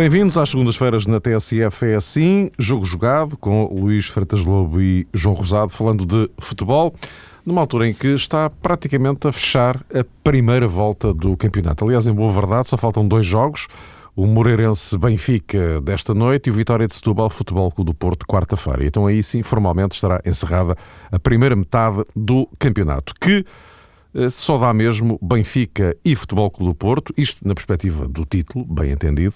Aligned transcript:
Bem-vindos 0.00 0.38
às 0.38 0.48
segundas-feiras 0.48 1.04
na 1.04 1.20
TSF 1.20 1.84
é 1.84 1.94
assim, 1.94 2.50
jogo 2.58 2.86
jogado 2.86 3.36
com 3.36 3.66
Luís 3.66 4.06
Freitas 4.06 4.42
Lobo 4.42 4.80
e 4.80 5.06
João 5.12 5.34
Rosado 5.34 5.68
falando 5.68 6.06
de 6.06 6.30
futebol, 6.38 6.94
numa 7.44 7.60
altura 7.60 7.86
em 7.86 7.92
que 7.92 8.06
está 8.06 8.48
praticamente 8.48 9.28
a 9.28 9.32
fechar 9.32 9.76
a 9.94 10.02
primeira 10.24 10.66
volta 10.66 11.12
do 11.12 11.36
campeonato. 11.36 11.84
Aliás, 11.84 12.06
em 12.06 12.14
boa 12.14 12.32
verdade, 12.32 12.68
só 12.68 12.78
faltam 12.78 13.06
dois 13.06 13.26
jogos, 13.26 13.68
o 14.16 14.26
Moreirense 14.26 14.96
Benfica 14.96 15.82
desta 15.82 16.14
noite 16.14 16.46
e 16.46 16.50
o 16.50 16.54
Vitória 16.54 16.88
de 16.88 16.94
Setúbal 16.94 17.28
Futebol 17.28 17.70
Clube 17.70 17.90
do 17.90 17.94
Porto 17.94 18.26
quarta-feira. 18.26 18.86
Então 18.86 19.06
aí 19.06 19.22
sim, 19.22 19.42
formalmente 19.42 19.96
estará 19.96 20.18
encerrada 20.24 20.78
a 21.12 21.18
primeira 21.18 21.54
metade 21.54 22.06
do 22.16 22.48
campeonato, 22.58 23.12
que 23.20 23.44
eh, 24.14 24.30
só 24.30 24.56
dá 24.56 24.72
mesmo 24.72 25.18
Benfica 25.20 25.94
e 26.02 26.16
Futebol 26.16 26.50
Clube 26.50 26.72
do 26.72 26.74
Porto, 26.74 27.12
isto 27.18 27.46
na 27.46 27.54
perspectiva 27.54 28.08
do 28.08 28.24
título, 28.24 28.64
bem 28.64 28.92
entendido. 28.92 29.34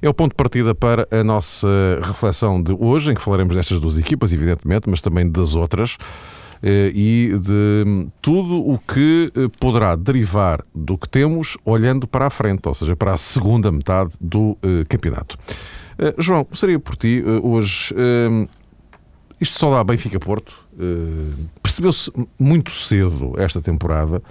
É 0.00 0.08
o 0.08 0.14
ponto 0.14 0.30
de 0.30 0.36
partida 0.36 0.74
para 0.74 1.06
a 1.10 1.24
nossa 1.24 1.68
reflexão 2.02 2.62
de 2.62 2.74
hoje, 2.78 3.10
em 3.10 3.14
que 3.14 3.20
falaremos 3.20 3.54
destas 3.54 3.80
duas 3.80 3.98
equipas, 3.98 4.32
evidentemente, 4.32 4.88
mas 4.88 5.00
também 5.00 5.30
das 5.30 5.54
outras 5.54 5.96
eh, 6.62 6.92
e 6.94 7.38
de 7.38 8.06
tudo 8.20 8.56
o 8.56 8.78
que 8.78 9.32
eh, 9.34 9.48
poderá 9.58 9.96
derivar 9.96 10.62
do 10.74 10.96
que 10.96 11.08
temos 11.08 11.56
olhando 11.64 12.06
para 12.06 12.26
a 12.26 12.30
frente, 12.30 12.66
ou 12.66 12.74
seja, 12.74 12.94
para 12.94 13.12
a 13.12 13.16
segunda 13.16 13.72
metade 13.72 14.12
do 14.20 14.56
campeonato. 14.88 15.38
João, 16.16 16.44
começaria 16.44 16.78
por 16.78 16.96
ti 16.96 17.22
hoje. 17.42 17.94
Isto 19.38 19.58
só 19.58 19.70
dá 19.70 19.84
Benfica-Porto. 19.84 20.54
Percebeu-se 21.62 22.10
muito 22.38 22.70
cedo 22.70 23.34
esta 23.36 23.60
temporada 23.60 24.22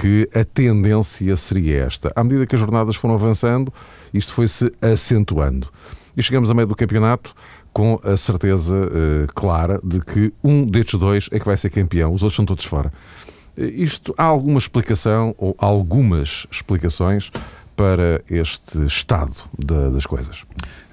que 0.00 0.28
a 0.34 0.44
tendência 0.44 1.34
seria 1.36 1.84
esta. 1.84 2.12
À 2.14 2.22
medida 2.22 2.46
que 2.46 2.54
as 2.54 2.60
jornadas 2.60 2.96
foram 2.96 3.14
avançando, 3.14 3.72
isto 4.12 4.32
foi-se 4.32 4.70
acentuando. 4.80 5.68
E 6.14 6.22
chegamos 6.22 6.50
a 6.50 6.54
meio 6.54 6.66
do 6.66 6.76
campeonato 6.76 7.34
com 7.72 7.98
a 8.02 8.16
certeza 8.16 8.74
uh, 8.74 9.26
clara 9.34 9.80
de 9.82 10.00
que 10.00 10.32
um 10.42 10.64
destes 10.64 10.98
dois 10.98 11.28
é 11.30 11.38
que 11.38 11.44
vai 11.44 11.56
ser 11.56 11.70
campeão, 11.70 12.12
os 12.12 12.22
outros 12.22 12.36
são 12.36 12.44
todos 12.44 12.64
fora. 12.64 12.92
Uh, 13.56 13.64
isto 13.64 14.14
há 14.16 14.24
alguma 14.24 14.58
explicação 14.58 15.34
ou 15.38 15.54
algumas 15.58 16.46
explicações 16.50 17.30
para 17.74 18.22
este 18.30 18.86
estado 18.86 19.34
da, 19.58 19.90
das 19.90 20.06
coisas? 20.06 20.44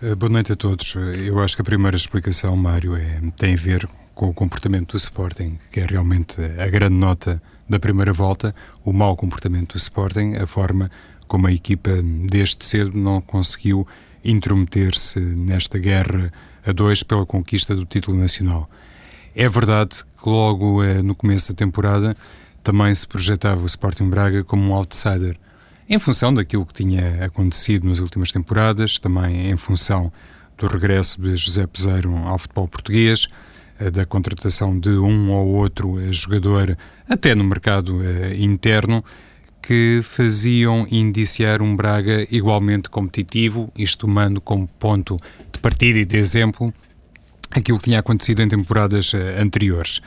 Uh, 0.02 0.16
boa 0.16 0.30
noite 0.30 0.52
a 0.54 0.56
todos. 0.56 0.96
Eu 0.96 1.40
acho 1.40 1.56
que 1.56 1.62
a 1.62 1.66
primeira 1.66 1.96
explicação, 1.96 2.56
Mário, 2.56 2.96
é, 2.96 3.22
tem 3.38 3.54
a 3.54 3.58
ver 3.58 3.88
com 4.14 4.30
o 4.30 4.34
comportamento 4.34 4.92
do 4.92 4.98
Sporting, 4.98 5.58
que 5.72 5.80
é 5.80 5.86
realmente 5.86 6.42
a 6.60 6.68
grande 6.68 6.96
nota 6.96 7.42
da 7.68 7.80
primeira 7.80 8.14
volta, 8.14 8.54
o 8.84 8.92
mau 8.92 9.16
comportamento 9.16 9.74
do 9.74 9.78
Sporting, 9.78 10.36
a 10.36 10.46
forma 10.46 10.90
como 11.28 11.48
a 11.48 11.52
equipa 11.52 11.92
desde 12.30 12.64
cedo 12.64 12.98
não 12.98 13.22
conseguiu 13.22 13.88
intrometer-se 14.24 15.20
nesta 15.20 15.78
guerra 15.78 16.32
a 16.66 16.72
dois 16.72 17.04
pela 17.04 17.26
conquista 17.26 17.76
do 17.76 17.86
título 17.86 18.18
nacional. 18.18 18.70
É 19.36 19.50
verdade 19.50 20.04
que 20.22 20.30
logo 20.30 20.84
eh, 20.84 21.02
no 21.02 21.16
começo 21.16 21.52
da 21.52 21.58
temporada 21.58 22.16
também 22.62 22.94
se 22.94 23.06
projetava 23.06 23.62
o 23.62 23.66
Sporting 23.66 24.10
Braga 24.10 24.44
como 24.44 24.70
um 24.70 24.74
outsider, 24.74 25.38
em 25.90 26.00
função 26.00 26.34
daquilo 26.34 26.66
que 26.66 26.74
tinha 26.74 27.26
acontecido 27.26 27.88
nas 27.88 28.00
últimas 28.00 28.32
temporadas, 28.32 28.98
também 28.98 29.50
em 29.50 29.58
função 29.58 30.12
do 30.58 30.68
regresso 30.68 31.22
de 31.22 31.36
José 31.36 31.68
Peseiro 31.68 32.16
ao 32.26 32.38
futebol 32.38 32.68
português, 32.68 33.28
da 33.92 34.06
contratação 34.06 34.80
de 34.80 34.90
um 34.90 35.32
ou 35.32 35.48
outro 35.50 36.00
eh, 36.00 36.12
jogador, 36.12 36.78
até 37.08 37.34
no 37.36 37.44
mercado 37.44 38.00
interno, 38.38 39.04
que 39.64 40.02
faziam 40.04 40.86
indiciar 40.92 41.62
um 41.62 41.74
Braga 41.74 42.28
igualmente 42.30 42.90
competitivo, 42.90 43.72
isto 43.78 44.06
tomando 44.06 44.42
como 44.42 44.68
ponto 44.68 45.18
de 45.52 45.60
partida 45.60 46.00
e 46.00 46.06
de 46.06 46.18
exemplo 46.18 46.74
aquilo 47.50 47.78
que 47.78 47.86
tinha 47.86 48.00
acontecido 48.00 48.42
em 48.42 48.48
temporadas 48.48 49.14
eh, 49.14 49.42
anteriores. 49.42 50.02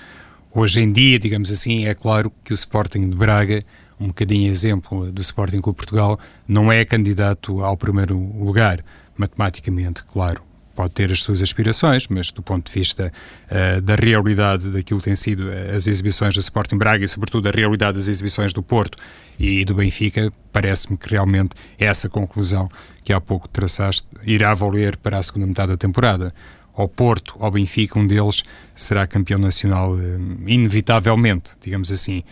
Hoje 0.53 0.81
em 0.81 0.93
dia, 0.93 1.19
digamos 1.19 1.50
assim, 1.50 1.87
é 1.87 1.94
claro 1.94 2.31
que 2.44 2.53
o 2.53 2.54
Sporting 2.54 3.08
de 3.08 3.16
Braga, 3.16 3.60
um 3.98 4.08
bocadinho 4.08 4.50
exemplo 4.50 5.10
do 5.10 5.22
Sporting 5.22 5.60
com 5.60 5.72
Portugal, 5.72 6.19
não 6.47 6.70
é 6.70 6.84
candidato 6.84 7.62
ao 7.62 7.76
primeiro 7.76 8.19
lugar, 8.19 8.84
matematicamente, 9.16 10.04
claro 10.04 10.45
pode 10.76 10.92
ter 10.92 11.10
as 11.10 11.22
suas 11.22 11.41
aspirações, 11.41 12.06
mas 12.09 12.31
do 12.31 12.42
ponto 12.42 12.66
de 12.66 12.78
vista 12.78 13.10
uh, 13.50 13.81
da 13.81 13.94
realidade 13.94 14.69
daquilo 14.70 15.00
que 15.00 15.06
têm 15.06 15.16
sido 15.16 15.50
eh, 15.50 15.75
as 15.75 15.87
exibições 15.87 16.34
do 16.34 16.41
Sporting 16.41 16.76
Braga 16.76 17.03
e, 17.03 17.09
sobretudo, 17.09 17.50
da 17.50 17.50
realidade 17.50 17.97
das 17.97 18.09
exibições 18.09 18.53
do 18.53 18.62
Porto 18.62 18.98
e 19.38 19.64
do 19.64 19.75
Benfica, 19.75 20.31
parece-me 20.53 20.98
que 20.98 21.09
realmente 21.09 21.50
essa 21.78 22.09
conclusão 22.09 22.69
que 23.03 23.12
há 23.12 23.20
pouco 23.20 23.48
traçaste 23.48 24.06
irá 24.25 24.53
valer 24.53 24.97
para 24.98 25.19
a 25.19 25.22
segunda 25.22 25.47
metade 25.47 25.72
da 25.72 25.76
temporada. 25.78 26.31
Ao 26.75 26.87
Porto, 26.87 27.34
ao 27.41 27.50
Benfica, 27.50 27.98
um 27.98 28.06
deles 28.06 28.43
será 28.75 29.06
campeão 29.06 29.38
nacional 29.38 29.94
uh, 29.94 29.98
inevitavelmente, 30.47 31.53
digamos 31.58 31.91
assim. 31.91 32.22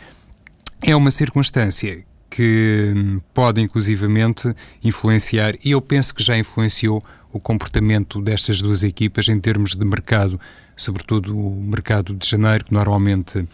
É 0.82 0.94
uma 0.94 1.10
circunstância 1.10 2.04
que 2.34 2.92
hum, 2.96 3.20
pode 3.32 3.60
inclusivamente 3.60 4.52
influenciar, 4.82 5.54
e 5.64 5.70
eu 5.70 5.80
penso 5.80 6.12
que 6.12 6.20
já 6.20 6.36
influenciou 6.36 7.00
o 7.32 7.38
comportamento 7.38 8.20
destas 8.20 8.60
duas 8.60 8.82
equipas 8.82 9.28
em 9.28 9.38
termos 9.38 9.76
de 9.76 9.84
mercado, 9.84 10.40
sobretudo 10.76 11.38
o 11.38 11.62
mercado 11.62 12.12
de 12.12 12.28
janeiro, 12.28 12.64
que 12.64 12.74
normalmente 12.74 13.46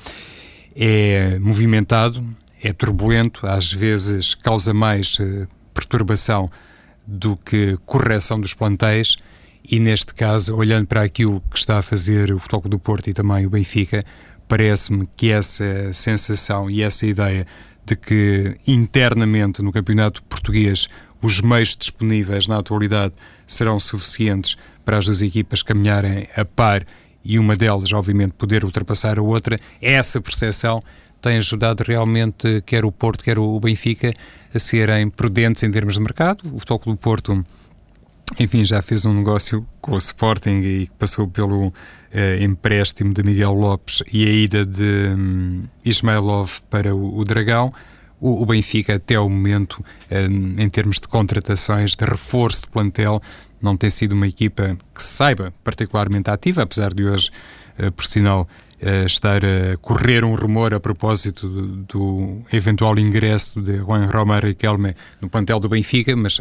é 0.75 1.39
movimentado, 1.39 2.27
é 2.63 2.73
turbulento, 2.73 3.47
às 3.47 3.71
vezes 3.71 4.35
causa 4.35 4.73
mais 4.73 5.19
uh, 5.19 5.47
perturbação 5.75 6.49
do 7.07 7.37
que 7.37 7.77
correção 7.85 8.41
dos 8.41 8.55
plantéis. 8.55 9.17
E 9.63 9.79
neste 9.79 10.15
caso, 10.15 10.57
olhando 10.57 10.87
para 10.87 11.03
aquilo 11.03 11.43
que 11.51 11.59
está 11.59 11.79
a 11.79 11.83
fazer 11.83 12.33
o 12.33 12.39
Futebol 12.39 12.71
do 12.71 12.79
Porto 12.79 13.11
e 13.11 13.13
também 13.13 13.45
o 13.45 13.51
Benfica, 13.51 14.03
parece-me 14.49 15.07
que 15.17 15.31
essa 15.31 15.93
sensação 15.93 16.71
e 16.71 16.83
essa 16.83 17.05
ideia 17.07 17.47
de 17.91 17.97
que 17.97 18.56
internamente 18.69 19.62
no 19.62 19.73
campeonato 19.73 20.23
português 20.25 20.87
os 21.21 21.41
meios 21.41 21.77
disponíveis 21.77 22.47
na 22.47 22.59
atualidade 22.59 23.15
serão 23.47 23.81
suficientes 23.81 24.56
para 24.84 24.97
as 24.97 25.06
duas 25.06 25.23
equipas 25.23 25.62
caminharem 25.62 26.27
a 26.37 26.45
par 26.45 26.87
e 27.25 27.39
uma 27.39 27.56
delas, 27.56 27.93
obviamente, 27.93 28.33
poder 28.33 28.65
ultrapassar 28.65 29.19
a 29.19 29.23
outra, 29.23 29.59
essa 29.83 30.21
percepção 30.21 30.83
tem 31.21 31.37
ajudado 31.37 31.84
realmente 31.87 32.62
quer 32.65 32.84
o 32.84 32.93
Porto, 32.93 33.23
quer 33.23 33.39
o 33.39 33.61
Benfica 33.61 34.11
a 34.55 34.59
serem 34.59 35.11
prudentes 35.11 35.62
em 35.62 35.71
termos 35.71 35.95
de 35.95 36.01
mercado. 36.01 36.43
O 36.47 36.59
Futebol 36.59 36.95
do 36.95 36.97
Porto, 36.97 37.45
enfim, 38.39 38.65
já 38.65 38.81
fez 38.81 39.05
um 39.05 39.15
negócio 39.15 39.67
com 39.81 39.93
o 39.93 39.99
Sporting 39.99 40.61
e 40.61 40.91
passou 40.99 41.27
pelo 41.27 41.73
eh, 42.13 42.43
empréstimo 42.43 43.13
de 43.13 43.23
Miguel 43.23 43.53
Lopes 43.53 44.03
e 44.13 44.25
a 44.25 44.31
ida 44.31 44.67
de 44.67 45.15
um, 45.17 45.65
Ismailov 45.85 46.61
para 46.71 46.95
o, 46.95 47.19
o 47.19 47.25
Dragão. 47.25 47.71
O, 48.23 48.45
Benfica, 48.45 48.97
até 48.97 49.19
o 49.19 49.31
momento, 49.31 49.83
eh, 50.11 50.27
em 50.27 50.69
termos 50.69 51.01
de 51.01 51.09
contratações, 51.09 51.97
de 51.97 52.05
reforço 52.05 52.63
de 52.63 52.69
plantel, 52.69 53.19
não 53.63 53.79
tem 53.79 53.89
sido 53.89 54.13
uma 54.13 54.29
equipa 54.29 54.77
que 54.95 55.03
se 55.03 55.09
saiba 55.15 55.55
particularmente 55.65 56.29
ativa, 56.29 56.63
apesar 56.63 56.93
de 56.93 57.07
hoje, 57.07 57.31
eh, 57.79 57.91
por 57.91 58.05
sinal, 58.05 58.47
estar 59.05 59.45
a 59.45 59.77
correr 59.77 60.25
um 60.25 60.35
rumor 60.35 60.73
a 60.73 60.81
propósito 60.81 61.47
do, 61.47 61.77
do 61.85 62.41
eventual 62.51 62.99
ingresso 62.99 63.60
de 63.60 63.75
Juan 63.75 64.07
Roma 64.07 64.41
Riquelme 64.41 64.95
no 65.21 65.28
plantel 65.28 65.60
do 65.60 65.69
Benfica, 65.69 66.16
mas 66.16 66.41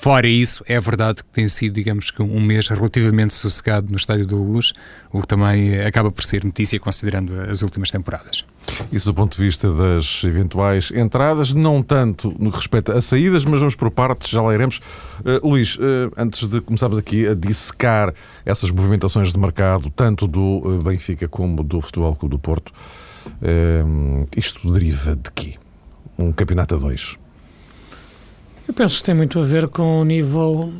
Fora 0.00 0.26
isso, 0.26 0.64
é 0.66 0.80
verdade 0.80 1.22
que 1.22 1.30
tem 1.30 1.46
sido, 1.46 1.74
digamos 1.74 2.10
que, 2.10 2.22
um 2.22 2.40
mês 2.40 2.68
relativamente 2.68 3.34
sossegado 3.34 3.90
no 3.90 3.98
Estádio 3.98 4.26
da 4.26 4.34
Luz, 4.34 4.72
o 5.12 5.20
que 5.20 5.28
também 5.28 5.78
acaba 5.82 6.10
por 6.10 6.24
ser 6.24 6.42
notícia 6.42 6.80
considerando 6.80 7.38
as 7.38 7.60
últimas 7.60 7.90
temporadas. 7.90 8.42
Isso 8.90 9.12
do 9.12 9.14
ponto 9.14 9.36
de 9.36 9.44
vista 9.44 9.70
das 9.70 10.24
eventuais 10.24 10.90
entradas, 10.90 11.52
não 11.52 11.82
tanto 11.82 12.34
no 12.38 12.50
que 12.50 12.56
respeita 12.56 12.96
a 12.96 13.02
saídas, 13.02 13.44
mas 13.44 13.60
vamos 13.60 13.74
por 13.74 13.90
partes, 13.90 14.30
já 14.30 14.40
lá 14.40 14.54
iremos. 14.54 14.80
Uh, 15.18 15.46
Luís, 15.46 15.76
uh, 15.76 16.10
antes 16.16 16.48
de 16.48 16.62
começarmos 16.62 16.96
aqui 16.96 17.26
a 17.26 17.34
dissecar 17.34 18.14
essas 18.46 18.70
movimentações 18.70 19.30
de 19.30 19.38
mercado, 19.38 19.90
tanto 19.90 20.26
do 20.26 20.80
Benfica 20.82 21.28
como 21.28 21.62
do 21.62 21.78
Futebol 21.82 22.16
Clube 22.16 22.36
do 22.36 22.38
Porto, 22.38 22.72
isto 24.34 24.72
deriva 24.72 25.14
de 25.14 25.30
quê? 25.30 25.56
Um 26.18 26.32
campeonato 26.32 26.74
a 26.74 26.78
dois? 26.78 27.18
Eu 28.70 28.74
penso 28.74 28.98
que 28.98 29.02
tem 29.02 29.16
muito 29.16 29.36
a 29.40 29.42
ver 29.42 29.66
com 29.66 30.00
o 30.00 30.04
nível 30.04 30.72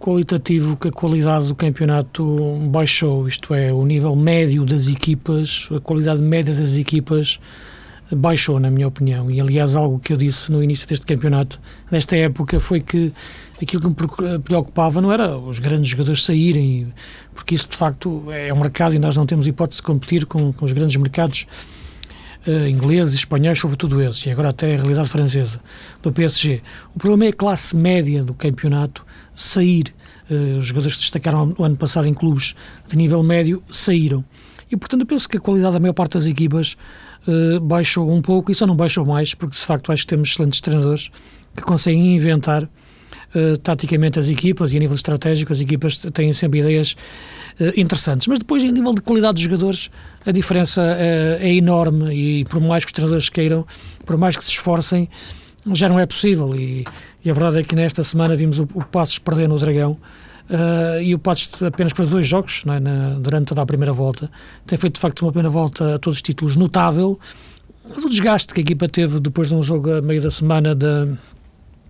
qualitativo 0.00 0.78
que 0.78 0.88
a 0.88 0.90
qualidade 0.90 1.46
do 1.46 1.54
campeonato 1.54 2.24
baixou, 2.70 3.28
isto 3.28 3.52
é, 3.52 3.70
o 3.70 3.84
nível 3.84 4.16
médio 4.16 4.64
das 4.64 4.88
equipas, 4.88 5.68
a 5.70 5.78
qualidade 5.78 6.22
média 6.22 6.54
das 6.54 6.78
equipas 6.78 7.38
baixou, 8.10 8.58
na 8.58 8.70
minha 8.70 8.88
opinião. 8.88 9.30
E 9.30 9.42
aliás, 9.42 9.76
algo 9.76 9.98
que 9.98 10.14
eu 10.14 10.16
disse 10.16 10.50
no 10.50 10.64
início 10.64 10.88
deste 10.88 11.04
campeonato, 11.04 11.60
desta 11.90 12.16
época, 12.16 12.58
foi 12.58 12.80
que 12.80 13.12
aquilo 13.60 13.82
que 13.82 13.88
me 13.88 14.38
preocupava 14.38 15.02
não 15.02 15.12
era 15.12 15.36
os 15.36 15.58
grandes 15.58 15.90
jogadores 15.90 16.24
saírem, 16.24 16.90
porque 17.34 17.54
isso 17.54 17.68
de 17.68 17.76
facto 17.76 18.32
é 18.32 18.54
um 18.54 18.58
mercado 18.58 18.94
e 18.94 18.98
nós 18.98 19.18
não 19.18 19.26
temos 19.26 19.46
hipótese 19.46 19.82
de 19.82 19.86
competir 19.86 20.24
com, 20.24 20.50
com 20.50 20.64
os 20.64 20.72
grandes 20.72 20.96
mercados 20.96 21.46
ingleses, 22.68 23.14
espanhóis, 23.14 23.58
sobretudo 23.58 24.00
esses, 24.02 24.24
e 24.26 24.30
agora 24.30 24.48
até 24.50 24.74
a 24.74 24.76
realidade 24.76 25.08
francesa, 25.08 25.60
do 26.02 26.12
PSG. 26.12 26.62
O 26.94 26.98
problema 26.98 27.26
é 27.26 27.28
a 27.28 27.32
classe 27.32 27.76
média 27.76 28.22
do 28.24 28.34
campeonato 28.34 29.04
sair. 29.34 29.94
Uh, 30.30 30.58
os 30.58 30.66
jogadores 30.66 30.96
que 30.96 31.02
destacaram 31.02 31.54
o 31.56 31.64
ano 31.64 31.76
passado 31.76 32.06
em 32.06 32.12
clubes 32.12 32.54
de 32.86 32.96
nível 32.96 33.22
médio 33.22 33.62
saíram. 33.70 34.24
E, 34.70 34.76
portanto, 34.76 35.00
eu 35.00 35.06
penso 35.06 35.28
que 35.28 35.38
a 35.38 35.40
qualidade 35.40 35.72
da 35.72 35.80
maior 35.80 35.94
parte 35.94 36.12
das 36.12 36.26
equipas 36.26 36.76
uh, 37.26 37.60
baixou 37.60 38.10
um 38.10 38.20
pouco, 38.20 38.50
e 38.50 38.54
só 38.54 38.66
não 38.66 38.76
baixou 38.76 39.06
mais, 39.06 39.34
porque 39.34 39.56
de 39.56 39.64
facto 39.64 39.90
acho 39.90 40.02
que 40.02 40.08
temos 40.08 40.30
excelentes 40.30 40.60
treinadores 40.60 41.10
que 41.56 41.62
conseguem 41.62 42.14
inventar 42.14 42.68
Uh, 43.34 43.58
taticamente 43.58 44.18
as 44.18 44.30
equipas 44.30 44.72
e 44.72 44.78
a 44.78 44.80
nível 44.80 44.94
estratégico 44.94 45.52
as 45.52 45.60
equipas 45.60 45.98
têm 46.14 46.32
sempre 46.32 46.60
ideias 46.60 46.96
uh, 47.60 47.78
interessantes. 47.78 48.26
Mas 48.26 48.38
depois, 48.38 48.64
em 48.64 48.72
nível 48.72 48.94
de 48.94 49.02
qualidade 49.02 49.34
dos 49.34 49.42
jogadores, 49.42 49.90
a 50.24 50.32
diferença 50.32 50.80
uh, 50.80 51.42
é 51.42 51.54
enorme 51.54 52.14
e 52.14 52.44
por 52.44 52.58
mais 52.60 52.84
que 52.84 52.88
os 52.88 52.94
treinadores 52.94 53.28
queiram, 53.28 53.66
por 54.06 54.16
mais 54.16 54.34
que 54.34 54.42
se 54.42 54.52
esforcem, 54.52 55.10
já 55.74 55.88
não 55.88 55.98
é 55.98 56.06
possível. 56.06 56.56
E, 56.56 56.84
e 57.22 57.30
a 57.30 57.34
verdade 57.34 57.58
é 57.58 57.62
que 57.62 57.76
nesta 57.76 58.02
semana 58.02 58.34
vimos 58.34 58.58
o, 58.58 58.62
o 58.62 58.82
Passos 58.84 59.18
perder 59.18 59.48
no 59.48 59.58
Dragão 59.58 59.98
Uh, 60.48 61.02
e 61.02 61.14
o 61.14 61.18
Passos 61.18 61.62
apenas 61.62 61.92
para 61.92 62.06
dois 62.06 62.26
jogos 62.26 62.64
é, 62.66 62.80
na, 62.80 63.18
durante 63.18 63.48
toda 63.48 63.60
a 63.60 63.66
primeira 63.66 63.92
volta. 63.92 64.30
Tem 64.66 64.78
feito 64.78 64.94
de 64.94 65.00
facto 65.00 65.20
uma 65.20 65.30
primeira 65.30 65.50
volta 65.50 65.96
a 65.96 65.98
todos 65.98 66.18
os 66.18 66.22
títulos 66.22 66.56
notável. 66.56 67.18
Mas 67.88 68.02
o 68.02 68.08
desgaste 68.08 68.54
que 68.54 68.60
a 68.60 68.62
equipa 68.62 68.88
teve 68.88 69.20
depois 69.20 69.48
de 69.48 69.54
um 69.54 69.62
jogo 69.62 69.92
a 69.92 70.00
meio 70.00 70.22
da 70.22 70.30
semana 70.30 70.74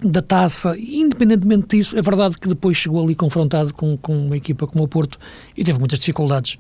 da 0.01 0.23
taça, 0.23 0.77
independentemente 0.79 1.77
disso, 1.77 1.99
é 1.99 2.03
verdade 2.03 2.39
que 2.39 2.49
depois 2.49 2.77
chegou 2.77 3.03
ali 3.03 3.15
confrontado 3.15 3.75
com, 3.75 3.97
com 3.97 4.27
uma 4.27 4.37
equipa 4.37 4.67
como 4.67 4.85
o 4.85 4.89
Porto 4.89 5.19
e 5.57 5.65
teve 5.65 5.79
muitas 5.79 5.99
dificuldades 5.99 6.55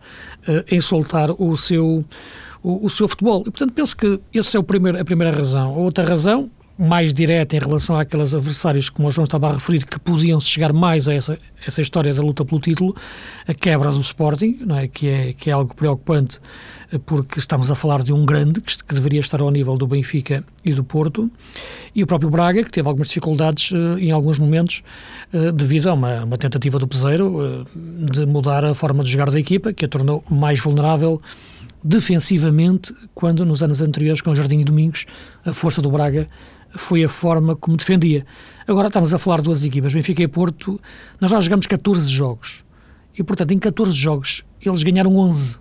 uh, 0.48 0.64
em 0.68 0.80
soltar 0.80 1.30
o 1.30 1.56
seu, 1.56 2.04
o, 2.62 2.86
o, 2.86 2.90
seu 2.90 3.06
futebol. 3.06 3.42
E 3.42 3.50
portanto 3.50 3.72
penso 3.72 3.96
que 3.96 4.20
essa 4.34 4.56
é 4.56 4.60
o 4.60 4.64
primeiro, 4.64 5.00
a 5.00 5.04
primeira 5.04 5.34
razão. 5.34 5.74
A 5.74 5.78
outra 5.78 6.04
razão 6.04 6.50
mais 6.78 7.12
direta 7.12 7.56
em 7.56 7.58
relação 7.58 7.98
àqueles 7.98 8.34
adversários, 8.34 8.88
como 8.88 9.08
o 9.08 9.10
João 9.10 9.24
estava 9.24 9.48
a 9.48 9.54
referir, 9.54 9.84
que 9.84 9.98
podiam 9.98 10.38
chegar 10.40 10.72
mais 10.72 11.08
a 11.08 11.14
essa, 11.14 11.38
essa 11.66 11.82
história 11.82 12.14
da 12.14 12.22
luta 12.22 12.44
pelo 12.44 12.60
título, 12.60 12.94
a 13.46 13.52
quebra 13.52 13.90
do 13.90 14.00
Sporting, 14.00 14.60
não 14.64 14.76
é? 14.76 14.86
Que, 14.86 15.08
é, 15.08 15.32
que 15.32 15.50
é 15.50 15.52
algo 15.52 15.74
preocupante, 15.74 16.40
porque 17.04 17.38
estamos 17.38 17.70
a 17.70 17.74
falar 17.74 18.02
de 18.02 18.12
um 18.12 18.24
grande 18.24 18.60
que, 18.60 18.82
que, 18.82 18.94
deveria 18.94 19.20
estar 19.20 19.40
ao 19.40 19.50
nível 19.50 19.76
do 19.76 19.86
Benfica 19.86 20.44
e 20.64 20.72
do 20.72 20.82
Porto, 20.82 21.30
e 21.94 22.02
o 22.02 22.06
próprio 22.06 22.30
Braga, 22.30 22.64
que 22.64 22.70
teve 22.70 22.88
algumas 22.88 23.08
dificuldades 23.08 23.72
uh, 23.72 23.98
em 23.98 24.12
alguns 24.12 24.38
momentos, 24.38 24.82
uh, 25.32 25.52
devido 25.52 25.88
a 25.88 25.94
uma, 25.94 26.24
uma, 26.24 26.38
tentativa 26.38 26.78
do 26.78 26.86
Peseiro 26.88 27.36
uh, 27.38 27.66
de 28.10 28.24
mudar 28.24 28.64
a 28.64 28.74
forma 28.74 29.04
de 29.04 29.10
jogar 29.10 29.30
da 29.30 29.38
equipa, 29.38 29.72
que 29.72 29.84
a 29.84 29.88
tornou 29.88 30.24
mais 30.30 30.60
vulnerável 30.60 31.20
defensivamente, 31.84 32.94
quando 33.14 33.44
nos 33.44 33.62
anos 33.62 33.80
anteriores, 33.80 34.20
com 34.20 34.30
o 34.30 34.36
Jardim 34.36 34.60
e 34.60 34.64
Domingos, 34.64 35.06
a 35.44 35.52
força 35.52 35.82
do 35.82 35.90
Braga 35.90 36.28
foi 36.70 37.04
a 37.04 37.08
forma 37.08 37.54
como 37.54 37.76
defendia. 37.76 38.26
Agora 38.66 38.88
estamos 38.88 39.14
a 39.14 39.18
falar 39.18 39.38
de 39.38 39.44
duas 39.44 39.64
equipas, 39.64 39.94
Benfica 39.94 40.22
e 40.22 40.28
Porto, 40.28 40.80
nós 41.20 41.30
já 41.30 41.40
jogamos 41.40 41.66
14 41.66 42.08
jogos. 42.10 42.64
E, 43.18 43.22
portanto, 43.22 43.52
em 43.52 43.58
14 43.58 43.92
jogos 43.92 44.44
eles 44.60 44.82
ganharam 44.82 45.16
11. 45.16 45.58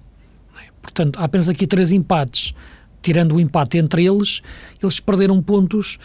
Portanto, 0.88 1.20
há 1.20 1.26
apenas 1.26 1.50
aqui 1.50 1.68
três 1.68 1.92
empates. 1.92 2.54
Tirando 3.02 3.36
o 3.36 3.40
empate 3.40 3.78
entre 3.78 4.06
eles, 4.06 4.42
eles 4.82 5.00
perderam 5.00 5.42
pontos 5.42 6.00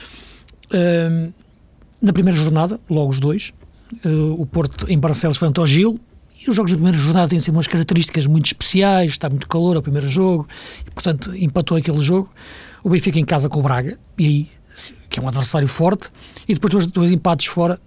uh, 0.66 1.32
na 2.00 2.12
primeira 2.12 2.38
jornada, 2.38 2.80
logo 2.90 3.10
os 3.10 3.20
dois. 3.20 3.52
Uh, 4.04 4.40
o 4.40 4.44
Porto 4.44 4.90
em 4.90 4.98
Barcelos 4.98 5.36
frente 5.36 5.58
ao 5.58 5.66
Gil, 5.66 5.98
e 6.44 6.50
os 6.50 6.56
jogos 6.56 6.72
da 6.72 6.76
primeira 6.76 6.98
jornada 6.98 7.28
têm 7.28 7.38
sempre 7.38 7.58
umas 7.58 7.68
características 7.68 8.26
muito 8.26 8.46
especiais, 8.46 9.12
está 9.12 9.28
muito 9.30 9.48
calor 9.48 9.76
ao 9.76 9.82
primeiro 9.82 10.08
jogo, 10.08 10.46
e, 10.86 10.90
portanto, 10.90 11.34
empatou 11.36 11.76
aquele 11.76 12.00
jogo. 12.00 12.32
O 12.82 12.90
Benfica 12.90 13.18
em 13.18 13.24
casa 13.24 13.48
com 13.48 13.60
o 13.60 13.62
Braga, 13.62 13.98
e 14.18 14.26
aí 14.26 14.48
que 15.08 15.20
é 15.20 15.22
um 15.22 15.28
adversário 15.28 15.68
forte, 15.68 16.08
e 16.48 16.54
depois 16.54 16.72
dois, 16.72 16.86
dois 16.86 17.12
empates 17.12 17.46
fora, 17.46 17.78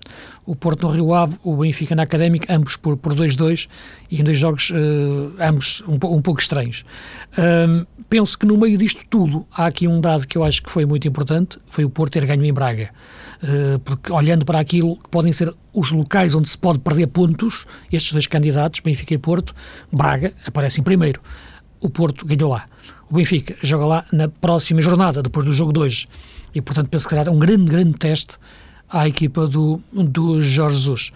o 0.46 0.56
Porto 0.56 0.88
no 0.88 0.94
Rio 0.94 1.14
Ave, 1.14 1.38
o 1.44 1.58
Benfica 1.58 1.96
na 1.96 2.04
Académica, 2.04 2.54
ambos 2.54 2.76
por 2.78 2.96
2-2, 2.98 3.68
e 4.12 4.22
em 4.22 4.24
dois 4.24 4.38
jogos, 4.38 4.70
uh, 4.70 5.34
ambos 5.40 5.82
um, 5.88 5.94
um, 5.94 6.22
pouco 6.22 6.40
estranhos. 6.40 6.86
Um, 7.38 7.86
penso 8.08 8.38
que 8.38 8.46
no 8.46 8.56
meio 8.56 8.78
disto 8.78 9.04
tudo, 9.10 9.48
há 9.52 9.66
aqui 9.66 9.88
um 9.88 10.00
dado 10.00 10.28
que 10.28 10.38
eu 10.38 10.44
acho 10.44 10.62
que 10.62 10.70
foi 10.70 10.86
muito 10.86 11.08
importante, 11.08 11.58
foi 11.66 11.84
o 11.84 11.90
Porto 11.90 12.14
ter 12.14 12.26
ganho 12.26 12.46
em 12.46 12.54
Braga. 12.54 12.92
Uh, 13.44 13.80
porque 13.80 14.12
olhando 14.12 14.46
para 14.46 14.60
aquilo 14.60 14.96
que 14.98 15.10
podem 15.10 15.32
ser 15.32 15.54
os 15.74 15.92
locais 15.92 16.36
onde 16.36 16.48
se 16.48 16.58
pode 16.58 16.80
perder 16.80 17.08
pontos, 17.08 17.66
estes 17.92 18.12
dois 18.12 18.28
candidatos, 18.28 18.80
Benfica 18.82 19.14
e 19.16 19.18
Porto, 19.18 19.54
Braga 19.92 20.34
aparece 20.46 20.80
em 20.80 20.84
primeiro. 20.84 21.20
O 21.82 21.90
Porto 21.90 22.26
ganhou 22.26 22.52
lá. 22.52 22.66
O 23.10 23.16
Benfica 23.16 23.56
joga 23.62 23.86
lá 23.86 24.06
na 24.12 24.28
próxima 24.28 24.82
jornada, 24.82 25.22
depois 25.22 25.46
do 25.46 25.52
jogo 25.52 25.74
2 25.74 26.08
e, 26.56 26.62
portanto, 26.62 26.88
penso 26.88 27.06
que 27.06 27.14
será 27.14 27.30
um 27.30 27.38
grande, 27.38 27.66
grande 27.66 27.94
teste 27.98 28.38
à 28.90 29.08
equipa 29.08 29.46
do, 29.46 29.82
do 29.92 30.42
Jorge 30.42 30.78
Jesus. 30.78 31.12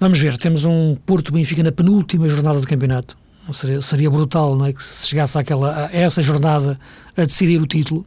Vamos 0.00 0.18
ver, 0.18 0.36
temos 0.36 0.64
um 0.64 0.96
Porto 1.06 1.32
Benfica 1.32 1.62
na 1.62 1.70
penúltima 1.70 2.28
jornada 2.28 2.60
do 2.60 2.66
campeonato. 2.66 3.16
Seria, 3.52 3.80
seria 3.80 4.10
brutal 4.10 4.56
não 4.56 4.66
é? 4.66 4.72
que 4.72 4.82
se 4.82 5.06
chegasse 5.08 5.38
àquela, 5.38 5.86
a 5.86 5.92
essa 5.92 6.22
jornada 6.22 6.78
a 7.16 7.24
decidir 7.24 7.62
o 7.62 7.66
título. 7.66 8.04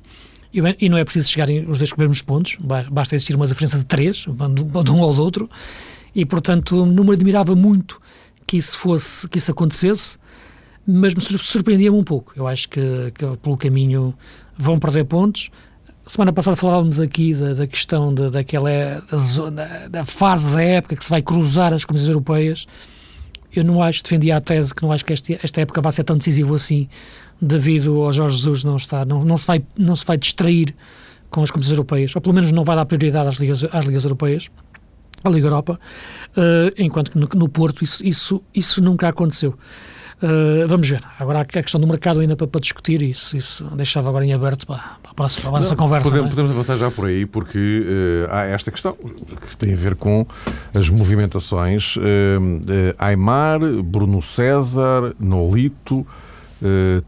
E, 0.54 0.62
bem, 0.62 0.76
e 0.80 0.90
não 0.90 0.98
é 0.98 1.04
preciso 1.04 1.30
chegarem 1.30 1.70
os 1.70 1.78
dois 1.78 1.92
com 1.92 1.96
os 1.96 2.00
mesmos 2.00 2.22
pontos, 2.22 2.58
basta 2.92 3.16
existir 3.16 3.36
uma 3.36 3.48
diferença 3.48 3.78
de 3.78 3.86
três, 3.86 4.26
de 4.26 4.92
um 4.92 5.14
do 5.14 5.22
outro. 5.22 5.50
E, 6.14 6.26
portanto, 6.26 6.86
não 6.86 7.04
me 7.04 7.14
admirava 7.14 7.56
muito 7.56 8.02
que 8.46 8.58
isso 8.58 8.78
fosse, 8.78 9.30
que 9.30 9.38
isso 9.38 9.52
acontecesse, 9.52 10.18
mas 10.86 11.14
me 11.14 11.22
surpreendia-me 11.22 11.98
um 11.98 12.04
pouco. 12.04 12.34
Eu 12.36 12.48
acho 12.48 12.68
que, 12.70 13.12
que 13.14 13.38
pelo 13.38 13.58
caminho 13.58 14.16
vão 14.58 14.80
perder 14.80 15.04
pontos, 15.04 15.52
Semana 16.08 16.32
passada 16.32 16.56
falávamos 16.56 17.02
aqui 17.02 17.34
da, 17.34 17.54
da 17.54 17.68
questão 17.68 18.14
de, 18.14 18.30
daquela 18.30 18.70
da, 19.12 19.18
zona, 19.18 19.90
da 19.90 20.06
fase 20.06 20.54
da 20.54 20.64
época 20.64 20.96
que 20.96 21.04
se 21.04 21.10
vai 21.10 21.22
cruzar 21.22 21.74
as 21.74 21.84
comissões 21.84 22.08
europeias. 22.08 22.66
Eu 23.54 23.66
não 23.66 23.84
acho, 23.84 24.02
defendia 24.04 24.38
a 24.38 24.40
tese 24.40 24.74
que 24.74 24.82
não 24.84 24.92
acho 24.94 25.04
que 25.04 25.12
este, 25.12 25.38
esta 25.44 25.60
época 25.60 25.82
vai 25.82 25.92
ser 25.92 26.06
tão 26.06 26.18
decisiva 26.18 26.56
assim, 26.56 26.88
devido 27.42 28.02
ao 28.02 28.14
Jorge 28.14 28.38
Jesus 28.38 28.64
não 28.64 28.78
estar, 28.78 29.06
não, 29.06 29.20
não, 29.20 29.36
se 29.36 29.46
vai, 29.46 29.62
não 29.78 29.98
se 29.98 30.06
vai 30.06 30.18
distrair 30.18 30.74
com 31.30 31.44
as 31.44 31.52
competições 31.52 31.74
europeias, 31.74 32.16
ou 32.16 32.22
pelo 32.22 32.34
menos 32.34 32.54
não 32.54 32.64
vai 32.64 32.78
dar 32.78 32.86
prioridade 32.86 33.28
às 33.28 33.36
ligas, 33.36 33.66
às 33.70 33.84
ligas 33.84 34.06
europeias, 34.06 34.50
à 35.26 35.30
Liga 35.30 35.48
Europa, 35.48 35.78
uh, 36.38 36.74
enquanto 36.78 37.12
que 37.12 37.18
no, 37.18 37.28
no 37.36 37.50
Porto 37.50 37.84
isso, 37.84 38.06
isso, 38.06 38.42
isso 38.56 38.82
nunca 38.82 39.10
aconteceu. 39.10 39.58
Uh, 40.22 40.68
vamos 40.68 40.90
ver. 40.90 41.02
Agora 41.20 41.40
há 41.40 41.42
a 41.42 41.46
questão 41.46 41.80
do 41.80 41.88
mercado 41.88 42.20
ainda 42.20 42.36
para, 42.36 42.48
para 42.48 42.60
discutir 42.60 43.02
isso, 43.04 43.38
isso 43.38 43.64
deixava 43.76 44.10
agora 44.10 44.26
em 44.26 44.34
aberto 44.34 44.66
para, 44.66 44.78
para 45.02 45.12
a 45.12 45.14
próxima 45.14 45.52
para 45.52 45.60
nossa 45.60 45.76
conversa. 45.76 46.10
Podemos, 46.10 46.28
é? 46.28 46.30
podemos 46.30 46.52
avançar 46.52 46.78
já 46.78 46.90
por 46.90 47.06
aí, 47.08 47.26
porque 47.26 47.86
uh, 48.28 48.34
há 48.34 48.46
esta 48.46 48.72
questão 48.72 48.94
que 49.48 49.56
tem 49.56 49.74
a 49.74 49.78
ver 49.78 49.96
com 49.96 50.26
as 50.74 50.90
movimentações. 50.90 51.98
Uh, 51.98 52.02
Aymar, 52.98 53.60
Bruno 53.84 54.22
César, 54.22 55.14
Nolito, 55.20 56.06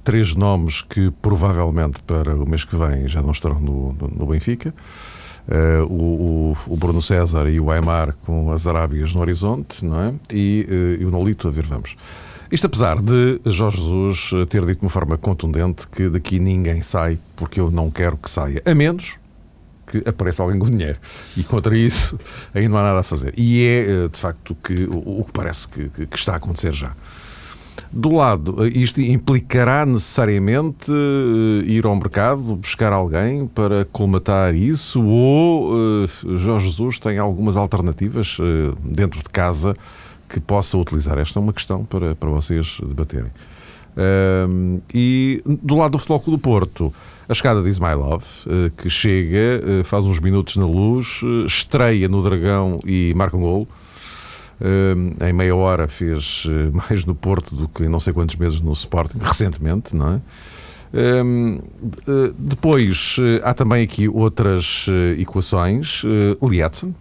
três 0.03 0.35
nomes 0.35 0.83
que 0.83 1.09
provavelmente 1.21 2.03
para 2.03 2.35
o 2.35 2.47
mês 2.47 2.63
que 2.63 2.75
vem 2.75 3.07
já 3.07 3.23
não 3.23 3.31
estarão 3.31 3.59
no, 3.59 3.93
no, 3.93 4.07
no 4.07 4.25
Benfica. 4.27 4.73
Uh, 5.49 5.83
o, 5.91 6.57
o, 6.67 6.77
Bruno 6.77 7.01
César 7.01 7.49
e 7.49 7.59
o 7.59 7.71
Aymar 7.71 8.13
com 8.23 8.51
as 8.51 8.67
Arábias 8.67 9.15
no 9.15 9.21
horizonte, 9.21 9.83
não 9.83 9.99
é? 9.99 10.13
E, 10.31 10.67
uh, 10.69 11.01
e 11.01 11.05
o 11.05 11.09
Nolito 11.09 11.47
a 11.47 11.51
ver, 11.51 11.65
vamos. 11.65 11.95
Isto 12.51 12.65
apesar 12.65 13.01
de 13.01 13.39
Jorge 13.45 13.77
Jesus 13.77 14.31
ter 14.49 14.65
dito 14.65 14.79
de 14.79 14.85
uma 14.85 14.89
forma 14.89 15.17
contundente 15.17 15.87
que 15.87 16.09
daqui 16.09 16.39
ninguém 16.39 16.81
sai 16.81 17.19
porque 17.35 17.59
eu 17.59 17.69
não 17.69 17.91
quero 17.91 18.17
que 18.17 18.29
saia, 18.29 18.61
a 18.65 18.73
menos 18.73 19.19
que 19.89 20.07
apareça 20.07 20.43
alguém 20.43 20.59
com 20.59 20.69
dinheiro. 20.69 20.97
E 21.35 21.43
contra 21.43 21.75
isso 21.75 22.19
ainda 22.53 22.69
não 22.69 22.77
há 22.77 22.83
nada 22.83 22.99
a 22.99 23.03
fazer. 23.03 23.33
E 23.37 23.63
é, 23.63 23.79
eh, 23.81 24.07
de 24.07 24.17
facto, 24.17 24.55
que, 24.63 24.87
o, 24.89 25.23
que 25.23 25.31
parece 25.31 25.67
que, 25.67 25.89
que, 25.89 26.17
está 26.17 26.33
a 26.33 26.35
acontecer 26.37 26.73
já. 26.73 26.93
Do 27.91 28.11
lado, 28.11 28.63
eh, 28.63 28.69
isto 28.69 29.01
implicará 29.01 29.85
necessariamente 29.85 30.91
eh, 30.91 31.65
ir 31.65 31.85
ao 31.85 31.95
mercado, 31.95 32.55
buscar 32.55 32.93
alguém 32.93 33.47
para 33.47 33.85
colmatar 33.85 34.53
isso, 34.53 35.03
ou 35.03 36.07
Jorge 36.37 36.67
Jesus 36.67 36.99
tem 36.99 37.17
algumas 37.17 37.57
alternativas 37.57 38.37
dentro 38.83 39.19
de 39.19 39.29
casa 39.29 39.75
que 40.29 40.39
possa 40.39 40.77
utilizar. 40.77 41.17
Esta 41.17 41.39
é 41.39 41.41
uma 41.41 41.53
questão 41.53 41.83
para, 41.83 42.15
para 42.15 42.29
vocês 42.29 42.77
debaterem. 42.81 43.31
Um, 43.97 44.79
e 44.93 45.41
do 45.45 45.75
lado 45.75 45.91
do 45.93 45.97
Futebol 45.97 46.19
Clube 46.19 46.37
do 46.37 46.41
Porto, 46.41 46.93
a 47.27 47.33
chegada 47.33 47.61
de 47.61 47.69
Ismailov, 47.69 48.23
uh, 48.45 48.69
que 48.77 48.89
chega, 48.89 49.61
uh, 49.63 49.83
faz 49.83 50.05
uns 50.05 50.19
minutos 50.19 50.55
na 50.55 50.65
luz, 50.65 51.21
uh, 51.23 51.45
estreia 51.45 52.07
no 52.07 52.21
Dragão 52.21 52.79
e 52.85 53.13
marca 53.15 53.35
um 53.35 53.41
gol. 53.41 53.67
em 55.27 55.33
meia 55.33 55.55
hora 55.55 55.87
fez 55.87 56.45
mais 56.71 57.05
no 57.05 57.15
Porto 57.15 57.55
do 57.55 57.67
que 57.67 57.83
em 57.83 57.89
não 57.89 57.99
sei 57.99 58.13
quantos 58.13 58.35
meses 58.35 58.61
no 58.61 58.73
Sporting, 58.73 59.19
recentemente, 59.19 59.95
não 59.95 60.13
é? 60.13 60.21
Um, 60.91 61.59
depois, 62.37 63.17
há 63.43 63.53
também 63.53 63.83
aqui 63.83 64.07
outras 64.07 64.85
equações. 65.19 66.03
Uh, 66.03 66.47
Lietzen, 66.47 66.95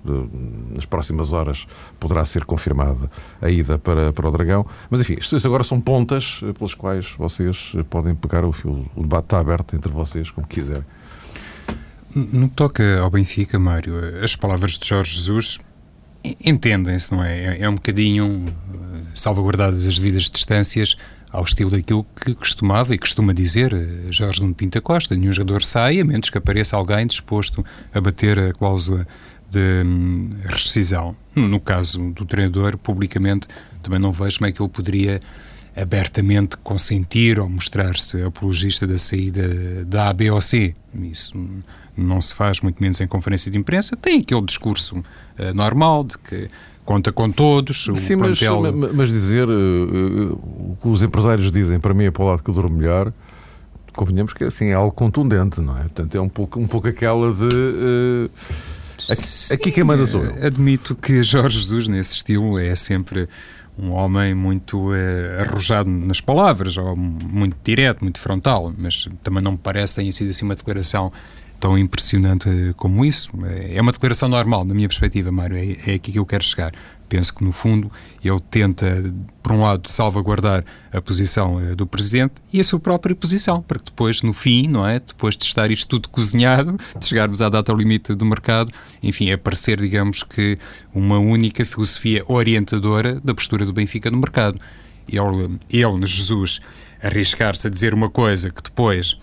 nas 0.75 0.85
próximas 0.85 1.33
horas, 1.33 1.67
poderá 1.99 2.25
ser 2.25 2.45
confirmada 2.45 3.11
a 3.41 3.51
ida 3.51 3.79
para, 3.79 4.13
para 4.13 4.29
o 4.29 4.31
Dragão. 4.31 4.67
Mas, 4.91 5.01
enfim, 5.01 5.17
isto 5.19 5.37
agora 5.47 5.65
são 5.65 5.81
pontas 5.81 6.41
pelas 6.57 6.75
quais 6.75 7.13
vocês 7.17 7.73
podem 7.89 8.15
pegar 8.15 8.45
o 8.45 8.53
fio. 8.53 8.87
O 8.95 9.03
debate 9.03 9.25
está 9.25 9.39
aberto 9.39 9.75
entre 9.75 9.91
vocês, 9.91 10.31
como 10.31 10.47
quiserem. 10.47 10.85
No 12.15 12.49
que 12.49 12.55
toca 12.55 13.01
ao 13.01 13.11
Benfica, 13.11 13.59
Mário, 13.59 14.23
as 14.23 14.35
palavras 14.35 14.79
de 14.79 14.87
Jorge 14.87 15.17
Jesus 15.17 15.61
entendem-se, 16.45 17.13
não 17.13 17.23
é? 17.23 17.57
é? 17.57 17.63
É 17.63 17.69
um 17.69 17.75
bocadinho 17.75 18.47
salvaguardadas 19.15 19.87
as 19.87 19.99
devidas 19.99 20.25
distâncias 20.25 20.97
ao 21.31 21.45
estilo 21.45 21.71
daquilo 21.71 22.07
que 22.25 22.35
costumava 22.35 22.95
e 22.95 22.99
costuma 22.99 23.33
dizer 23.33 23.73
eh, 23.73 24.11
Jorge 24.11 24.41
Nuno 24.41 24.55
Pinta 24.55 24.81
Costa. 24.81 25.15
Nenhum 25.15 25.33
jogador 25.33 25.63
sai, 25.63 26.01
a 26.01 26.05
menos 26.05 26.31
que 26.31 26.39
apareça 26.39 26.77
alguém 26.77 27.07
disposto 27.07 27.65
a 27.93 28.01
bater 28.01 28.39
a 28.39 28.53
cláusula 28.53 29.07
de 29.51 29.83
hum, 29.85 30.31
rescisão. 30.45 31.17
No 31.35 31.61
caso 31.61 32.11
do 32.11 32.25
treinador, 32.25 32.77
publicamente, 32.77 33.47
também 33.83 34.01
não 34.01 34.13
vejo 34.13 34.39
como 34.39 34.49
é 34.49 34.53
que 34.53 34.61
ele 34.61 34.69
poderia 34.69 35.21
abertamente 35.77 36.57
consentir 36.57 37.39
ou 37.39 37.49
mostrar-se 37.49 38.23
apologista 38.23 38.87
da 38.87 38.99
saída 38.99 39.85
da 39.85 40.09
A, 40.09 40.13
B 40.13 40.31
ou 40.31 40.41
C. 40.41 40.75
Isso 41.03 41.39
não 41.97 42.21
se 42.21 42.35
faz, 42.35 42.61
muito 42.61 42.83
menos 42.83 43.01
em 43.01 43.07
conferência 43.07 43.51
de 43.51 43.59
imprensa. 43.59 43.97
Tem 43.97 44.21
aquele 44.21 44.43
discurso 44.43 44.97
uh, 44.97 45.55
normal 45.55 46.05
de 46.05 46.19
que 46.19 46.51
conta 46.89 47.13
com 47.13 47.31
todos. 47.31 47.85
Sim, 47.85 48.17
mas, 48.17 48.39
plantel... 48.39 48.73
mas, 48.95 49.11
dizer 49.11 49.47
uh, 49.47 50.33
o 50.33 50.79
que 50.81 50.89
os 50.89 51.03
empresários 51.03 51.53
dizem 51.53 51.79
para 51.79 51.93
mim 51.93 52.05
é 52.05 52.11
para 52.11 52.23
o 52.23 52.27
lado 52.27 52.43
que 52.43 52.49
eu 52.49 52.55
durmo 52.55 52.79
melhor. 52.79 53.13
Convenhamos 53.95 54.33
que 54.33 54.45
assim, 54.45 54.69
é 54.69 54.73
algo 54.73 54.91
contundente, 54.91 55.61
não 55.61 55.77
é? 55.77 55.83
Portanto, 55.83 56.15
é 56.15 56.21
um 56.21 56.31
pouco, 56.31 56.59
um 56.59 56.67
pouco 56.67 56.89
aquela 56.89 57.31
de. 57.31 57.45
Uh, 57.45 58.31
aqui, 59.11 59.53
aqui 59.53 59.71
quem 59.71 59.85
manda 59.85 60.07
sou 60.07 60.25
eu. 60.25 60.47
Admito 60.47 60.95
que 60.95 61.23
Jorge 61.23 61.59
Jesus, 61.59 61.89
nesse 61.89 62.15
estilo, 62.15 62.59
é 62.59 62.75
sempre 62.75 63.29
um 63.79 63.93
homem 63.93 64.35
muito 64.35 64.89
arrojado 65.41 65.91
nas 65.91 66.23
palavras, 66.23 66.79
ou 66.79 66.97
muito 66.97 67.55
direto, 67.63 68.03
muito 68.03 68.19
frontal, 68.19 68.73
mas 68.79 69.07
também 69.23 69.43
não 69.43 69.53
me 69.53 69.59
parece 69.59 69.95
que 69.95 70.01
tenha 70.01 70.13
sido 70.13 70.31
assim 70.31 70.47
uma 70.47 70.55
declaração 70.55 71.11
tão 71.61 71.77
impressionante 71.77 72.49
como 72.77 73.05
isso. 73.05 73.33
É 73.69 73.81
uma 73.81 73.93
declaração 73.93 74.29
normal, 74.29 74.65
na 74.65 74.75
minha 74.75 74.89
perspectiva, 74.89 75.31
Mário, 75.33 75.57
é, 75.57 75.93
é 75.93 75.95
aqui 75.95 76.13
que 76.13 76.19
eu 76.19 76.27
quero 76.27 76.45
chegar. 76.45 76.73
Penso 77.09 77.35
que, 77.35 77.43
no 77.43 77.53
fundo, 77.53 77.91
ele 78.23 78.41
tenta, 78.51 78.87
por 79.43 79.53
um 79.53 79.63
lado, 79.63 79.89
salvaguardar 79.89 80.63
a 80.93 81.01
posição 81.01 81.59
eh, 81.59 81.75
do 81.75 81.87
Presidente 81.87 82.35
e 82.53 82.61
a 82.61 82.65
sua 82.65 82.79
própria 82.79 83.17
posição, 83.17 83.63
para 83.63 83.79
que 83.79 83.87
depois, 83.87 84.21
no 84.21 84.35
fim, 84.35 84.69
não 84.69 84.87
é? 84.87 85.01
Depois 85.01 85.35
de 85.35 85.45
estar 85.45 85.71
isto 85.71 85.89
tudo 85.89 86.11
cozinhado, 86.11 86.77
de 86.99 87.07
chegarmos 87.07 87.41
à 87.41 87.49
data 87.49 87.73
limite 87.73 88.15
do 88.15 88.27
mercado, 88.27 88.71
enfim, 89.03 89.33
aparecer, 89.33 89.81
digamos 89.81 90.23
que, 90.23 90.59
uma 90.95 91.19
única 91.19 91.65
filosofia 91.65 92.23
orientadora 92.29 93.19
da 93.21 93.35
postura 93.35 93.65
do 93.65 93.73
Benfica 93.73 94.11
no 94.11 94.19
mercado. 94.19 94.59
Ele, 95.09 95.59
ele 95.71 96.07
Jesus, 96.07 96.61
arriscar-se 97.03 97.67
a 97.67 97.71
dizer 97.71 97.95
uma 97.95 98.11
coisa 98.11 98.51
que 98.51 98.63
depois 98.63 99.19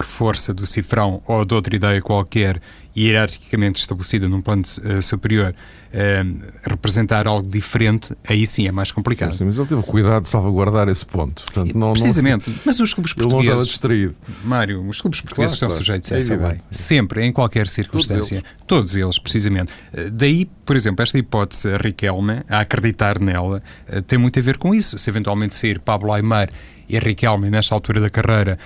por 0.00 0.06
força 0.06 0.54
do 0.54 0.64
cifrão 0.64 1.20
ou 1.26 1.44
de 1.44 1.52
outra 1.52 1.76
ideia 1.76 2.00
qualquer, 2.00 2.58
hierarquicamente 2.96 3.80
estabelecida 3.80 4.28
num 4.28 4.40
plano 4.40 4.62
uh, 4.62 5.02
superior, 5.02 5.54
uh, 5.54 6.68
representar 6.68 7.26
algo 7.26 7.48
diferente, 7.48 8.14
aí 8.28 8.46
sim 8.46 8.66
é 8.66 8.72
mais 8.72 8.90
complicado. 8.90 9.36
Sim, 9.36 9.44
mas 9.44 9.56
ele 9.56 9.66
teve 9.66 9.82
cuidado 9.82 10.22
de 10.22 10.28
salvaguardar 10.28 10.88
esse 10.88 11.06
ponto. 11.06 11.42
Portanto, 11.44 11.76
não, 11.76 11.92
Precisamente, 11.92 12.50
não, 12.50 12.58
mas 12.64 12.80
os 12.80 12.92
clubes 12.92 13.12
portugueses. 13.14 13.66
Distraído. 13.66 14.14
Mário, 14.44 14.86
os 14.86 15.00
clubes 15.00 15.20
portugueses 15.20 15.58
claro, 15.58 15.58
são 15.58 15.68
claro. 15.68 15.84
sujeitos 15.84 16.12
a 16.12 16.16
essa 16.18 16.36
lei. 16.36 16.60
Sempre, 16.70 17.24
em 17.24 17.32
qualquer 17.32 17.68
circunstância. 17.68 18.40
Todos 18.40 18.50
eles. 18.50 18.66
Todos 18.66 18.96
eles, 18.96 19.18
precisamente. 19.18 19.72
Eh, 19.92 20.10
daí, 20.10 20.48
por 20.64 20.76
exemplo, 20.76 21.02
esta 21.02 21.18
hipótese, 21.18 21.68
a 21.68 21.76
Riquelme, 21.76 22.42
a 22.48 22.60
acreditar 22.60 23.18
nela, 23.18 23.62
tem 24.06 24.18
muito 24.18 24.38
a 24.38 24.42
ver 24.42 24.56
com 24.56 24.74
isso. 24.74 24.98
Se 24.98 25.10
eventualmente 25.10 25.54
sair 25.54 25.78
Pablo 25.80 26.12
Aymar 26.12 26.48
e 26.88 26.98
Riquelme, 26.98 27.50
nesta 27.50 27.74
altura 27.74 28.00
da 28.00 28.10
carreira, 28.10 28.58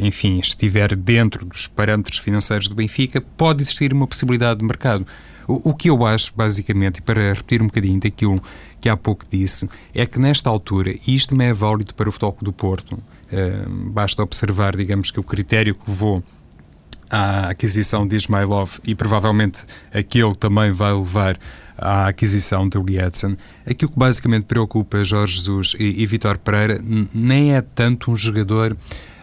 enfim, 0.00 0.38
estiver 0.40 0.96
dentro 0.96 1.44
dos 1.44 1.66
parâmetros 1.66 2.18
financeiros 2.18 2.68
do 2.68 2.74
Benfica, 2.74 3.20
pode 3.20 3.62
existir 3.68 3.92
uma 3.92 4.06
possibilidade 4.06 4.60
de 4.60 4.66
mercado. 4.66 5.06
O, 5.46 5.70
o 5.70 5.74
que 5.74 5.88
eu 5.90 6.04
acho, 6.04 6.32
basicamente, 6.34 6.98
e 6.98 7.00
para 7.00 7.32
repetir 7.32 7.62
um 7.62 7.66
bocadinho 7.66 8.00
daquilo 8.00 8.42
que 8.80 8.88
há 8.88 8.96
pouco 8.96 9.24
disse, 9.28 9.68
é 9.94 10.06
que 10.06 10.18
nesta 10.18 10.50
altura, 10.50 10.94
e 11.06 11.14
isto 11.14 11.34
não 11.34 11.44
é 11.44 11.52
válido 11.52 11.94
para 11.94 12.08
o 12.08 12.12
Futebol 12.12 12.36
do 12.42 12.52
Porto, 12.52 12.98
eh, 13.30 13.64
basta 13.92 14.22
observar, 14.22 14.76
digamos 14.76 15.10
que 15.10 15.20
o 15.20 15.22
critério 15.22 15.74
que 15.74 15.90
vou 15.90 16.22
à 17.10 17.48
aquisição 17.48 18.06
de 18.06 18.16
Ismailov 18.16 18.78
e 18.84 18.94
provavelmente 18.94 19.64
aquele 19.92 20.34
também 20.34 20.70
vai 20.70 20.92
levar 20.92 21.38
à 21.78 22.08
aquisição 22.08 22.68
de 22.68 22.78
Edson. 22.98 23.34
Aquilo 23.66 23.90
que 23.90 23.98
basicamente 23.98 24.44
preocupa 24.44 25.02
Jorge 25.04 25.36
Jesus 25.36 25.74
e, 25.78 26.02
e 26.02 26.06
Vitor 26.06 26.36
Pereira 26.36 26.78
nem 27.14 27.54
é 27.54 27.62
tanto 27.62 28.10
um 28.10 28.16
jogador 28.16 28.76
Uh, 28.76 29.17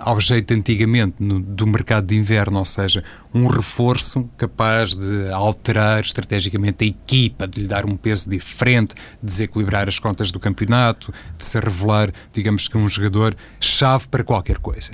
ao 0.00 0.18
jeito 0.20 0.52
antigamente 0.52 1.14
no, 1.20 1.38
do 1.38 1.66
mercado 1.66 2.06
de 2.06 2.16
inverno, 2.16 2.58
ou 2.58 2.64
seja, 2.64 3.04
um 3.32 3.46
reforço 3.46 4.28
capaz 4.36 4.94
de 4.94 5.30
alterar 5.30 6.00
estrategicamente 6.00 6.84
a 6.84 6.86
equipa, 6.88 7.46
de 7.46 7.62
lhe 7.62 7.68
dar 7.68 7.86
um 7.86 7.96
peso 7.96 8.28
diferente, 8.28 8.94
de 9.22 9.30
desequilibrar 9.30 9.88
as 9.88 9.98
contas 9.98 10.32
do 10.32 10.40
campeonato, 10.40 11.12
de 11.36 11.44
se 11.44 11.58
revelar, 11.60 12.12
digamos 12.32 12.66
que 12.66 12.76
um 12.76 12.88
jogador 12.88 13.36
chave 13.60 14.08
para 14.08 14.24
qualquer 14.24 14.58
coisa. 14.58 14.90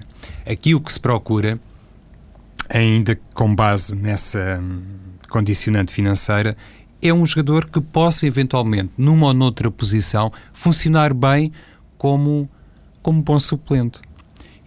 Aqui 0.46 0.74
o 0.74 0.80
que 0.80 0.92
se 0.92 1.00
procura, 1.00 1.58
ainda 2.68 3.18
com 3.32 3.54
base 3.54 3.96
nessa 3.96 4.60
hum, 4.60 4.82
condicionante 5.28 5.92
financeira, 5.92 6.54
é 7.00 7.12
um 7.12 7.24
jogador 7.24 7.68
que 7.68 7.80
possa 7.80 8.26
eventualmente, 8.26 8.92
numa 8.96 9.26
ou 9.28 9.34
noutra 9.34 9.70
posição, 9.70 10.30
funcionar 10.52 11.12
bem 11.12 11.52
como, 11.98 12.48
como 13.02 13.22
bom 13.22 13.38
suplente. 13.38 14.00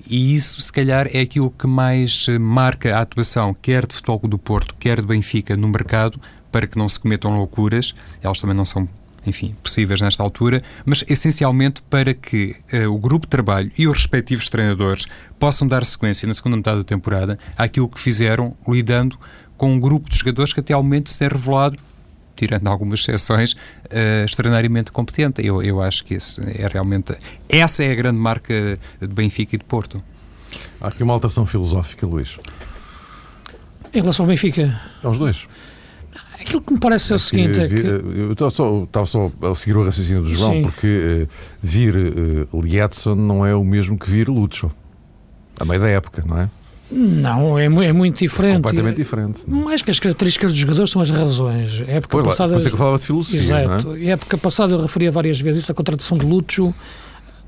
E 0.10 0.36
isso, 0.36 0.62
se 0.62 0.72
calhar, 0.72 1.08
é 1.12 1.20
aquilo 1.20 1.52
que 1.52 1.68
mais 1.68 2.28
eh, 2.30 2.40
marca 2.40 2.96
a 2.96 3.02
atuação, 3.02 3.54
quer 3.54 3.86
de 3.86 3.94
Futebol 3.96 4.20
do 4.24 4.38
Porto, 4.38 4.76
quer 4.80 5.02
de 5.02 5.08
Benfica, 5.08 5.58
no 5.58 5.68
mercado, 5.68 6.20
para 6.52 6.66
que 6.66 6.78
não 6.78 6.88
se 6.88 7.00
cometam 7.00 7.36
loucuras. 7.36 7.94
Elas 8.22 8.40
também 8.40 8.56
não 8.56 8.64
são, 8.64 8.88
enfim, 9.26 9.56
possíveis 9.62 10.00
nesta 10.00 10.24
altura, 10.24 10.62
mas 10.86 11.04
essencialmente 11.10 11.82
para 11.90 12.14
que 12.14 12.56
uh, 12.74 12.94
o 12.94 12.98
grupo 12.98 13.26
de 13.26 13.32
trabalho 13.32 13.72
e 13.78 13.88
os 13.88 13.98
respectivos 13.98 14.50
treinadores 14.50 15.08
possam 15.38 15.68
dar 15.68 15.86
sequência 15.86 16.28
na 16.28 16.34
segunda 16.34 16.56
metade 16.56 16.78
da 16.78 16.84
temporada 16.84 17.38
àquilo 17.58 17.90
que 17.90 18.00
fizeram, 18.00 18.56
lidando 18.68 19.20
com 19.58 19.74
um 19.74 19.80
grupo 19.80 20.10
de 20.10 20.18
jogadores 20.18 20.54
que 20.54 20.60
até 20.60 20.74
ao 20.74 20.84
momento 20.84 21.10
se 21.10 21.20
tem 21.20 21.28
revelado 21.28 21.78
tirando 22.38 22.68
algumas 22.68 23.02
exceções, 23.02 23.54
uh, 23.54 24.26
extraordinariamente 24.26 24.92
competente. 24.92 25.46
Eu, 25.46 25.62
eu 25.62 25.82
acho 25.82 26.04
que 26.06 26.14
esse 26.14 26.42
é 26.42 26.68
realmente. 26.68 27.14
Essa 27.50 27.84
é 27.84 27.92
a 27.92 27.96
grande 27.96 28.20
marca 28.20 28.54
de 29.02 29.08
Benfica 29.08 29.56
e 29.56 29.58
de 29.60 29.66
Porto. 29.66 30.02
Há 30.80 30.88
aqui 30.88 31.04
uma 31.04 31.14
alteração 31.14 31.46
filosófica, 31.46 32.06
Luís. 32.06 32.38
Em 33.94 34.00
relação 34.00 34.26
ao 34.26 34.28
Benfica? 34.28 34.80
Aos 35.04 35.18
dois. 35.18 35.48
Aquilo 36.40 36.62
que 36.62 36.74
me 36.74 36.80
parece 36.80 37.12
é, 37.14 37.16
o 37.16 37.20
seguinte: 37.20 37.60
é 37.60 37.68
que... 37.68 37.76
Eu 37.76 38.32
estava 38.32 38.52
só, 38.52 38.84
estava 38.84 39.06
só 39.06 39.32
a 39.42 39.56
seguir 39.56 39.76
o 39.76 39.84
raciocínio 39.84 40.22
do 40.22 40.34
João, 40.34 40.54
Sim. 40.54 40.62
porque 40.64 41.28
uh, 41.28 41.30
vir 41.62 41.96
uh, 41.96 42.62
Lietzson 42.62 43.16
não 43.16 43.46
é 43.46 43.56
o 43.56 43.64
mesmo 43.64 43.98
que 43.98 44.10
vir 44.10 44.30
Lucho. 44.30 44.72
A 45.60 45.66
meio 45.66 45.82
da 45.82 45.88
época, 45.88 46.24
não 46.26 46.40
é? 46.40 46.50
Não, 46.90 47.60
é, 47.60 47.66
é 47.66 47.94
muito 47.94 48.20
diferente. 48.20 48.54
É 48.54 48.56
completamente 48.58 48.96
diferente. 48.96 49.42
Não? 49.46 49.68
Acho 49.68 49.84
que 49.84 49.92
as 49.92 50.00
características 50.00 50.52
dos 50.52 50.60
jogadores 50.60 50.90
são 50.90 51.02
as 51.02 51.10
razões. 51.10 51.82
A 51.82 51.92
época 51.92 52.18
pois 52.18 52.26
passada. 52.26 52.56
Lá, 52.56 52.62
é 52.62 52.64
que 52.64 52.74
eu 52.74 52.78
falava 52.78 52.98
de 52.98 53.06
filosofia. 53.06 53.40
Exato. 53.40 53.88
Não 53.88 53.96
é? 53.96 54.00
A 54.00 54.10
época 54.12 54.38
passada 54.38 54.74
eu 54.74 54.82
referia 54.82 55.12
várias 55.12 55.40
vezes 55.40 55.64
isso, 55.64 55.72
a 55.72 55.76
contratação 55.76 56.18
de 56.18 56.26
Lúcio, 56.26 56.74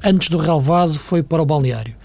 antes 0.04 0.30
do 0.30 0.38
relevado, 0.38 1.00
foi 1.00 1.24
para 1.24 1.42
o 1.42 1.46
balneário. 1.46 1.96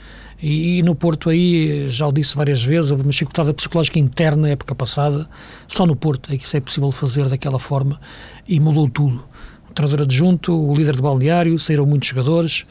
E, 0.41 0.79
e, 0.79 0.83
no 0.83 0.95
Porto 0.95 1.31
aí, 1.31 1.89
já 1.89 2.07
o 2.07 2.13
disse 2.13 2.37
várias 2.37 2.63
vezes, 2.63 2.91
houve 2.91 3.03
uma 3.03 3.13
chicotada 3.13 3.53
psicológica 3.55 3.99
interna 3.99 4.43
na 4.43 4.49
época 4.51 4.75
passada, 4.75 5.29
só 5.67 5.87
no 5.87 5.97
Porto 5.97 6.33
é 6.33 6.37
que 6.37 6.45
isso 6.45 6.57
é 6.57 6.61
possível 6.61 6.93
fazer 6.93 7.29
daquela 7.29 7.59
forma 7.59 8.01
e 8.47 8.61
mudou 8.61 8.89
tudo. 8.89 9.25
O 9.71 9.73
treinador 9.73 10.03
adjunto, 10.03 10.53
o 10.53 10.75
líder 10.75 10.97
de 10.97 11.03
balneário, 11.03 11.59
saíram 11.59 11.87
muitos 11.87 12.09
jogadores, 12.09 12.67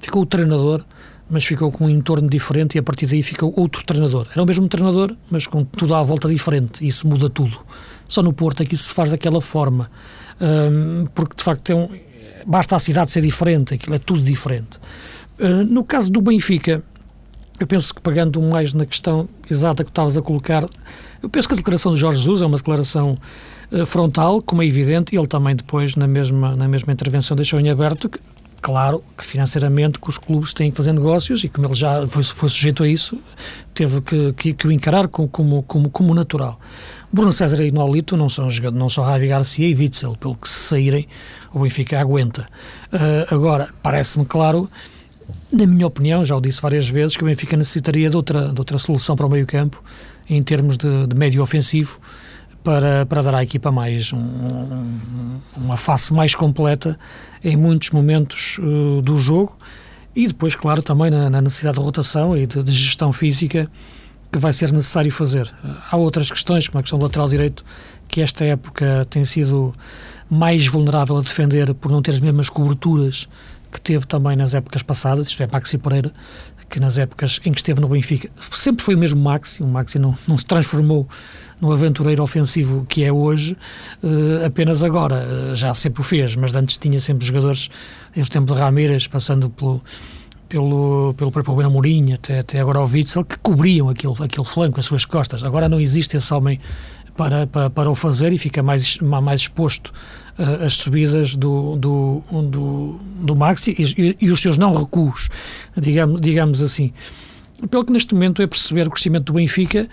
ficou 0.00 0.22
o 0.22 0.26
treinador 0.26 0.84
mas 1.30 1.44
ficou 1.44 1.70
com 1.70 1.86
um 1.86 1.90
entorno 1.90 2.28
diferente 2.28 2.76
e 2.76 2.78
a 2.78 2.82
partir 2.82 3.06
daí 3.06 3.22
ficou 3.22 3.52
outro 3.56 3.84
treinador. 3.84 4.26
Era 4.32 4.42
o 4.42 4.46
mesmo 4.46 4.68
treinador, 4.68 5.14
mas 5.30 5.46
com 5.46 5.64
tudo 5.64 5.94
à 5.94 6.02
volta 6.02 6.28
diferente, 6.28 6.84
e 6.84 6.88
isso 6.88 7.06
muda 7.06 7.28
tudo. 7.28 7.58
Só 8.08 8.22
no 8.22 8.32
Porto 8.32 8.62
é 8.62 8.66
que 8.66 8.74
isso 8.74 8.84
se 8.84 8.94
faz 8.94 9.10
daquela 9.10 9.40
forma, 9.40 9.90
um, 10.40 11.06
porque 11.14 11.36
de 11.36 11.42
facto 11.42 11.70
é 11.70 11.74
um, 11.74 11.88
basta 12.46 12.76
a 12.76 12.78
cidade 12.78 13.10
ser 13.10 13.20
diferente, 13.20 13.74
aquilo 13.74 13.94
é 13.94 13.98
tudo 13.98 14.22
diferente. 14.22 14.78
Uh, 15.38 15.64
no 15.64 15.84
caso 15.84 16.10
do 16.10 16.20
Benfica, 16.22 16.82
eu 17.60 17.66
penso 17.66 17.94
que 17.94 18.00
pegando 18.00 18.40
mais 18.40 18.72
na 18.72 18.86
questão 18.86 19.28
exata 19.50 19.84
que 19.84 19.90
estavas 19.90 20.16
a 20.16 20.22
colocar, 20.22 20.66
eu 21.22 21.28
penso 21.28 21.46
que 21.46 21.54
a 21.54 21.56
declaração 21.56 21.92
de 21.92 22.00
Jorge 22.00 22.18
Jesus 22.18 22.40
é 22.40 22.46
uma 22.46 22.56
declaração 22.56 23.16
uh, 23.70 23.84
frontal, 23.84 24.40
como 24.40 24.62
é 24.62 24.66
evidente, 24.66 25.14
e 25.14 25.18
ele 25.18 25.26
também 25.26 25.54
depois, 25.54 25.94
na 25.94 26.08
mesma, 26.08 26.56
na 26.56 26.66
mesma 26.66 26.92
intervenção, 26.92 27.36
deixou 27.36 27.60
em 27.60 27.68
aberto 27.68 28.08
que 28.08 28.18
Claro 28.60 29.04
que 29.16 29.24
financeiramente 29.24 30.00
que 30.00 30.08
os 30.08 30.18
clubes 30.18 30.52
têm 30.52 30.70
que 30.70 30.76
fazer 30.76 30.92
negócios 30.92 31.44
e 31.44 31.48
como 31.48 31.66
ele 31.68 31.74
já 31.74 32.06
foi, 32.06 32.22
foi 32.22 32.48
sujeito 32.48 32.82
a 32.82 32.88
isso, 32.88 33.16
teve 33.72 34.00
que, 34.00 34.32
que, 34.32 34.52
que 34.52 34.66
o 34.66 34.72
encarar 34.72 35.06
como, 35.08 35.28
como, 35.28 35.90
como, 35.90 36.14
natural. 36.14 36.58
Bruno 37.12 37.32
César 37.32 37.62
e 37.64 37.70
Nolito 37.70 38.16
não 38.16 38.28
são 38.28 38.48
não 38.72 38.88
são 38.88 39.04
Ravi 39.04 39.28
Garcia 39.28 39.66
e 39.66 39.74
Witzel, 39.74 40.16
pelo 40.16 40.34
que 40.34 40.48
se 40.48 40.58
saírem, 40.58 41.08
o 41.52 41.60
Benfica 41.60 42.00
aguenta. 42.00 42.48
Uh, 42.92 43.34
agora, 43.34 43.68
parece-me 43.82 44.26
claro, 44.26 44.68
na 45.52 45.66
minha 45.66 45.86
opinião, 45.86 46.24
já 46.24 46.36
o 46.36 46.40
disse 46.40 46.60
várias 46.60 46.88
vezes, 46.88 47.16
que 47.16 47.22
o 47.22 47.26
Benfica 47.26 47.56
necessitaria 47.56 48.10
de 48.10 48.16
outra, 48.16 48.52
de 48.52 48.60
outra 48.60 48.76
solução 48.76 49.16
para 49.16 49.26
o 49.26 49.30
meio 49.30 49.46
campo, 49.46 49.82
em 50.28 50.42
termos 50.42 50.76
de, 50.76 51.06
de 51.06 51.16
médio 51.16 51.42
ofensivo, 51.42 52.00
para, 52.68 53.06
para 53.06 53.22
dar 53.22 53.34
à 53.34 53.42
equipa 53.42 53.72
mais 53.72 54.12
um, 54.12 54.18
um, 54.18 55.40
uma 55.56 55.78
face 55.78 56.12
mais 56.12 56.34
completa 56.34 56.98
em 57.42 57.56
muitos 57.56 57.92
momentos 57.92 58.58
uh, 58.58 59.00
do 59.00 59.16
jogo 59.16 59.56
e 60.14 60.26
depois, 60.26 60.54
claro, 60.54 60.82
também 60.82 61.10
na, 61.10 61.30
na 61.30 61.40
necessidade 61.40 61.78
de 61.78 61.82
rotação 61.82 62.36
e 62.36 62.46
de, 62.46 62.62
de 62.62 62.70
gestão 62.70 63.10
física 63.10 63.70
que 64.30 64.38
vai 64.38 64.52
ser 64.52 64.70
necessário 64.70 65.10
fazer. 65.10 65.50
Há 65.90 65.96
outras 65.96 66.30
questões, 66.30 66.68
como 66.68 66.80
a 66.80 66.82
questão 66.82 66.98
do 66.98 67.04
lateral 67.04 67.26
direito, 67.26 67.64
que 68.06 68.20
esta 68.20 68.44
época 68.44 69.06
tem 69.08 69.24
sido 69.24 69.72
mais 70.28 70.66
vulnerável 70.66 71.16
a 71.16 71.22
defender 71.22 71.72
por 71.72 71.90
não 71.90 72.02
ter 72.02 72.10
as 72.10 72.20
mesmas 72.20 72.50
coberturas 72.50 73.26
que 73.72 73.80
teve 73.80 74.06
também 74.06 74.36
nas 74.36 74.52
épocas 74.52 74.82
passadas, 74.82 75.28
isto 75.28 75.42
é, 75.42 75.48
Maxi 75.50 75.78
Pereira, 75.78 76.12
que 76.68 76.78
nas 76.78 76.98
épocas 76.98 77.40
em 77.44 77.52
que 77.52 77.58
esteve 77.58 77.80
no 77.80 77.88
Benfica 77.88 78.28
sempre 78.50 78.84
foi 78.84 78.94
o 78.94 78.98
mesmo 78.98 79.20
Maxi, 79.20 79.62
o 79.62 79.68
Maxi 79.68 79.98
não, 79.98 80.14
não 80.26 80.36
se 80.36 80.44
transformou 80.44 81.08
no 81.60 81.72
aventureiro 81.72 82.22
ofensivo 82.22 82.86
que 82.88 83.02
é 83.04 83.12
hoje, 83.12 83.56
uh, 84.02 84.46
apenas 84.46 84.82
agora, 84.82 85.26
uh, 85.26 85.54
já 85.54 85.72
sempre 85.74 86.00
o 86.00 86.04
fez, 86.04 86.36
mas 86.36 86.54
antes 86.54 86.78
tinha 86.78 87.00
sempre 87.00 87.26
jogadores, 87.26 87.68
desde 88.14 88.30
o 88.30 88.32
tempo 88.32 88.52
de 88.52 88.60
Ramírez, 88.60 89.06
passando 89.06 89.50
pelo 89.50 89.82
pelo, 90.48 91.14
pelo 91.14 91.30
próprio 91.30 91.54
Rubén 91.54 91.70
Mourinho, 91.70 92.14
até, 92.14 92.38
até 92.38 92.58
agora 92.58 92.80
o 92.80 92.86
Witzel, 92.86 93.24
que 93.24 93.38
cobriam 93.38 93.90
aquele, 93.90 94.14
aquele 94.18 94.46
flanco, 94.46 94.80
as 94.80 94.86
suas 94.86 95.04
costas. 95.04 95.44
Agora 95.44 95.68
não 95.68 95.78
existe 95.78 96.16
esse 96.16 96.32
homem 96.32 96.58
para, 97.14 97.46
para, 97.46 97.68
para 97.68 97.90
o 97.90 97.94
fazer 97.94 98.32
e 98.32 98.38
fica 98.38 98.62
mais, 98.62 98.98
mais 98.98 99.42
exposto 99.42 99.92
uh, 100.38 100.64
às 100.64 100.74
subidas 100.74 101.36
do, 101.36 101.76
do, 101.76 102.22
do, 102.30 103.00
do 103.20 103.36
Maxi 103.36 103.74
e, 103.78 104.16
e, 104.20 104.30
os 104.30 104.40
seus 104.40 104.56
não 104.56 104.74
recuos, 104.74 105.28
digamos, 105.76 106.20
digamos 106.20 106.62
assim. 106.62 106.92
Pelo 107.70 107.84
que 107.84 107.92
neste 107.92 108.14
momento 108.14 108.40
é 108.40 108.46
perceber 108.46 108.86
o 108.86 108.90
crescimento 108.90 109.24
do 109.24 109.32
Benfica 109.34 109.88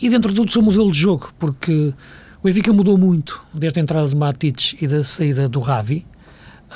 e 0.00 0.08
dentro 0.08 0.32
do 0.32 0.50
seu 0.50 0.60
modelo 0.62 0.90
de 0.90 0.98
jogo, 0.98 1.32
porque 1.38 1.92
o 2.40 2.44
Benfica 2.44 2.72
mudou 2.72 2.98
muito 2.98 3.40
desde 3.54 3.80
a 3.80 3.82
entrada 3.82 4.08
de 4.08 4.16
Matites 4.16 4.74
e 4.80 4.86
da 4.86 5.04
saída 5.04 5.48
do 5.48 5.60
Ravi. 5.60 6.04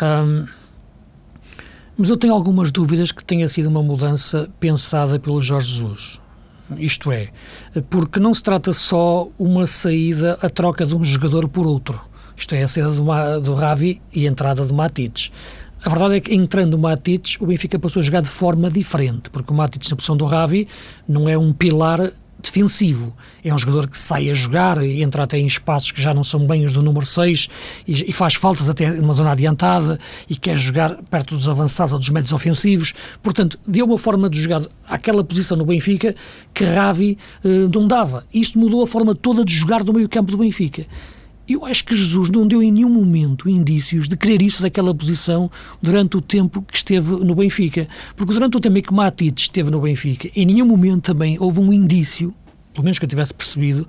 Um, 0.00 0.47
mas 1.97 2.11
eu 2.11 2.16
tenho 2.16 2.33
algumas 2.33 2.73
dúvidas 2.73 3.12
que 3.12 3.25
tenha 3.25 3.49
sido 3.49 3.69
uma 3.69 3.83
mudança 3.83 4.49
pensada 4.59 5.19
pelo 5.19 5.40
Jorge 5.40 5.69
Jesus. 5.69 6.21
Isto 6.78 7.12
é, 7.12 7.31
porque 7.90 8.19
não 8.19 8.33
se 8.33 8.42
trata 8.42 8.73
só 8.73 9.28
uma 9.38 9.66
saída, 9.66 10.38
a 10.40 10.49
troca 10.49 10.87
de 10.87 10.97
um 10.97 11.04
jogador 11.04 11.49
por 11.49 11.66
outro. 11.66 12.00
Isto 12.36 12.54
é, 12.54 12.62
a 12.62 12.68
saída 12.68 12.90
do, 12.90 13.40
do 13.40 13.54
Ravi 13.54 14.00
e 14.12 14.26
a 14.26 14.30
entrada 14.30 14.64
do 14.64 14.74
Matites. 14.74 15.30
A 15.84 15.88
verdade 15.88 16.14
é 16.14 16.20
que 16.20 16.34
entrando 16.34 16.74
o 16.74 16.78
Matites, 16.78 17.40
o 17.40 17.46
Benfica 17.46 17.78
passou 17.78 18.00
a 18.00 18.04
jogar 18.04 18.20
de 18.20 18.28
forma 18.28 18.70
diferente, 18.70 19.28
porque 19.30 19.52
o 19.52 19.56
Matites, 19.56 19.90
na 19.90 19.96
posição 19.96 20.16
do 20.16 20.24
Ravi, 20.24 20.68
não 21.08 21.28
é 21.28 21.36
um 21.36 21.52
pilar 21.52 22.12
defensivo. 22.42 23.14
É 23.44 23.54
um 23.54 23.58
jogador 23.58 23.88
que 23.88 23.96
sai 23.96 24.28
a 24.28 24.34
jogar 24.34 24.84
e 24.84 25.02
entra 25.02 25.22
até 25.22 25.38
em 25.38 25.46
espaços 25.46 25.92
que 25.92 26.02
já 26.02 26.12
não 26.12 26.24
são 26.24 26.46
bem 26.46 26.64
os 26.64 26.72
do 26.72 26.82
número 26.82 27.06
6 27.06 27.48
e, 27.86 28.10
e 28.10 28.12
faz 28.12 28.34
faltas 28.34 28.68
até 28.68 28.90
numa 28.90 29.14
zona 29.14 29.30
adiantada 29.30 29.98
e 30.28 30.34
quer 30.34 30.56
jogar 30.56 30.96
perto 31.10 31.34
dos 31.34 31.48
avançados 31.48 31.92
ou 31.92 31.98
dos 31.98 32.08
médios 32.08 32.32
ofensivos. 32.32 32.92
Portanto, 33.22 33.58
deu 33.66 33.86
uma 33.86 33.98
forma 33.98 34.28
de 34.28 34.40
jogar 34.40 34.62
àquela 34.86 35.22
posição 35.22 35.56
no 35.56 35.64
Benfica 35.64 36.14
que 36.52 36.64
Ravi 36.64 37.16
eh, 37.44 37.68
não 37.72 37.86
dava. 37.86 38.26
Isto 38.34 38.58
mudou 38.58 38.82
a 38.82 38.86
forma 38.86 39.14
toda 39.14 39.44
de 39.44 39.54
jogar 39.54 39.84
do 39.84 39.92
meio 39.92 40.08
campo 40.08 40.32
do 40.32 40.38
Benfica. 40.38 40.87
Eu 41.52 41.66
acho 41.66 41.84
que 41.84 41.94
Jesus 41.94 42.30
não 42.30 42.46
deu 42.46 42.62
em 42.62 42.72
nenhum 42.72 42.88
momento 42.88 43.46
indícios 43.46 44.08
de 44.08 44.16
querer 44.16 44.40
isso 44.40 44.62
daquela 44.62 44.94
posição 44.94 45.50
durante 45.82 46.16
o 46.16 46.20
tempo 46.22 46.62
que 46.62 46.74
esteve 46.74 47.10
no 47.16 47.34
Benfica. 47.34 47.86
Porque 48.16 48.32
durante 48.32 48.56
o 48.56 48.60
tempo 48.60 48.78
em 48.78 48.82
que 48.82 48.94
Matites 48.94 49.44
esteve 49.44 49.70
no 49.70 49.78
Benfica, 49.78 50.30
em 50.34 50.46
nenhum 50.46 50.64
momento 50.64 51.02
também 51.02 51.36
houve 51.38 51.60
um 51.60 51.70
indício, 51.70 52.32
pelo 52.72 52.84
menos 52.84 52.98
que 52.98 53.04
eu 53.04 53.08
tivesse 53.08 53.34
percebido, 53.34 53.86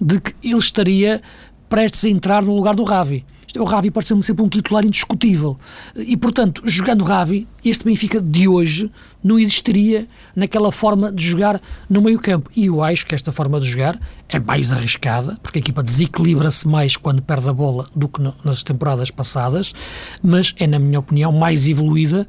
de 0.00 0.20
que 0.20 0.32
ele 0.42 0.56
estaria 0.56 1.20
prestes 1.68 2.02
a 2.06 2.08
entrar 2.08 2.42
no 2.42 2.56
lugar 2.56 2.74
do 2.74 2.82
Ravi. 2.82 3.26
O 3.58 3.64
Ravi 3.64 3.90
pareceu-me 3.90 4.22
sempre 4.22 4.42
um 4.42 4.48
titular 4.48 4.84
indiscutível. 4.84 5.58
E, 5.94 6.16
portanto, 6.16 6.62
jogando 6.64 7.04
Ravi, 7.04 7.46
este 7.62 7.84
Benfica 7.84 8.20
de 8.20 8.48
hoje 8.48 8.90
não 9.22 9.38
existiria 9.38 10.06
naquela 10.34 10.72
forma 10.72 11.12
de 11.12 11.22
jogar 11.22 11.60
no 11.88 12.00
meio-campo. 12.00 12.50
E 12.56 12.66
eu 12.66 12.82
acho 12.82 13.06
que 13.06 13.14
esta 13.14 13.30
forma 13.30 13.60
de 13.60 13.70
jogar 13.70 13.98
é 14.28 14.38
mais 14.38 14.72
arriscada, 14.72 15.36
porque 15.42 15.58
a 15.58 15.60
equipa 15.60 15.82
desequilibra-se 15.82 16.66
mais 16.66 16.96
quando 16.96 17.20
perde 17.20 17.48
a 17.48 17.52
bola 17.52 17.88
do 17.94 18.08
que 18.08 18.22
nas 18.42 18.62
temporadas 18.62 19.10
passadas, 19.10 19.74
mas 20.22 20.54
é, 20.58 20.66
na 20.66 20.78
minha 20.78 20.98
opinião, 20.98 21.30
mais 21.30 21.68
evoluída 21.68 22.26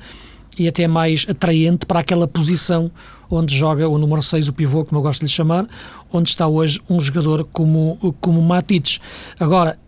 e 0.57 0.67
até 0.67 0.88
mais 0.88 1.25
atraente 1.29 1.86
para 1.86 1.99
aquela 1.99 2.27
posição 2.27 2.91
onde 3.29 3.55
joga 3.55 3.88
o 3.88 3.97
número 3.97 4.21
6, 4.21 4.49
o 4.49 4.53
pivô, 4.53 4.86
como 4.86 4.99
eu 4.99 5.03
gosto 5.03 5.21
de 5.21 5.25
lhe 5.25 5.31
chamar, 5.31 5.65
onde 6.12 6.29
está 6.29 6.47
hoje 6.47 6.79
um 6.89 7.01
jogador 7.01 7.47
como, 7.51 8.15
como 8.21 8.41
Matites. 8.41 8.99
Agora, 9.39 9.79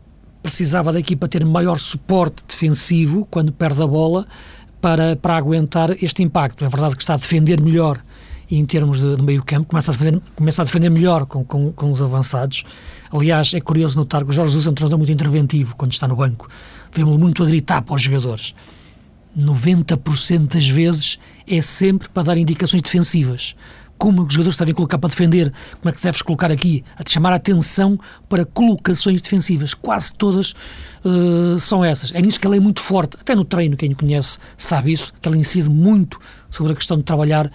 precisava 0.45 0.93
da 0.93 0.99
equipa 0.99 1.27
ter 1.27 1.43
maior 1.43 1.79
suporte 1.79 2.43
defensivo 2.47 3.27
quando 3.31 3.51
perde 3.51 3.81
a 3.81 3.87
bola 3.87 4.27
para, 4.79 5.15
para 5.15 5.35
aguentar 5.35 5.91
este 6.03 6.21
impacto. 6.21 6.63
É 6.63 6.69
verdade 6.69 6.95
que 6.95 7.01
está 7.01 7.15
a 7.15 7.17
defender 7.17 7.59
melhor 7.59 7.99
em 8.51 8.63
termos 8.63 8.99
de, 8.99 9.15
de 9.15 9.23
meio 9.23 9.43
campo, 9.43 9.69
começa 9.69 9.89
a 9.89 9.95
defender, 9.95 10.21
começa 10.35 10.61
a 10.61 10.65
defender 10.65 10.91
melhor 10.91 11.25
com, 11.25 11.43
com, 11.43 11.71
com, 11.71 11.91
os 11.91 11.99
avançados. 11.99 12.63
Aliás, 13.11 13.55
é 13.55 13.59
curioso 13.59 13.97
notar 13.97 14.23
que 14.23 14.29
o 14.29 14.33
Jorge 14.33 14.51
Jesus 14.51 14.67
é 14.67 14.69
um 14.69 14.73
treinador 14.75 14.99
muito 14.99 15.11
interventivo 15.11 15.75
quando 15.75 15.93
está 15.93 16.07
no 16.07 16.15
banco. 16.15 16.47
Vemos-lo 16.91 17.19
muito 17.19 17.41
a 17.41 17.47
gritar 17.47 17.81
para 17.81 17.95
os 17.95 18.03
jogadores. 18.03 18.53
90% 19.35 20.53
das 20.53 20.69
vezes 20.69 21.17
é 21.47 21.59
sempre 21.59 22.07
para 22.07 22.21
dar 22.21 22.37
indicações 22.37 22.83
defensivas 22.83 23.55
como 23.97 24.23
os 24.23 24.33
jogadores 24.33 24.57
devem 24.57 24.73
colocar 24.73 24.97
para 24.97 25.09
defender, 25.09 25.51
como 25.79 25.89
é 25.89 25.91
que 25.91 26.01
deves 26.01 26.21
colocar 26.21 26.51
aqui, 26.51 26.83
a 26.97 27.03
te 27.03 27.11
chamar 27.11 27.33
a 27.33 27.35
atenção 27.35 27.99
para 28.27 28.45
colocações 28.45 29.21
defensivas. 29.21 29.73
Quase 29.73 30.13
todas 30.13 30.53
uh, 31.03 31.59
são 31.59 31.83
essas. 31.83 32.11
É 32.13 32.21
nisso 32.21 32.39
que 32.39 32.47
ele 32.47 32.57
é 32.57 32.59
muito 32.59 32.81
forte. 32.81 33.17
Até 33.19 33.35
no 33.35 33.45
treino, 33.45 33.77
quem 33.77 33.91
o 33.91 33.95
conhece 33.95 34.37
sabe 34.57 34.91
isso, 34.91 35.13
que 35.21 35.29
ele 35.29 35.37
incide 35.37 35.69
muito 35.69 36.19
sobre 36.49 36.73
a 36.73 36.75
questão 36.75 36.97
de 36.97 37.03
trabalhar 37.03 37.51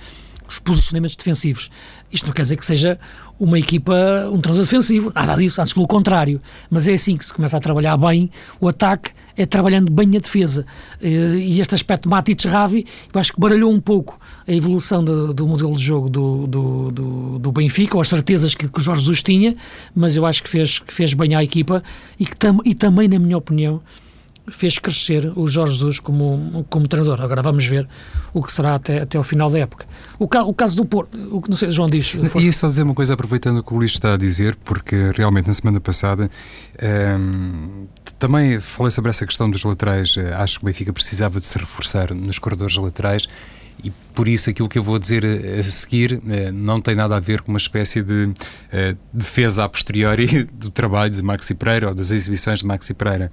os 0.49 0.59
posicionamentos 0.59 1.17
defensivos. 1.17 1.71
Isto 2.11 2.27
não 2.27 2.33
quer 2.33 2.43
dizer 2.43 2.57
que 2.57 2.67
seja 2.67 2.99
uma 3.39 3.59
equipa, 3.59 3.95
um 4.33 4.41
treinador 4.41 4.65
defensivo, 4.65 5.13
nada 5.15 5.37
disso, 5.37 5.63
antes 5.63 5.73
pelo 5.73 5.87
contrário. 5.87 6.41
Mas 6.69 6.89
é 6.89 6.95
assim 6.95 7.17
que 7.17 7.25
se 7.25 7.33
começa 7.33 7.57
a 7.57 7.61
trabalhar 7.61 7.97
bem 7.97 8.31
o 8.61 8.69
ataque, 8.69 9.13
é 9.41 9.47
trabalhando 9.47 9.91
bem 9.91 10.17
a 10.17 10.21
defesa. 10.21 10.67
Eh, 11.01 11.37
e 11.39 11.61
este 11.61 11.75
aspecto 11.75 12.09
Matic 12.09 12.45
Ravi, 12.45 12.87
eu 13.13 13.19
acho 13.19 13.33
que 13.33 13.41
baralhou 13.41 13.73
um 13.73 13.81
pouco 13.81 14.21
a 14.47 14.53
evolução 14.53 15.03
do, 15.03 15.33
do 15.33 15.47
modelo 15.47 15.75
de 15.77 15.83
jogo 15.83 16.11
do, 16.11 16.47
do, 16.47 16.91
do, 16.91 17.39
do, 17.39 17.53
Benfica, 17.53 17.97
ou 17.97 18.03
as 18.03 18.09
certezas 18.09 18.55
que, 18.55 18.69
que 18.69 18.79
o 18.79 18.83
Jorge 18.83 19.01
Jesus 19.01 19.23
tinha, 19.23 19.57
mas 19.95 20.15
eu 20.15 20.27
acho 20.27 20.43
que 20.43 20.51
fez, 20.51 20.79
que 20.79 20.93
fez 20.93 21.15
bem 21.15 21.35
à 21.35 21.43
equipa 21.43 21.83
e, 22.19 22.27
que 22.27 22.37
tam, 22.37 22.59
e 22.67 22.75
também, 22.75 23.09
na 23.09 23.19
minha 23.19 23.39
opinião, 23.39 23.81
fez 24.51 24.79
crescer 24.79 25.33
o 25.37 25.47
Jorge 25.47 25.75
Jesus 25.75 26.01
como, 26.01 26.65
como 26.69 26.87
treinador. 26.87 27.21
Agora 27.21 27.43
vamos 27.43 27.67
ver 27.67 27.89
o 28.33 28.43
que 28.43 28.53
será 28.53 28.75
até, 28.75 29.03
até 29.03 29.17
ao 29.17 29.25
final 29.25 29.51
da 29.51 29.59
época. 29.59 29.87
O, 30.19 30.29
ca, 30.29 30.43
o 30.45 30.53
caso 30.53 30.77
do 30.77 30.85
Porto, 30.85 31.17
o 31.31 31.41
que 31.41 31.49
não 31.49 31.57
sei, 31.57 31.71
João 31.71 31.89
diz. 31.89 32.15
E 32.35 32.53
só 32.53 32.67
dizer 32.67 32.83
uma 32.83 32.95
coisa, 32.95 33.15
aproveitando 33.15 33.59
o 33.59 33.63
que 33.63 33.73
o 33.73 33.77
Luís 33.77 33.93
está 33.93 34.15
a 34.15 34.17
dizer, 34.17 34.57
porque 34.65 35.13
realmente 35.17 35.47
na 35.47 35.53
semana 35.53 35.81
passada 35.81 36.31
ehm, 36.79 37.87
também 38.19 38.61
falei 38.61 38.91
sobre 38.91 39.11
essa 39.11 39.25
questão 39.25 39.51
dos 39.51 39.65
laterais. 39.65 40.17
Eh, 40.17 40.35
acho 40.35 40.59
que 40.59 40.65
o 40.65 40.67
Benfica 40.67 40.93
precisava 40.93 41.39
de 41.39 41.47
se 41.47 41.59
reforçar 41.59 42.15
nos 42.15 42.39
corredores 42.39 42.77
laterais 42.77 43.27
e 43.83 43.91
por 44.15 44.29
isso 44.29 44.51
aquilo 44.51 44.69
que 44.69 44.79
eu 44.79 44.85
vou 44.85 44.99
dizer 44.99 45.25
a, 45.25 45.63
seguir 45.63 46.21
eh, 46.29 46.51
não 46.53 46.81
tem 46.81 46.95
nada 46.95 47.17
a 47.17 47.21
ver 47.21 47.41
com 47.41 47.51
uma 47.51 47.59
espécie 47.59 48.03
de 48.03 48.33
eh, 48.73 48.95
defesa 49.13 49.65
a 49.65 49.69
posteriori 49.69 50.45
do 50.53 50.71
trabalho 50.71 51.11
de 51.11 51.23
Maxi 51.23 51.55
Pereira 51.55 51.89
ou 51.89 51.95
das 51.95 52.11
exibições 52.11 52.61
de 52.61 52.67
Maxi 52.67 52.95
Pereira. 52.95 53.33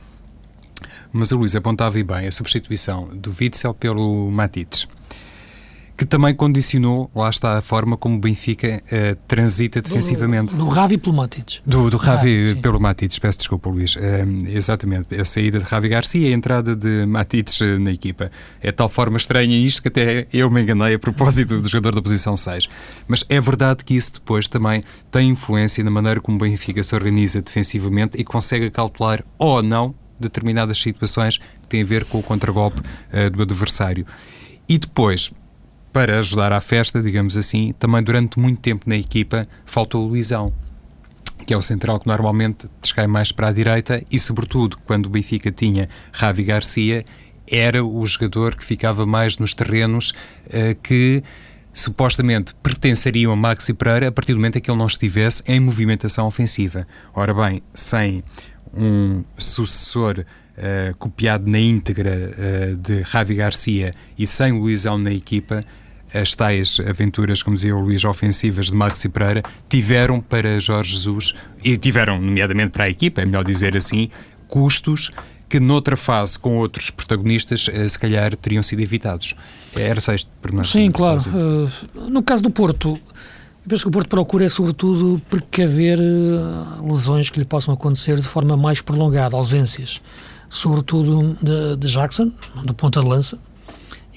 Mas 1.11 1.31
o 1.31 1.37
Luís 1.37 1.55
apontava 1.55 2.01
bem 2.03 2.27
a 2.27 2.31
substituição 2.31 3.07
do 3.15 3.33
Witzel 3.39 3.73
pelo 3.73 4.29
Matites 4.31 4.87
que 5.97 6.05
também 6.05 6.33
condicionou, 6.35 7.09
lá 7.13 7.27
está 7.27 7.57
a 7.57 7.61
forma 7.61 7.97
como 7.97 8.17
o 8.17 8.19
Benfica 8.19 8.67
uh, 8.67 9.15
transita 9.27 9.81
defensivamente. 9.81 10.55
Do, 10.55 10.65
do 10.65 10.69
Ravi 10.69 10.97
pelo 10.97 11.15
Matites. 11.15 11.59
Do, 11.65 11.89
do 11.89 11.97
Ravi 11.97 12.55
ah, 12.55 12.61
pelo 12.61 12.79
Matites, 12.79 13.17
peço 13.17 13.39
desculpa, 13.39 13.67
Luís. 13.67 13.95
Uh, 13.95 13.99
exatamente, 14.47 15.19
a 15.19 15.25
saída 15.25 15.57
de 15.57 15.65
Ravi 15.65 15.89
Garcia 15.89 16.29
e 16.29 16.31
a 16.31 16.35
entrada 16.35 16.75
de 16.75 17.07
Matites 17.07 17.59
uh, 17.61 17.79
na 17.79 17.91
equipa. 17.91 18.29
É 18.61 18.67
de 18.67 18.73
tal 18.73 18.87
forma 18.87 19.17
estranha 19.17 19.57
isto 19.57 19.81
que 19.81 19.87
até 19.87 20.27
eu 20.31 20.51
me 20.51 20.61
enganei 20.61 20.93
a 20.93 20.99
propósito 20.99 21.59
do 21.59 21.67
jogador 21.67 21.95
da 21.95 22.01
posição 22.01 22.37
6. 22.37 22.69
Mas 23.07 23.25
é 23.27 23.41
verdade 23.41 23.83
que 23.83 23.95
isso 23.95 24.13
depois 24.13 24.47
também 24.47 24.83
tem 25.09 25.29
influência 25.29 25.83
na 25.83 25.89
maneira 25.89 26.21
como 26.21 26.37
o 26.37 26.39
Benfica 26.39 26.83
se 26.83 26.93
organiza 26.93 27.41
defensivamente 27.41 28.21
e 28.21 28.23
consegue 28.23 28.69
calcular 28.69 29.23
ou 29.39 29.63
não 29.63 29.95
determinadas 30.19 30.79
situações 30.79 31.37
que 31.37 31.67
têm 31.67 31.81
a 31.81 31.85
ver 31.85 32.05
com 32.05 32.19
o 32.19 32.23
contragolpe 32.23 32.79
uh, 32.79 33.29
do 33.29 33.41
adversário. 33.41 34.05
E 34.67 34.77
depois, 34.77 35.31
para 35.93 36.19
ajudar 36.19 36.51
à 36.51 36.61
festa, 36.61 37.01
digamos 37.01 37.37
assim, 37.37 37.73
também 37.79 38.03
durante 38.03 38.39
muito 38.39 38.59
tempo 38.59 38.87
na 38.87 38.95
equipa 38.95 39.47
faltou 39.65 40.05
o 40.05 40.07
Luizão, 40.09 40.53
que 41.45 41.53
é 41.53 41.57
o 41.57 41.61
central 41.61 41.99
que 41.99 42.07
normalmente 42.07 42.67
descai 42.81 43.07
mais 43.07 43.31
para 43.31 43.47
a 43.47 43.51
direita 43.51 44.03
e, 44.11 44.19
sobretudo, 44.19 44.77
quando 44.85 45.05
o 45.05 45.09
Benfica 45.09 45.51
tinha 45.51 45.87
Ravi 46.11 46.43
Garcia, 46.43 47.05
era 47.49 47.83
o 47.83 48.05
jogador 48.05 48.55
que 48.55 48.65
ficava 48.65 49.05
mais 49.05 49.37
nos 49.37 49.53
terrenos 49.53 50.11
uh, 50.47 50.75
que 50.83 51.23
supostamente 51.73 52.55
pertenceriam 52.55 53.31
a 53.31 53.35
Maxi 53.35 53.73
Pereira 53.73 54.07
a 54.07 54.11
partir 54.11 54.33
do 54.33 54.39
momento 54.39 54.57
em 54.57 54.61
que 54.61 54.69
ele 54.69 54.79
não 54.79 54.87
estivesse 54.87 55.43
em 55.47 55.59
movimentação 55.59 56.25
ofensiva. 56.25 56.87
Ora 57.13 57.33
bem, 57.33 57.61
sem 57.73 58.23
um 58.73 59.23
sucessor 59.37 60.19
uh, 60.19 60.97
copiado 60.97 61.49
na 61.49 61.59
íntegra 61.59 62.11
uh, 62.11 62.77
de 62.77 63.03
Javi 63.03 63.35
Garcia 63.35 63.91
e 64.17 64.25
sem 64.25 64.53
Luizão 64.53 64.97
na 64.97 65.11
equipa, 65.11 65.63
as 66.13 66.35
tais 66.35 66.79
aventuras, 66.79 67.43
como 67.43 67.55
dizia 67.55 67.75
o 67.75 67.81
Luís, 67.81 68.03
ofensivas 68.05 68.67
de 68.67 68.73
Maxi 68.73 69.09
Pereira, 69.09 69.43
tiveram 69.67 70.21
para 70.21 70.59
Jorge 70.59 70.93
Jesus, 70.93 71.35
e 71.63 71.77
tiveram, 71.77 72.19
nomeadamente 72.19 72.71
para 72.71 72.85
a 72.85 72.89
equipa, 72.89 73.21
é 73.21 73.25
melhor 73.25 73.43
dizer 73.43 73.75
assim, 73.75 74.09
custos 74.47 75.11
que 75.49 75.59
noutra 75.59 75.95
fase, 75.95 76.37
com 76.37 76.57
outros 76.57 76.89
protagonistas, 76.89 77.69
eh, 77.71 77.87
se 77.87 77.97
calhar 77.97 78.35
teriam 78.35 78.61
sido 78.61 78.81
evitados. 78.81 79.33
Era 79.73 80.01
só 80.01 80.13
este 80.13 80.29
pormenor. 80.41 80.65
Sim, 80.65 80.91
claro. 80.91 81.21
Uh, 81.29 82.09
no 82.09 82.21
caso 82.21 82.43
do 82.43 82.49
Porto, 82.49 82.99
eu 83.67 83.69
penso 83.69 83.83
que 83.83 83.89
o 83.89 83.91
Porto 83.91 84.07
procura, 84.07 84.47
sobretudo, 84.47 85.21
precaver 85.29 85.99
uh, 85.99 86.87
lesões 86.87 87.29
que 87.29 87.37
lhe 87.37 87.43
possam 87.43 87.73
acontecer 87.73 88.15
de 88.15 88.25
forma 88.25 88.55
mais 88.55 88.79
prolongada, 88.79 89.35
ausências, 89.35 90.01
sobretudo 90.49 91.35
de, 91.41 91.75
de 91.75 91.87
Jackson, 91.89 92.31
do 92.63 92.73
ponta 92.73 93.01
de 93.01 93.05
lança, 93.05 93.37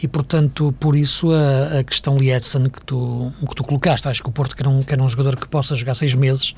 e, 0.00 0.06
portanto, 0.06 0.72
por 0.78 0.94
isso 0.94 1.32
a, 1.32 1.80
a 1.80 1.84
questão 1.84 2.16
Lietzen 2.16 2.68
que 2.68 2.80
tu, 2.84 3.32
que 3.40 3.56
tu 3.56 3.64
colocaste, 3.64 4.06
acho 4.06 4.22
que 4.22 4.28
o 4.28 4.32
Porto 4.32 4.56
quer 4.56 4.68
um, 4.68 4.84
quer 4.84 5.02
um 5.02 5.08
jogador 5.08 5.34
que 5.34 5.48
possa 5.48 5.74
jogar 5.74 5.94
seis 5.94 6.14
meses, 6.14 6.54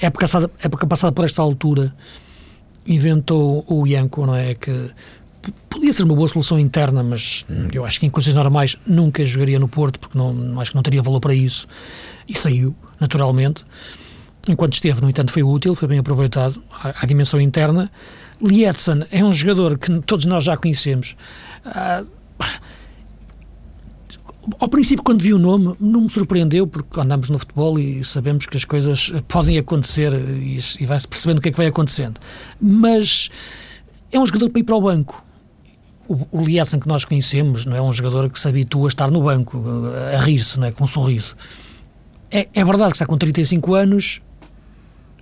época 0.00 0.20
passada, 0.20 0.48
passada 0.88 1.12
por 1.12 1.24
esta 1.24 1.42
altura, 1.42 1.92
inventou 2.86 3.64
o 3.66 3.84
Ianco, 3.84 4.24
não 4.24 4.36
é? 4.36 4.54
Que 4.54 4.92
podia 5.68 5.92
ser 5.92 6.02
uma 6.02 6.14
boa 6.14 6.28
solução 6.28 6.58
interna, 6.58 7.02
mas 7.02 7.46
eu 7.72 7.84
acho 7.84 8.00
que 8.00 8.06
em 8.06 8.10
condições 8.10 8.34
normais 8.34 8.76
nunca 8.86 9.24
jogaria 9.24 9.58
no 9.58 9.68
Porto, 9.68 9.98
porque 10.00 10.16
não, 10.18 10.60
acho 10.60 10.72
que 10.72 10.76
não 10.76 10.82
teria 10.82 11.02
valor 11.02 11.20
para 11.20 11.34
isso. 11.34 11.66
E 12.28 12.36
saiu, 12.36 12.74
naturalmente. 13.00 13.64
Enquanto 14.48 14.74
esteve, 14.74 15.00
no 15.00 15.08
entanto, 15.08 15.32
foi 15.32 15.42
útil, 15.42 15.74
foi 15.74 15.88
bem 15.88 15.98
aproveitado 15.98 16.62
à, 16.72 17.04
dimensão 17.06 17.40
interna. 17.40 17.90
Lietzen 18.40 19.04
é 19.10 19.24
um 19.24 19.32
jogador 19.32 19.78
que 19.78 20.00
todos 20.00 20.26
nós 20.26 20.44
já 20.44 20.56
conhecemos. 20.56 21.16
Ah, 21.64 22.02
ao 24.58 24.68
princípio, 24.68 25.04
quando 25.04 25.22
vi 25.22 25.34
o 25.34 25.38
nome, 25.38 25.76
não 25.78 26.02
me 26.02 26.10
surpreendeu, 26.10 26.66
porque 26.66 26.98
andamos 26.98 27.28
no 27.28 27.38
futebol 27.38 27.78
e 27.78 28.02
sabemos 28.04 28.46
que 28.46 28.56
as 28.56 28.64
coisas 28.64 29.12
podem 29.26 29.58
acontecer 29.58 30.14
e, 30.14 30.58
e 30.80 30.86
vai-se 30.86 31.06
percebendo 31.06 31.38
o 31.38 31.40
que 31.42 31.50
é 31.50 31.52
que 31.52 31.58
vai 31.58 31.66
acontecendo. 31.66 32.18
Mas 32.58 33.28
é 34.10 34.18
um 34.18 34.26
jogador 34.26 34.48
para 34.48 34.60
ir 34.60 34.64
para 34.64 34.76
o 34.76 34.80
banco. 34.80 35.22
O, 36.08 36.14
o 36.40 36.44
que 36.44 36.88
nós 36.88 37.04
conhecemos 37.04 37.66
não 37.66 37.76
é 37.76 37.82
um 37.82 37.92
jogador 37.92 38.30
que 38.30 38.40
se 38.40 38.48
habitua 38.48 38.86
a 38.86 38.88
estar 38.88 39.10
no 39.10 39.22
banco, 39.22 39.62
a 40.14 40.16
rir-se, 40.18 40.62
é? 40.64 40.70
com 40.72 40.84
um 40.84 40.86
sorriso. 40.86 41.34
É, 42.30 42.48
é 42.52 42.64
verdade 42.64 42.90
que 42.90 42.96
está 42.96 43.06
com 43.06 43.16
35 43.16 43.74
anos, 43.74 44.20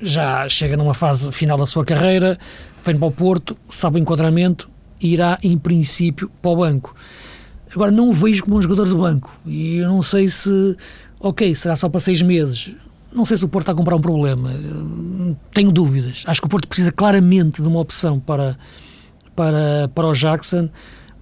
já 0.00 0.48
chega 0.48 0.76
numa 0.76 0.94
fase 0.94 1.30
final 1.32 1.58
da 1.58 1.66
sua 1.66 1.84
carreira, 1.84 2.38
vem 2.84 2.96
para 2.96 3.08
o 3.08 3.10
Porto, 3.10 3.56
sabe 3.68 3.98
o 3.98 4.00
enquadramento 4.00 4.68
e 5.00 5.14
irá, 5.14 5.38
em 5.42 5.58
princípio, 5.58 6.30
para 6.40 6.50
o 6.50 6.56
banco. 6.56 6.94
Agora, 7.74 7.90
não 7.90 8.08
o 8.08 8.12
vejo 8.12 8.44
como 8.44 8.56
um 8.56 8.62
jogador 8.62 8.86
de 8.86 8.94
banco. 8.94 9.38
E 9.44 9.76
eu 9.76 9.88
não 9.88 10.02
sei 10.02 10.28
se, 10.28 10.76
ok, 11.20 11.54
será 11.54 11.76
só 11.76 11.88
para 11.88 12.00
seis 12.00 12.22
meses. 12.22 12.74
Não 13.12 13.24
sei 13.24 13.36
se 13.36 13.44
o 13.44 13.48
Porto 13.48 13.64
está 13.64 13.72
a 13.72 13.74
comprar 13.74 13.96
um 13.96 14.00
problema. 14.00 14.50
Tenho 15.52 15.70
dúvidas. 15.70 16.24
Acho 16.26 16.40
que 16.40 16.46
o 16.46 16.50
Porto 16.50 16.68
precisa 16.68 16.92
claramente 16.92 17.60
de 17.60 17.68
uma 17.68 17.80
opção 17.80 18.18
para, 18.18 18.58
para, 19.36 19.88
para 19.94 20.06
o 20.06 20.12
Jackson. 20.12 20.68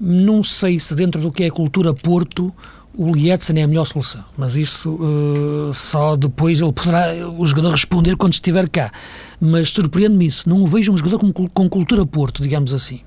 Não 0.01 0.43
sei 0.43 0.79
se 0.79 0.95
dentro 0.95 1.21
do 1.21 1.31
que 1.31 1.45
é 1.45 1.51
cultura 1.51 1.93
Porto 1.93 2.55
o 2.97 3.13
Lietzen 3.13 3.59
é 3.59 3.65
a 3.65 3.67
melhor 3.67 3.85
solução, 3.85 4.25
mas 4.37 4.55
isso 4.57 4.95
uh, 4.95 5.75
só 5.75 6.15
depois 6.15 6.61
ele 6.61 6.73
poderá, 6.73 7.29
o 7.29 7.45
jogador 7.45 7.71
responder 7.71 8.17
quando 8.17 8.35
estiver 8.35 8.69
cá. 8.69 8.93
Mas 9.41 9.71
surpreende-me 9.71 10.27
isso, 10.27 10.49
não 10.49 10.61
o 10.61 10.67
vejo 10.67 10.93
um 10.93 10.97
jogador 10.97 11.19
com, 11.19 11.33
com 11.33 11.69
cultura 11.69 12.07
Porto, 12.07 12.41
digamos 12.41 12.73
assim. 12.73 13.01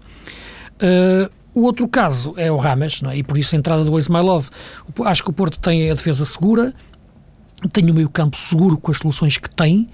Uh, 0.75 1.31
o 1.53 1.61
outro 1.61 1.87
caso 1.87 2.33
é 2.37 2.51
o 2.51 2.57
Rames, 2.57 3.01
é? 3.03 3.17
e 3.17 3.23
por 3.23 3.37
isso 3.37 3.55
a 3.55 3.57
entrada 3.57 3.83
do 3.83 3.91
Waze 3.91 4.11
My 4.11 4.19
Love. 4.19 4.49
Acho 5.05 5.23
que 5.23 5.29
o 5.29 5.33
Porto 5.33 5.57
tem 5.57 5.89
a 5.89 5.93
defesa 5.93 6.25
segura, 6.25 6.73
tem 7.71 7.89
o 7.89 7.93
meio 7.93 8.09
campo 8.09 8.37
seguro 8.37 8.77
com 8.77 8.91
as 8.91 8.97
soluções 8.97 9.37
que 9.37 9.49
tem 9.49 9.89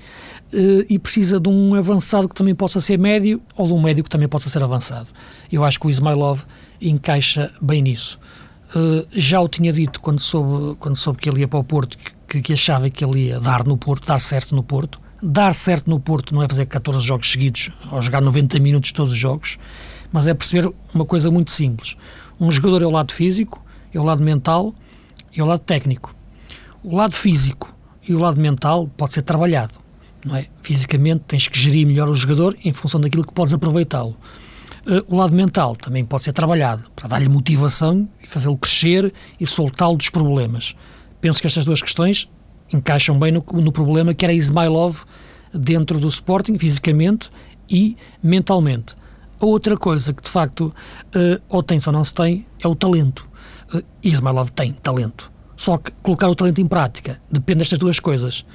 e 0.90 1.00
precisa 1.00 1.40
de 1.40 1.50
um 1.50 1.76
avançado 1.76 2.30
que 2.30 2.36
também 2.36 2.54
possa 2.54 2.80
ser 2.80 2.98
médio 2.98 3.42
ou 3.56 3.68
de 3.68 3.74
um 3.74 3.82
médio 3.82 4.04
que 4.04 4.10
também 4.10 4.28
possa 4.28 4.50
ser 4.50 4.64
avançado. 4.64 5.08
Eu 5.52 5.64
acho 5.64 5.80
que 5.80 5.88
o 5.88 5.90
Ismailov 5.90 6.44
encaixa 6.82 7.52
bem 7.62 7.82
nisso. 7.82 8.20
Uh, 8.76 9.08
já 9.12 9.40
o 9.40 9.48
tinha 9.48 9.72
dito 9.72 10.02
quando 10.02 10.20
soube, 10.20 10.76
quando 10.80 10.96
soube 10.96 11.20
que 11.20 11.30
ele 11.30 11.42
ia 11.42 11.48
para 11.48 11.60
o 11.60 11.64
Porto, 11.64 11.98
que, 12.28 12.42
que 12.42 12.54
achava 12.54 12.90
que 12.90 13.04
ele 13.04 13.28
ia 13.28 13.40
dar 13.40 13.66
no 13.66 13.78
Porto, 13.78 14.08
dar 14.08 14.20
certo 14.20 14.56
no 14.56 14.64
Porto. 14.64 15.00
Dar 15.22 15.54
certo 15.54 15.90
no 15.90 16.00
Porto 16.00 16.36
não 16.36 16.44
é 16.44 16.48
fazer 16.48 16.66
14 16.66 17.00
jogos 17.00 17.32
seguidos 17.32 17.70
ou 17.92 18.02
jogar 18.02 18.22
90 18.22 18.60
minutos 18.60 18.92
todos 18.92 19.14
os 19.14 19.18
jogos 19.18 19.58
mas 20.14 20.28
é 20.28 20.34
perceber 20.36 20.72
uma 20.94 21.04
coisa 21.04 21.32
muito 21.32 21.50
simples. 21.50 21.98
Um 22.40 22.52
jogador 22.52 22.84
é 22.84 22.86
o 22.86 22.92
lado 22.92 23.12
físico, 23.12 23.66
é 23.92 24.00
o 24.00 24.04
lado 24.04 24.22
mental 24.22 24.74
e 25.36 25.42
é 25.42 25.44
o 25.44 25.48
lado 25.48 25.62
técnico. 25.62 26.16
O 26.84 26.96
lado 26.96 27.16
físico 27.16 27.76
e 28.08 28.14
o 28.14 28.20
lado 28.20 28.40
mental 28.40 28.88
pode 28.96 29.16
ser 29.16 29.24
trabalhado. 29.24 29.74
Não 30.26 30.36
é? 30.36 30.48
Fisicamente 30.62 31.24
tens 31.28 31.48
que 31.48 31.60
gerir 31.60 31.86
melhor 31.86 32.10
o 32.10 32.14
jogador 32.14 32.56
em 32.64 32.72
função 32.72 33.00
daquilo 33.00 33.26
que 33.26 33.34
podes 33.34 33.54
aproveitá-lo. 33.54 34.18
Uh, 34.86 35.04
o 35.08 35.16
lado 35.16 35.34
mental 35.34 35.76
também 35.76 36.04
pode 36.04 36.24
ser 36.24 36.34
trabalhado 36.34 36.90
para 36.96 37.08
dar-lhe 37.08 37.30
motivação 37.30 38.08
e 38.22 38.28
fazê-lo 38.28 38.58
crescer 38.58 39.14
e 39.40 39.48
soltá-lo 39.48 39.96
dos 39.96 40.10
problemas. 40.10 40.76
Penso 41.22 41.40
que 41.40 41.48
estas 41.48 41.64
duas 41.64 41.82
questões 41.82 42.30
encaixam 42.72 43.18
bem 43.18 43.32
no, 43.32 43.44
no 43.54 43.72
problema 43.72 44.14
que 44.14 44.26
era 44.26 44.34
Ismailov 44.34 45.04
dentro 45.54 46.00
do 46.00 46.08
Sporting, 46.08 46.58
fisicamente 46.58 47.30
e 47.70 47.96
mentalmente. 48.22 48.96
A 49.40 49.46
outra 49.46 49.78
coisa 49.78 50.14
que 50.14 50.24
de 50.24 50.30
facto 50.30 50.68
uh, 50.68 51.42
ou 51.50 51.64
tem-se 51.64 51.88
ou 51.88 51.94
não 51.94 52.04
se 52.04 52.14
tem 52.14 52.46
é 52.62 52.68
o 52.68 52.76
talento. 52.76 53.30
Uh, 53.74 53.84
Ismailov 54.02 54.52
tem 54.52 54.74
talento. 54.74 55.33
Só 55.56 55.78
que 55.78 55.92
colocar 56.02 56.28
o 56.30 56.36
talento 56.36 56.60
em 56.60 56.68
prática 56.68 57.22
depende 57.32 57.60
destas 57.60 57.80
duas 57.80 58.00
coisas: 58.00 58.46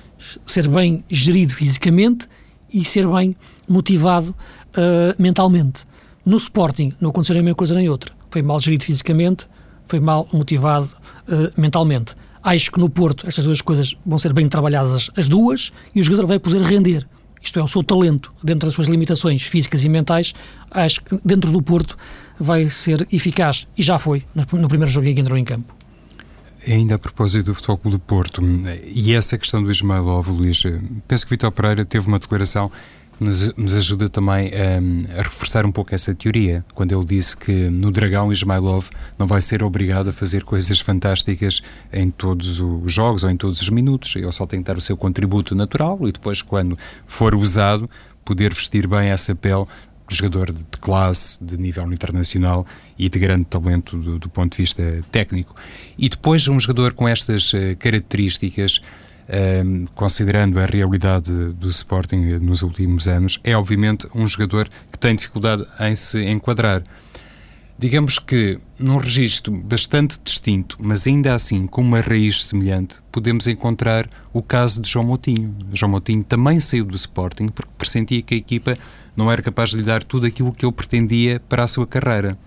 ser 0.45 0.69
bem 0.69 1.05
gerido 1.09 1.55
fisicamente 1.55 2.29
e 2.73 2.85
ser 2.85 3.07
bem 3.07 3.37
motivado 3.69 4.31
uh, 4.31 5.23
mentalmente. 5.23 5.85
No 6.25 6.37
Sporting 6.37 6.93
não 7.01 7.11
aconteceu 7.11 7.35
nem 7.35 7.43
uma 7.43 7.55
coisa 7.55 7.75
nem 7.75 7.89
outra. 7.89 8.13
Foi 8.31 8.43
mal 8.43 8.61
gerido 8.61 8.85
fisicamente, 8.85 9.47
foi 9.85 10.01
mal 10.01 10.29
motivado 10.33 10.89
uh, 11.29 11.61
mentalmente. 11.61 12.15
Acho 12.43 12.71
que 12.71 12.79
no 12.79 12.89
Porto 12.89 13.27
estas 13.27 13.45
duas 13.45 13.61
coisas 13.61 13.97
vão 14.05 14.19
ser 14.19 14.33
bem 14.33 14.49
trabalhadas 14.49 15.11
as 15.17 15.29
duas 15.29 15.73
e 15.95 16.01
o 16.01 16.05
jogador 16.05 16.27
vai 16.27 16.39
poder 16.39 16.63
render 16.63 17.07
isto 17.43 17.59
é, 17.59 17.63
o 17.63 17.69
seu 17.69 17.83
talento, 17.83 18.33
dentro 18.43 18.67
das 18.67 18.75
suas 18.75 18.89
limitações 18.89 19.43
físicas 19.43 19.85
e 19.85 19.89
mentais, 19.89 20.35
acho 20.71 21.03
que 21.03 21.19
dentro 21.25 21.51
do 21.51 21.63
Porto 21.63 21.97
vai 22.39 22.67
ser 22.67 23.07
eficaz. 23.13 23.67
E 23.77 23.83
já 23.83 23.99
foi, 23.99 24.25
no 24.35 24.69
primeiro 24.69 24.91
jogo 24.91 25.07
em 25.07 25.15
que 25.15 25.21
entrou 25.21 25.39
em 25.39 25.45
campo. 25.45 25.78
Ainda 26.67 26.97
a 26.97 26.99
propósito 26.99 27.47
do 27.47 27.55
Futebol 27.55 27.79
Clube 27.79 27.97
do 27.97 28.01
Porto, 28.01 28.43
e 28.85 29.15
essa 29.15 29.39
questão 29.39 29.63
do 29.63 29.71
Ismailov, 29.71 30.29
Luís, 30.31 30.63
penso 31.07 31.25
que 31.25 31.31
Vitor 31.31 31.53
Pereira 31.53 31.85
teve 31.85 32.07
uma 32.09 32.19
declaração 32.19 32.71
nos, 33.21 33.55
nos 33.55 33.77
ajuda 33.77 34.09
também 34.09 34.51
a, 34.55 35.19
a, 35.19 35.23
reforçar 35.23 35.67
um 35.67 35.73
pouco 35.73 35.95
essa 35.95 36.15
teoria, 36.15 36.65
quando 36.75 36.95
ele 36.95 37.05
disse 37.05 37.37
que 37.37 37.69
no 37.71 37.91
Dragão 37.91 38.33
Ismailov 38.33 38.89
não 39.19 39.27
vai 39.27 39.41
ser 39.41 39.63
obrigado 39.63 40.09
a 40.09 40.13
fazer 40.13 40.45
coisas 40.45 40.81
fantásticas 40.81 41.63
em 41.93 42.11
todos 42.11 42.61
os 42.61 42.93
jogos 42.93 43.25
ou 43.25 43.31
em 43.31 43.37
todos 43.37 43.61
os 43.61 43.71
minutos, 43.71 44.15
ele 44.17 44.31
só 44.33 44.47
tem 44.47 44.61
que 44.61 44.67
dar 44.67 44.77
o 44.77 44.81
seu 44.81 44.97
contributo 44.97 45.55
natural 45.55 45.99
e 46.03 46.13
depois, 46.13 46.43
quando 46.43 46.77
for 47.07 47.35
usado, 47.35 47.89
poder 48.25 48.53
vestir 48.53 48.87
bem 48.87 49.09
essa 49.09 49.35
pele 49.35 49.65
jogador 50.15 50.53
de, 50.53 50.65
classe, 50.81 51.43
de 51.43 51.57
nível 51.57 51.91
internacional 51.93 52.67
e 52.99 53.09
de 53.09 53.19
grande 53.19 53.45
talento 53.45 53.97
do, 53.97 54.19
do 54.19 54.29
ponto 54.29 54.53
de 54.53 54.63
vista 54.63 54.83
técnico. 55.11 55.55
E 55.99 56.09
depois, 56.09 56.49
um 56.49 56.59
jogador 56.59 56.93
com 56.93 57.09
estas 57.09 57.53
uh, 57.53 57.77
características 57.79 58.81
Ehm, 59.31 59.85
considerando 59.95 60.59
a 60.59 60.65
realidade 60.65 61.31
do 61.53 61.69
Sporting 61.69 62.39
nos 62.41 62.63
últimos 62.63 63.07
anos, 63.07 63.39
é 63.45 63.55
obviamente 63.55 64.09
um 64.15 64.27
jogador 64.27 64.69
que 64.91 64.99
tem 64.99 65.15
dificuldade 65.15 65.67
em 65.81 65.95
se 65.95 66.25
enquadrar. 66.25 66.83
Digamos 67.79 68.19
que, 68.19 68.59
num 68.79 68.97
registro 68.97 69.53
bastante 69.53 70.19
distinto, 70.25 70.79
mas 70.81 71.07
ainda 71.07 71.35
assim 71.35 71.67
com 71.67 71.83
uma 71.83 72.01
raiz 72.01 72.47
semelhante, 72.47 73.01
podemos 73.13 73.47
encontrar 73.47 74.09
o 74.33 74.43
caso 74.43 74.81
de 74.81 74.89
João 74.89 75.05
Moutinho. 75.05 75.55
João 75.75 75.91
Moutinho 75.91 76.25
também 76.25 76.59
saiu 76.59 76.87
do 76.87 76.97
Sporting 76.97 77.49
porque 77.49 77.71
pressentia 77.77 78.23
que 78.23 78.35
a 78.35 78.39
equipa 78.39 78.79
não 79.19 79.33
era 79.33 79.43
capaz 79.43 79.71
de 79.71 79.79
lhe 79.79 79.83
dar 79.83 80.05
tudo 80.05 80.27
aquilo 80.27 80.53
que 80.53 80.65
ele 80.65 80.71
pretendia 80.71 81.41
para 81.49 81.65
a 81.65 81.67
sua 81.67 81.85
carreira. 81.85 82.39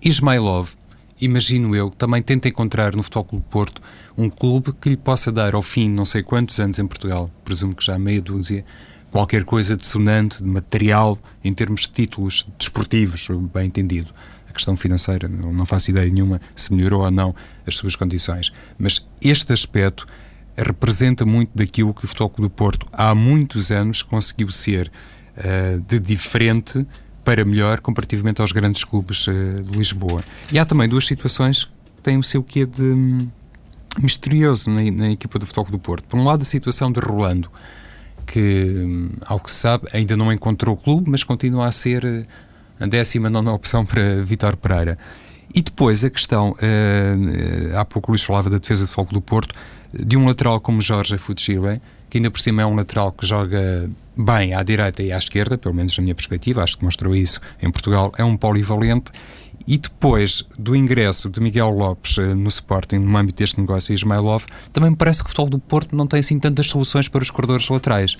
Ismailov, 0.00 0.74
imagino 1.20 1.74
eu, 1.74 1.90
também 1.90 2.22
tenta 2.22 2.48
encontrar 2.48 2.94
no 2.94 3.02
Futebol 3.02 3.24
Clube 3.24 3.44
Porto 3.50 3.82
um 4.16 4.30
clube 4.30 4.72
que 4.80 4.90
lhe 4.90 4.96
possa 4.96 5.32
dar, 5.32 5.56
ao 5.56 5.60
fim 5.60 5.90
não 5.90 6.04
sei 6.04 6.22
quantos 6.22 6.60
anos 6.60 6.78
em 6.78 6.86
Portugal, 6.86 7.28
presumo 7.44 7.74
que 7.74 7.84
já 7.84 7.98
meia 7.98 8.22
dúzia, 8.22 8.64
qualquer 9.10 9.44
coisa 9.44 9.76
de 9.76 9.84
sonante, 9.84 10.40
de 10.40 10.48
material, 10.48 11.18
em 11.42 11.52
termos 11.52 11.80
de 11.80 11.88
títulos 11.88 12.46
desportivos, 12.56 13.26
bem 13.52 13.66
entendido. 13.66 14.12
A 14.48 14.52
questão 14.52 14.76
financeira, 14.76 15.28
não 15.28 15.66
faço 15.66 15.90
ideia 15.90 16.08
nenhuma 16.08 16.40
se 16.54 16.72
melhorou 16.72 17.02
ou 17.02 17.10
não 17.10 17.34
as 17.66 17.74
suas 17.74 17.96
condições. 17.96 18.52
Mas 18.78 19.04
este 19.20 19.52
aspecto 19.52 20.06
representa 20.56 21.26
muito 21.26 21.50
daquilo 21.56 21.92
que 21.92 22.04
o 22.04 22.08
Futebol 22.08 22.30
Clube 22.30 22.48
do 22.48 22.54
Porto 22.54 22.86
há 22.92 23.12
muitos 23.16 23.72
anos 23.72 24.00
conseguiu 24.00 24.48
ser 24.48 24.88
uh, 25.36 25.80
de 25.80 25.98
diferente 25.98 26.86
para 27.24 27.44
melhor 27.44 27.80
comparativamente 27.80 28.40
aos 28.40 28.52
grandes 28.52 28.84
clubes 28.84 29.26
uh, 29.26 29.62
de 29.62 29.78
Lisboa. 29.78 30.22
E 30.50 30.58
há 30.58 30.64
também 30.64 30.88
duas 30.88 31.06
situações 31.06 31.64
que 31.64 32.02
têm 32.02 32.18
o 32.18 32.22
seu 32.22 32.42
quê 32.42 32.66
de 32.66 32.82
hum, 32.82 33.28
misterioso 34.00 34.70
na, 34.70 34.82
na 34.90 35.10
equipa 35.10 35.38
do 35.38 35.46
Futebol 35.46 35.70
do 35.70 35.78
Porto. 35.78 36.04
Por 36.04 36.18
um 36.18 36.24
lado, 36.24 36.42
a 36.42 36.44
situação 36.44 36.90
de 36.90 37.00
Rolando 37.00 37.50
que, 38.32 39.10
ao 39.26 39.38
que 39.38 39.50
se 39.50 39.58
sabe, 39.58 39.86
ainda 39.92 40.16
não 40.16 40.32
encontrou 40.32 40.74
o 40.74 40.78
clube, 40.78 41.10
mas 41.10 41.22
continua 41.22 41.66
a 41.66 41.72
ser 41.72 42.02
eh, 42.04 42.24
a 42.80 42.86
décima 42.86 43.28
nona 43.28 43.52
opção 43.52 43.84
para 43.84 44.22
Vitor 44.22 44.56
Pereira. 44.56 44.96
E 45.54 45.60
depois 45.60 46.02
a 46.02 46.08
questão, 46.08 46.52
uh, 46.52 47.76
há 47.76 47.84
pouco 47.84 48.10
o 48.10 48.12
Luís 48.12 48.24
falava 48.24 48.48
da 48.48 48.56
defesa 48.56 48.86
de 48.86 48.90
foco 48.90 49.12
do 49.12 49.20
Porto, 49.20 49.54
de 49.92 50.16
um 50.16 50.24
lateral 50.24 50.58
como 50.60 50.80
Jorge 50.80 51.18
Fuchile, 51.18 51.78
que 52.08 52.16
ainda 52.16 52.30
por 52.30 52.40
cima 52.40 52.62
é 52.62 52.66
um 52.66 52.74
lateral 52.74 53.12
que 53.12 53.26
joga 53.26 53.90
bem 54.16 54.54
à 54.54 54.62
direita 54.62 55.02
e 55.02 55.12
à 55.12 55.18
esquerda, 55.18 55.56
pelo 55.56 55.74
menos 55.74 55.96
na 55.96 56.02
minha 56.02 56.14
perspectiva, 56.14 56.62
acho 56.62 56.78
que 56.78 56.84
mostrou 56.84 57.14
isso 57.14 57.40
em 57.60 57.70
Portugal, 57.70 58.12
é 58.18 58.24
um 58.24 58.36
polivalente 58.36 59.12
e 59.66 59.78
depois 59.78 60.44
do 60.58 60.74
ingresso 60.74 61.30
de 61.30 61.40
Miguel 61.40 61.70
Lopes 61.70 62.16
uh, 62.18 62.34
no 62.34 62.48
Sporting, 62.48 62.98
no 62.98 63.16
âmbito 63.16 63.38
deste 63.38 63.60
negócio, 63.60 63.92
e 63.92 63.94
Ismailov, 63.94 64.44
também 64.72 64.90
me 64.90 64.96
parece 64.96 65.22
que 65.22 65.26
o 65.26 65.28
futebol 65.28 65.50
do 65.50 65.58
Porto 65.58 65.94
não 65.94 66.06
tem 66.06 66.20
assim 66.20 66.38
tantas 66.38 66.66
soluções 66.66 67.08
para 67.08 67.22
os 67.22 67.30
corredores 67.30 67.68
laterais. 67.68 68.16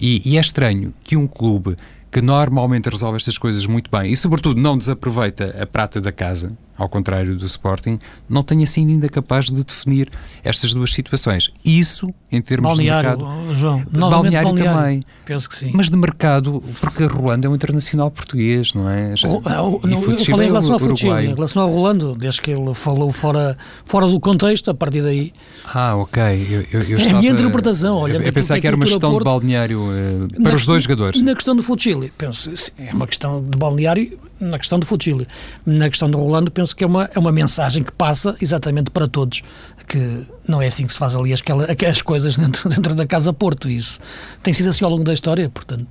E, 0.00 0.22
e 0.24 0.38
é 0.38 0.40
estranho 0.40 0.94
que 1.04 1.16
um 1.16 1.26
clube 1.26 1.76
que 2.10 2.20
normalmente 2.20 2.88
resolve 2.88 3.16
estas 3.16 3.38
coisas 3.38 3.66
muito 3.66 3.90
bem 3.90 4.10
e, 4.10 4.16
sobretudo, 4.16 4.60
não 4.60 4.76
desaproveita 4.76 5.56
a 5.62 5.66
prata 5.66 6.00
da 6.00 6.10
casa, 6.10 6.56
ao 6.80 6.88
contrário 6.88 7.36
do 7.36 7.44
Sporting, 7.44 7.98
não 8.26 8.42
tenha 8.42 8.66
sido 8.66 8.88
ainda 8.88 9.06
capaz 9.06 9.50
de 9.50 9.62
definir 9.62 10.10
estas 10.42 10.72
duas 10.72 10.94
situações. 10.94 11.52
Isso, 11.62 12.08
em 12.32 12.40
termos 12.40 12.72
balneário, 12.72 13.18
de 13.18 13.24
mercado. 13.24 13.54
João, 13.54 13.84
balneário, 13.92 14.48
balneário 14.48 14.54
também. 14.54 15.04
Penso 15.26 15.48
que 15.48 15.58
sim. 15.58 15.72
Mas 15.74 15.90
de 15.90 15.96
mercado, 15.98 16.62
porque 16.80 17.04
Rolando 17.04 17.46
é 17.46 17.50
um 17.50 17.54
internacional 17.54 18.10
português, 18.10 18.72
não 18.72 18.88
é? 18.88 19.14
Já, 19.14 19.28
o, 19.28 19.36
o, 19.36 19.86
não, 19.86 20.02
eu 20.02 20.18
falei 20.18 20.46
em 20.46 20.50
relação 20.50 20.72
ao 20.72 20.78
Fuchile, 20.78 21.26
em 21.26 21.34
relação 21.34 21.62
ao 21.62 21.70
Rolando, 21.70 22.14
desde 22.14 22.40
que 22.40 22.50
ele 22.50 22.72
falou 22.72 23.12
fora, 23.12 23.58
fora 23.84 24.06
do 24.06 24.18
contexto, 24.18 24.70
a 24.70 24.74
partir 24.74 25.02
daí. 25.02 25.34
Ah, 25.74 25.96
ok. 25.96 26.22
Eu, 26.22 26.80
eu, 26.80 26.88
eu 26.88 26.96
é 26.96 26.98
estava, 26.98 27.18
a 27.18 27.20
minha 27.20 27.32
interpretação. 27.32 27.98
Olha, 27.98 28.14
eu, 28.14 28.22
eu 28.22 28.32
pensava 28.32 28.56
que, 28.56 28.62
que 28.62 28.66
era 28.66 28.76
uma 28.76 28.86
questão 28.86 29.10
Porto, 29.10 29.18
de 29.18 29.24
balneário 29.24 29.82
uh, 29.82 30.28
para 30.42 30.52
na, 30.52 30.56
os 30.56 30.64
dois 30.64 30.84
jogadores. 30.84 31.20
Na 31.20 31.34
questão 31.34 31.54
do 31.54 31.62
Fuchile, 31.62 32.10
penso, 32.16 32.50
é 32.78 32.94
uma 32.94 33.06
questão 33.06 33.44
de 33.44 33.58
balneário 33.58 34.18
na 34.40 34.58
questão 34.58 34.78
do 34.78 34.86
Fuchile. 34.86 35.26
Na 35.66 35.88
questão 35.88 36.10
do 36.10 36.18
Rolando, 36.18 36.50
penso 36.50 36.74
que 36.74 36.82
é 36.82 36.86
uma, 36.86 37.10
é 37.14 37.18
uma 37.18 37.30
mensagem 37.30 37.82
que 37.82 37.92
passa 37.92 38.34
exatamente 38.40 38.90
para 38.90 39.06
todos, 39.06 39.42
que 39.86 40.22
não 40.48 40.62
é 40.62 40.66
assim 40.66 40.86
que 40.86 40.92
se 40.92 40.98
faz 40.98 41.14
ali 41.14 41.32
as, 41.32 41.42
as 41.88 42.02
coisas 42.02 42.36
dentro, 42.36 42.68
dentro 42.68 42.94
da 42.94 43.06
Casa 43.06 43.32
Porto. 43.32 43.68
Isso 43.68 44.00
tem 44.42 44.52
sido 44.52 44.70
assim 44.70 44.84
ao 44.84 44.90
longo 44.90 45.04
da 45.04 45.12
história, 45.12 45.48
portanto, 45.50 45.86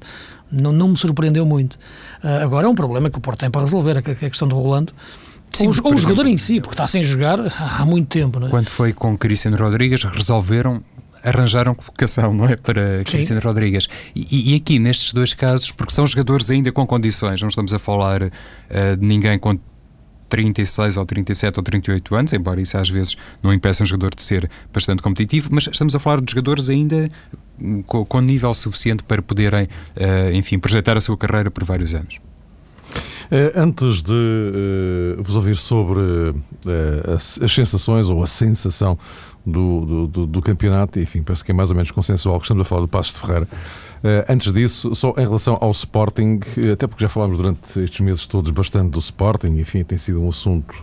não, 0.52 0.72
não 0.72 0.90
me 0.90 0.98
surpreendeu 0.98 1.46
muito. 1.46 1.74
Uh, 2.24 2.44
agora 2.44 2.68
é 2.68 2.70
um 2.70 2.76
problema 2.76 3.10
que 3.10 3.18
o 3.18 3.22
Porto 3.22 3.40
tem 3.40 3.52
para 3.52 3.62
resolver, 3.62 3.98
a, 3.98 4.00
a 4.00 4.30
questão 4.30 4.48
do 4.48 4.56
Rolando. 4.56 4.94
Sim, 5.52 5.68
ou, 5.68 5.74
ou 5.84 5.96
o 5.96 5.98
jogador 5.98 6.28
em 6.28 6.38
si, 6.38 6.60
porque 6.62 6.74
está 6.74 6.88
sem 6.88 7.04
jogar 7.04 7.40
há 7.60 7.86
muito 7.86 8.08
tempo. 8.08 8.44
É? 8.46 8.50
Quando 8.50 8.70
foi 8.70 8.94
com 8.94 9.18
Cristiano 9.18 9.58
Rodrigues, 9.58 10.04
resolveram 10.04 10.84
arranjaram 11.30 11.74
colocação, 11.76 12.34
não 12.34 12.46
é? 12.46 12.56
Para 12.56 13.04
Cristiano 13.06 13.42
Rodrigues. 13.42 13.88
E, 14.16 14.54
e, 14.54 14.56
aqui, 14.56 14.80
nestes 14.80 15.14
dois 15.14 15.34
casos, 15.34 15.72
porque 15.72 15.94
são 15.94 16.06
jogadores 16.06 16.50
ainda 16.50 16.72
com 16.72 16.86
condições, 16.86 17.42
não 17.42 17.50
estamos 17.50 17.74
a 17.74 17.80
falar 17.80 18.24
uh, 18.24 18.30
de 18.98 19.06
ninguém 19.06 19.38
com 19.40 19.58
36 20.30 20.98
ou 20.98 21.06
37 21.06 21.58
ou 21.58 21.64
38 21.64 22.16
anos, 22.16 22.34
embora 22.34 22.62
isso 22.62 22.78
às 22.78 22.90
vezes 22.90 23.18
não 23.42 23.52
impeça 23.52 23.84
um 23.84 23.86
jogador 23.86 24.14
de 24.16 24.22
ser 24.22 24.50
bastante 24.72 25.02
competitivo, 25.02 25.50
mas 25.52 25.68
estamos 25.68 25.96
a 25.96 26.00
falar 26.00 26.22
de 26.22 26.32
jogadores 26.32 26.70
ainda 26.70 27.10
com, 27.86 28.06
com 28.06 28.22
nível 28.22 28.54
suficiente 28.54 29.04
para 29.04 29.22
poderem, 29.22 29.64
uh, 29.64 30.32
enfim, 30.34 30.60
projetar 30.60 30.96
a 30.96 31.02
sua 31.02 31.18
carreira 31.18 31.52
por 31.52 31.64
vários 31.64 31.94
anos. 31.94 32.20
Uh, 33.32 33.54
antes 33.56 34.02
de 34.02 34.12
uh, 34.12 35.22
vos 35.24 35.36
ouvir 35.36 35.56
sobre 35.56 36.00
as, 37.16 37.40
as 37.42 37.52
sensações 37.52 38.10
ou 38.10 38.24
a 38.24 38.28
sensação 38.28 38.98
do, 39.46 40.08
do, 40.08 40.28
do, 40.28 40.42
campeonato, 40.42 41.00
enfim, 41.00 41.24
parece 41.24 41.44
que 41.44 41.52
é 41.52 41.54
mais 41.54 41.70
ou 41.70 41.76
menos 41.76 41.92
consensual 41.92 42.40
que 42.40 42.46
estamos 42.46 42.62
a 42.62 42.66
falar 42.66 42.82
do 42.82 42.88
Passos 42.88 43.14
de 43.14 43.20
Ferreira. 43.20 43.48
Uh, 44.00 44.32
antes 44.32 44.52
disso, 44.54 44.96
só 44.96 45.14
em 45.18 45.22
relação 45.22 45.58
ao 45.60 45.72
Sporting, 45.72 46.40
até 46.72 46.88
porque 46.88 47.04
já 47.04 47.10
falámos 47.10 47.38
durante 47.38 47.80
estes 47.80 48.00
meses 48.00 48.26
todos 48.28 48.52
bastante 48.52 48.92
do 48.92 49.00
Sporting, 49.00 49.58
enfim, 49.58 49.84
tem 49.84 49.98
sido 49.98 50.22
um 50.22 50.30
assunto 50.30 50.74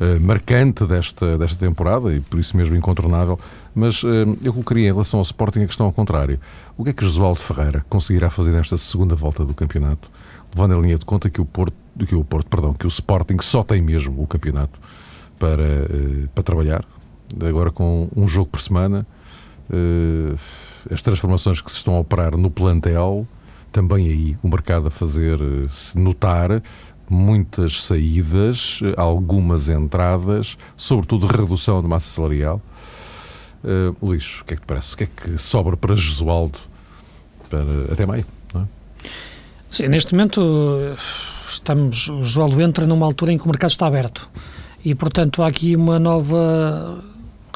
uh, 0.00 0.20
marcante 0.20 0.84
desta, 0.84 1.36
desta 1.36 1.58
temporada 1.58 2.14
e 2.14 2.20
por 2.20 2.38
isso 2.38 2.56
mesmo 2.56 2.76
incontornável, 2.76 3.38
mas 3.74 4.02
uh, 4.02 4.08
eu 4.42 4.52
colocaria 4.52 4.88
em 4.88 4.92
relação 4.92 5.18
ao 5.18 5.22
Sporting 5.22 5.62
a 5.62 5.66
questão 5.66 5.86
ao 5.86 5.92
contrário. 5.92 6.38
O 6.76 6.84
que 6.84 6.90
é 6.90 6.92
que 6.92 7.04
Josualdo 7.04 7.40
Ferreira 7.40 7.84
conseguirá 7.88 8.30
fazer 8.30 8.52
nesta 8.52 8.78
segunda 8.78 9.14
volta 9.14 9.44
do 9.44 9.52
campeonato, 9.52 10.10
levando 10.54 10.74
em 10.74 10.82
linha 10.82 10.98
de 10.98 11.04
conta 11.04 11.28
que 11.28 11.40
o 11.40 11.44
Porto, 11.44 11.74
que 12.06 12.14
o 12.14 12.24
Porto, 12.24 12.48
perdão, 12.48 12.72
que 12.72 12.86
o 12.86 12.88
Sporting 12.88 13.36
só 13.40 13.62
tem 13.62 13.82
mesmo 13.82 14.22
o 14.22 14.26
campeonato 14.26 14.78
para, 15.38 15.86
para 16.34 16.42
trabalhar, 16.42 16.84
agora 17.46 17.70
com 17.70 18.08
um 18.14 18.26
jogo 18.26 18.50
por 18.50 18.60
semana, 18.60 19.06
uh, 19.70 20.38
as 20.90 21.02
transformações 21.02 21.60
que 21.60 21.70
se 21.70 21.78
estão 21.78 21.96
a 21.96 22.00
operar 22.00 22.36
no 22.36 22.50
plantel, 22.50 23.26
também 23.72 24.08
aí 24.08 24.38
o 24.42 24.48
mercado 24.48 24.88
a 24.88 24.90
fazer-se 24.90 25.98
notar, 25.98 26.62
muitas 27.08 27.84
saídas, 27.84 28.80
algumas 28.96 29.68
entradas, 29.68 30.56
sobretudo 30.76 31.26
redução 31.26 31.82
de 31.82 31.88
massa 31.88 32.08
salarial. 32.08 32.60
Uh, 33.62 33.96
Luís, 34.04 34.40
o 34.40 34.44
que 34.44 34.54
é 34.54 34.56
que 34.56 34.62
te 34.62 34.66
parece? 34.66 34.94
O 34.94 34.96
que 34.96 35.04
é 35.04 35.06
que 35.06 35.38
sobra 35.38 35.76
para 35.76 35.94
Jesualdo 35.94 36.58
para, 37.48 37.62
até 37.92 38.06
maio? 38.06 38.24
É? 38.54 38.60
Sim, 39.70 39.88
neste 39.88 40.14
momento 40.14 40.40
estamos, 41.46 42.08
o 42.08 42.22
Jesualdo 42.22 42.60
entra 42.60 42.86
numa 42.86 43.06
altura 43.06 43.32
em 43.32 43.38
que 43.38 43.44
o 43.44 43.48
mercado 43.48 43.70
está 43.70 43.86
aberto 43.86 44.28
e, 44.84 44.94
portanto, 44.94 45.42
há 45.42 45.48
aqui 45.48 45.74
uma 45.74 45.98
nova 45.98 47.02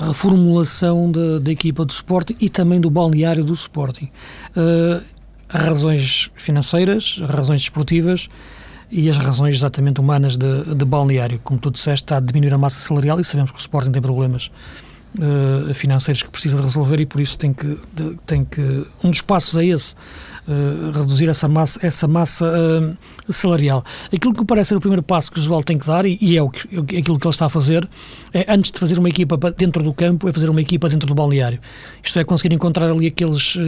reformulação 0.06 1.10
da 1.10 1.50
equipa 1.50 1.84
do 1.84 1.90
Sporting 1.90 2.36
e 2.40 2.48
também 2.48 2.80
do 2.80 2.90
balneário 2.90 3.44
do 3.44 3.52
Sporting. 3.52 4.10
Uh, 4.56 5.02
razões 5.48 6.30
financeiras, 6.36 7.20
razões 7.28 7.62
desportivas 7.62 8.28
e 8.90 9.08
as 9.08 9.18
razões 9.18 9.54
exatamente 9.54 10.00
humanas 10.00 10.36
de, 10.36 10.74
de 10.74 10.84
balneário. 10.84 11.40
Como 11.42 11.58
tu 11.58 11.70
disseste, 11.70 12.04
está 12.04 12.16
a 12.16 12.20
diminuir 12.20 12.52
a 12.52 12.58
massa 12.58 12.80
salarial 12.80 13.20
e 13.20 13.24
sabemos 13.24 13.50
que 13.50 13.58
o 13.58 13.60
Sporting 13.60 13.92
tem 13.92 14.02
problemas 14.02 14.50
uh, 15.18 15.72
financeiros 15.74 16.22
que 16.22 16.30
precisa 16.30 16.56
de 16.56 16.62
resolver 16.62 17.00
e 17.00 17.06
por 17.06 17.20
isso 17.20 17.38
tem 17.38 17.52
que, 17.52 17.78
de, 17.92 18.16
tem 18.26 18.44
que 18.44 18.86
um 19.02 19.10
dos 19.10 19.20
passos 19.20 19.56
é 19.56 19.64
esse, 19.64 19.94
uh, 20.48 20.90
reduzir 20.98 21.28
essa 21.28 21.48
massa, 21.48 21.78
essa 21.82 22.08
massa 22.08 22.46
uh, 22.46 23.32
salarial. 23.32 23.84
Aquilo 24.12 24.34
que 24.34 24.44
parece 24.44 24.70
ser 24.70 24.76
o 24.76 24.80
primeiro 24.80 25.02
passo 25.02 25.30
que 25.30 25.38
o 25.38 25.42
Joel 25.42 25.62
tem 25.62 25.78
que 25.78 25.86
dar, 25.86 26.04
e, 26.06 26.18
e 26.20 26.36
é 26.36 26.42
o 26.42 26.50
que, 26.50 26.68
aquilo 26.98 27.18
que 27.18 27.26
ele 27.26 27.30
está 27.30 27.46
a 27.46 27.48
fazer, 27.48 27.88
é 28.32 28.44
antes 28.52 28.72
de 28.72 28.78
fazer 28.78 28.98
uma 28.98 29.08
equipa 29.08 29.36
dentro 29.52 29.82
do 29.82 29.92
campo, 29.92 30.28
é 30.28 30.32
fazer 30.32 30.48
uma 30.50 30.60
equipa 30.60 30.88
dentro 30.88 31.06
do 31.06 31.14
balneário. 31.14 31.60
Isto 32.02 32.18
é 32.18 32.24
conseguir 32.24 32.54
encontrar 32.54 32.90
ali 32.90 33.06
aqueles 33.06 33.58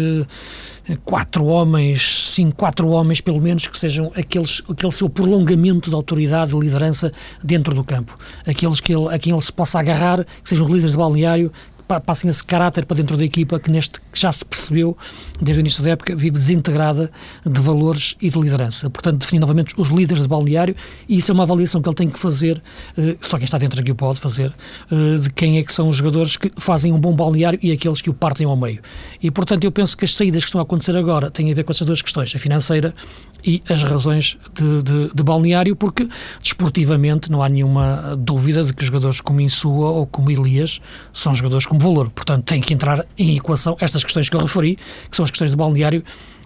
quatro 1.05 1.45
homens, 1.47 2.31
cinco, 2.31 2.57
quatro 2.57 2.89
homens 2.89 3.21
pelo 3.21 3.41
menos, 3.41 3.67
que 3.67 3.79
sejam 3.79 4.13
aqueles, 4.15 4.63
aquele 4.69 4.93
seu 4.93 5.09
prolongamento 5.09 5.91
de 5.91 5.97
autoridade, 5.97 6.53
de 6.53 6.59
liderança 6.59 7.11
dentro 7.43 7.75
do 7.75 7.85
campo. 7.85 8.17
Aqueles 8.47 8.81
que 8.81 8.93
ele, 8.95 9.09
a 9.09 9.19
quem 9.19 9.33
ele 9.33 9.43
se 9.43 9.53
possa 9.53 9.79
agarrar, 9.79 10.25
que 10.25 10.49
sejam 10.49 10.67
líderes 10.67 10.93
de 10.93 10.97
balneário, 10.97 11.53
passem 12.01 12.31
esse 12.31 12.43
caráter 12.43 12.87
para 12.87 12.97
dentro 12.97 13.17
da 13.17 13.25
equipa 13.25 13.61
que, 13.61 13.71
neste, 13.71 14.01
já 14.23 14.33
se 14.33 14.45
percebeu, 14.45 14.97
desde 15.41 15.59
o 15.59 15.61
início 15.61 15.83
da 15.83 15.91
época, 15.91 16.15
vive 16.15 16.31
desintegrada 16.31 17.11
de 17.45 17.61
valores 17.61 18.17
e 18.21 18.31
de 18.31 18.39
liderança. 18.39 18.89
Portanto, 18.89 19.21
definir 19.21 19.41
novamente 19.41 19.75
os 19.77 19.89
líderes 19.89 20.23
de 20.23 20.29
balneário 20.29 20.75
e 21.09 21.17
isso 21.17 21.31
é 21.31 21.35
uma 21.35 21.43
avaliação 21.43 21.83
que 21.83 21.89
ele 21.89 21.97
tem 21.97 22.09
que 22.09 22.19
fazer, 22.19 22.63
eh, 22.97 23.17
só 23.21 23.37
quem 23.37 23.45
está 23.45 23.59
dentro 23.59 23.81
aqui 23.81 23.91
o 23.91 23.95
pode 23.95 24.21
fazer, 24.21 24.53
eh, 24.91 25.19
de 25.19 25.31
quem 25.31 25.59
é 25.59 25.63
que 25.63 25.73
são 25.73 25.89
os 25.89 25.97
jogadores 25.97 26.37
que 26.37 26.53
fazem 26.57 26.93
um 26.93 27.01
bom 27.01 27.15
balneário 27.15 27.59
e 27.63 27.73
aqueles 27.73 28.01
que 28.01 28.11
o 28.11 28.15
partem 28.15 28.47
ao 28.47 28.57
meio. 28.57 28.81
E, 29.23 29.31
portanto, 29.31 29.65
eu 29.65 29.73
penso 29.73 29.97
que 29.97 30.05
as 30.05 30.15
saídas 30.15 30.45
que 30.45 30.49
estão 30.49 30.61
a 30.61 30.65
acontecer 30.65 30.97
agora 30.97 31.31
têm 31.31 31.51
a 31.51 31.55
ver 31.55 31.65
com 31.65 31.73
essas 31.73 31.87
duas 31.87 32.01
questões, 32.01 32.35
a 32.35 32.39
financeira 32.39 32.95
e 33.45 33.61
as 33.69 33.83
razões 33.83 34.39
de, 34.55 34.83
de, 34.83 35.11
de 35.15 35.23
balneário, 35.23 35.75
porque 35.75 36.09
desportivamente 36.41 37.31
não 37.31 37.43
há 37.43 37.49
nenhuma 37.49 38.17
dúvida 38.17 38.63
de 38.63 38.73
que 38.73 38.85
jogadores 38.85 39.21
como 39.21 39.41
Insua 39.41 39.91
ou 39.91 40.07
como 40.07 40.31
Elias 40.31 40.81
são 41.13 41.35
jogadores 41.35 41.67
como 41.67 41.81
valor. 41.81 42.11
Portanto, 42.11 42.45
tem 42.45 42.61
que 42.61 42.73
entrar 42.73 43.05
em 43.19 43.37
equação 43.37 43.77
estas 43.81 44.05
questões 44.05 44.12
que 44.29 44.37
eu 44.37 44.41
referi, 44.41 44.77
que 45.11 45.17
são 45.17 45.25
as 45.25 45.31
questões 45.31 45.51
de 45.51 45.57
balneário 45.57 46.03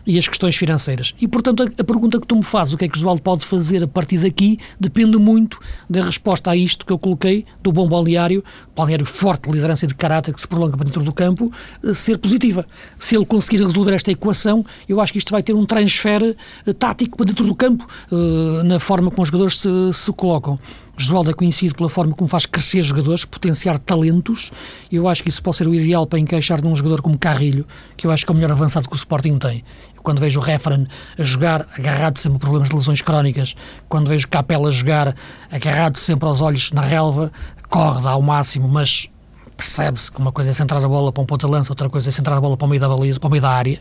e 0.07 0.17
as 0.17 0.29
questões 0.29 0.55
financeiras. 0.55 1.15
E, 1.21 1.27
portanto, 1.27 1.65
a, 1.65 1.67
a, 1.67 1.85
pergunta 1.85 2.21
que 2.21 2.27
tu 2.27 2.37
me 2.37 2.45
fazes, 2.45 2.73
o 2.73 2.79
que 2.79 2.85
é 2.85 2.89
que 2.89 2.97
o 2.97 3.01
João 3.01 3.19
pode 3.19 3.45
fazer 3.45 3.83
a 3.83 3.89
partir 3.89 4.19
daqui, 4.19 4.59
depende 4.79 5.19
muito 5.19 5.59
da 5.91 6.03
resposta 6.05 6.53
a 6.53 6.57
isto 6.57 6.87
que 6.87 6.93
eu 6.93 6.99
coloquei, 6.99 7.45
do 7.61 7.73
bom 7.73 7.89
balneário, 7.89 8.43
balneário 8.75 9.05
forte, 9.05 9.51
liderança 9.51 9.85
e 9.85 9.89
de 9.89 9.95
caráter 9.95 10.33
que 10.33 10.41
se 10.41 10.47
prolonga 10.47 10.77
para 10.77 10.85
dentro 10.85 11.03
do 11.03 11.13
campo, 11.13 11.51
eh, 11.83 11.93
ser 11.93 12.19
positiva. 12.19 12.65
Se 12.99 13.17
ele 13.17 13.27
conseguir 13.27 13.59
resolver 13.65 13.95
esta 13.95 14.13
equação, 14.13 14.65
eu 14.89 15.01
acho 15.01 15.13
que 15.13 15.19
isto 15.19 15.31
vai 15.31 15.43
ter 15.43 15.55
um 15.55 15.65
transfer 15.65 16.23
eh, 16.67 16.73
tático 16.73 17.17
para 17.17 17.27
dentro 17.27 17.45
do 17.45 17.55
campo, 17.55 17.85
eh, 18.13 18.63
na 18.63 18.79
forma 18.79 19.11
como 19.11 19.23
os 19.23 19.29
jogadores 19.29 19.59
se, 19.59 19.69
se 19.93 20.13
colocam. 20.13 20.59
Josualdo 20.97 21.31
é 21.31 21.35
conhecido 21.35 21.75
pela 21.75 21.91
forma 21.91 22.15
como 22.15 22.29
faz 22.29 22.47
crescer 22.47 22.83
jogadores, 22.83 23.25
potenciar 23.25 23.79
talentos. 23.79 24.51
Eu 24.91 25.07
acho 25.09 25.23
que 25.23 25.29
isso 25.29 25.43
pode 25.43 25.57
ser 25.57 25.69
o 25.69 25.75
ideal 25.75 26.07
para 26.07 26.19
encaixar 26.19 26.63
num 26.63 26.75
jogador 26.75 27.03
como 27.03 27.19
Carrilho, 27.19 27.67
que 27.97 28.07
eu 28.07 28.11
acho 28.11 28.25
que 28.25 28.31
é 28.31 28.35
o 28.35 28.35
melhor 28.35 28.53
avançado 28.53 28.89
que 28.89 28.95
o 28.95 28.97
Sporting 28.97 29.39
tem 29.39 29.65
quando 30.07 30.21
vejo 30.21 30.39
o 30.39 30.43
Referen 30.43 30.87
a 31.19 31.23
jogar 31.25 31.67
agarrado 31.77 32.17
sempre 32.17 32.37
a 32.37 32.39
problemas 32.39 32.69
de 32.69 32.77
lesões 32.77 33.03
crónicas, 33.03 33.57
quando 33.89 34.07
vejo 34.07 34.29
Capela 34.29 34.69
a 34.69 34.71
jogar 34.71 35.17
agarrado 35.51 35.99
sempre 35.99 36.29
aos 36.29 36.41
olhos 36.41 36.71
na 36.71 36.81
relva, 36.81 37.33
corre, 37.69 38.03
dá 38.03 38.11
ao 38.11 38.23
máximo, 38.23 38.69
mas 38.69 39.11
percebe-se 39.57 40.13
que 40.13 40.19
uma 40.19 40.31
coisa 40.31 40.51
é 40.51 40.53
centrar 40.53 40.85
a 40.85 40.89
bola 40.89 41.11
para 41.11 41.25
um 41.25 41.27
ponta-lança, 41.27 41.73
outra 41.73 41.91
coisa 41.91 42.09
é 42.09 42.13
centrar 42.13 42.39
a 42.39 42.41
bola 42.41 42.57
para 42.57 42.67
o 42.67 42.69
meio 42.69 42.81
da 42.81 42.89
baliza, 42.89 43.19
para 43.19 43.27
o 43.27 43.31
meio 43.31 43.43
da 43.43 43.51
área. 43.51 43.81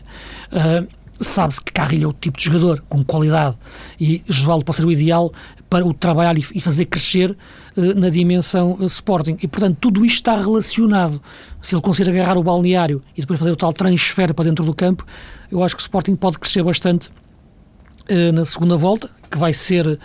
Uh, 0.50 0.88
sabe-se 1.20 1.62
que 1.62 1.72
Carrilho 1.72 2.04
é 2.04 2.08
o 2.08 2.12
tipo 2.12 2.38
de 2.38 2.44
jogador 2.44 2.82
com 2.88 3.02
qualidade 3.02 3.56
e 3.98 4.22
Josualdo 4.28 4.64
pode 4.64 4.76
ser 4.76 4.84
o 4.84 4.92
ideal 4.92 5.32
para 5.68 5.84
o 5.84 5.92
trabalhar 5.92 6.36
e 6.38 6.60
fazer 6.60 6.84
crescer 6.84 7.30
uh, 7.30 7.98
na 7.98 8.08
dimensão 8.08 8.72
uh, 8.72 8.84
Sporting. 8.84 9.36
E, 9.42 9.48
portanto, 9.48 9.78
tudo 9.80 10.04
isto 10.04 10.16
está 10.16 10.36
relacionado. 10.36 11.20
Se 11.60 11.74
ele 11.74 11.82
conseguir 11.82 12.10
agarrar 12.10 12.36
o 12.38 12.42
balneário 12.42 13.02
e 13.16 13.20
depois 13.20 13.38
fazer 13.38 13.52
o 13.52 13.56
tal 13.56 13.72
transfer 13.72 14.32
para 14.32 14.44
dentro 14.44 14.64
do 14.64 14.74
campo, 14.74 15.04
eu 15.50 15.62
acho 15.62 15.74
que 15.74 15.80
o 15.80 15.84
Sporting 15.84 16.14
pode 16.14 16.38
crescer 16.38 16.62
bastante 16.62 17.08
uh, 17.08 18.32
na 18.32 18.44
segunda 18.44 18.76
volta, 18.76 19.10
que 19.30 19.38
vai 19.38 19.52
ser 19.52 19.98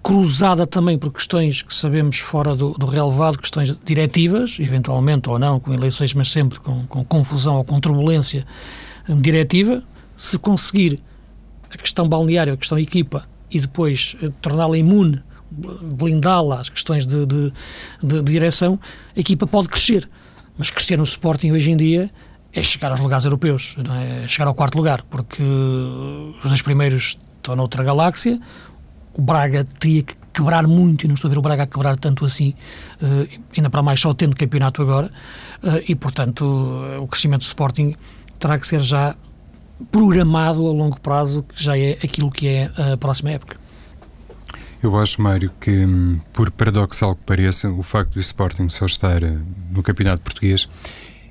cruzada 0.00 0.64
também 0.64 0.96
por 0.96 1.12
questões 1.12 1.60
que 1.60 1.74
sabemos 1.74 2.18
fora 2.20 2.54
do, 2.54 2.70
do 2.70 2.86
relevado, 2.86 3.36
questões 3.36 3.76
diretivas, 3.84 4.58
eventualmente 4.60 5.28
ou 5.28 5.38
não, 5.38 5.58
com 5.58 5.74
eleições, 5.74 6.14
mas 6.14 6.30
sempre 6.30 6.60
com, 6.60 6.86
com 6.86 7.04
confusão 7.04 7.56
ou 7.56 7.64
com 7.64 7.80
turbulência 7.80 8.46
diretiva 9.20 9.82
se 10.18 10.36
conseguir 10.36 11.00
a 11.70 11.78
questão 11.78 12.08
balneária, 12.08 12.52
a 12.52 12.56
questão 12.56 12.76
equipa 12.76 13.26
e 13.48 13.60
depois 13.60 14.16
eh, 14.20 14.30
torná-la 14.42 14.76
imune, 14.76 15.22
blindá-la 15.50 16.60
às 16.60 16.68
questões 16.68 17.06
de, 17.06 17.24
de, 17.24 17.52
de, 18.02 18.22
de, 18.22 18.32
direção, 18.32 18.78
a 19.16 19.20
equipa 19.20 19.46
pode 19.46 19.68
crescer. 19.68 20.08
Mas 20.58 20.70
crescer 20.70 20.98
no 20.98 21.04
Sporting 21.04 21.52
hoje 21.52 21.70
em 21.70 21.76
dia 21.76 22.10
é 22.52 22.62
chegar 22.62 22.90
aos 22.90 23.00
lugares 23.00 23.24
europeus, 23.24 23.76
é? 23.94 24.24
é 24.24 24.28
chegar 24.28 24.48
ao 24.48 24.54
quarto 24.54 24.76
lugar, 24.76 25.02
porque 25.08 25.42
os 25.42 26.44
dois 26.44 26.62
primeiros 26.62 27.16
estão 27.36 27.54
noutra 27.54 27.84
galáxia. 27.84 28.40
O 29.14 29.22
Braga 29.22 29.64
teria 29.64 30.02
que 30.02 30.16
quebrar 30.34 30.66
muito, 30.66 31.04
e 31.04 31.08
não 31.08 31.14
estou 31.14 31.28
a 31.28 31.30
ver 31.30 31.38
o 31.38 31.42
Braga 31.42 31.62
a 31.62 31.66
quebrar 31.66 31.96
tanto 31.96 32.24
assim, 32.24 32.54
uh, 33.00 33.40
ainda 33.56 33.70
para 33.70 33.82
mais 33.82 34.00
só 34.00 34.12
tendo 34.12 34.34
campeonato 34.36 34.82
agora, 34.82 35.10
e 35.88 35.94
portanto 35.96 36.44
o 37.00 37.06
crescimento 37.08 37.40
do 37.40 37.46
Sporting 37.46 37.96
terá 38.38 38.56
que 38.58 38.66
ser 38.66 38.80
já 38.80 39.16
programado 39.90 40.66
a 40.66 40.72
longo 40.72 41.00
prazo, 41.00 41.42
que 41.42 41.62
já 41.62 41.78
é 41.78 41.92
aquilo 42.02 42.30
que 42.30 42.46
é 42.48 42.70
a 42.76 42.96
próxima 42.96 43.30
época. 43.30 43.56
Eu 44.82 44.96
acho, 44.96 45.20
Mário, 45.20 45.50
que, 45.60 45.70
hum, 45.84 46.20
por 46.32 46.50
paradoxal 46.52 47.16
que 47.16 47.24
pareça, 47.24 47.68
o 47.70 47.82
facto 47.82 48.14
do 48.14 48.20
Sporting 48.20 48.68
só 48.68 48.86
estar 48.86 49.22
eh, 49.24 49.36
no 49.72 49.82
Campeonato 49.82 50.22
Português 50.22 50.68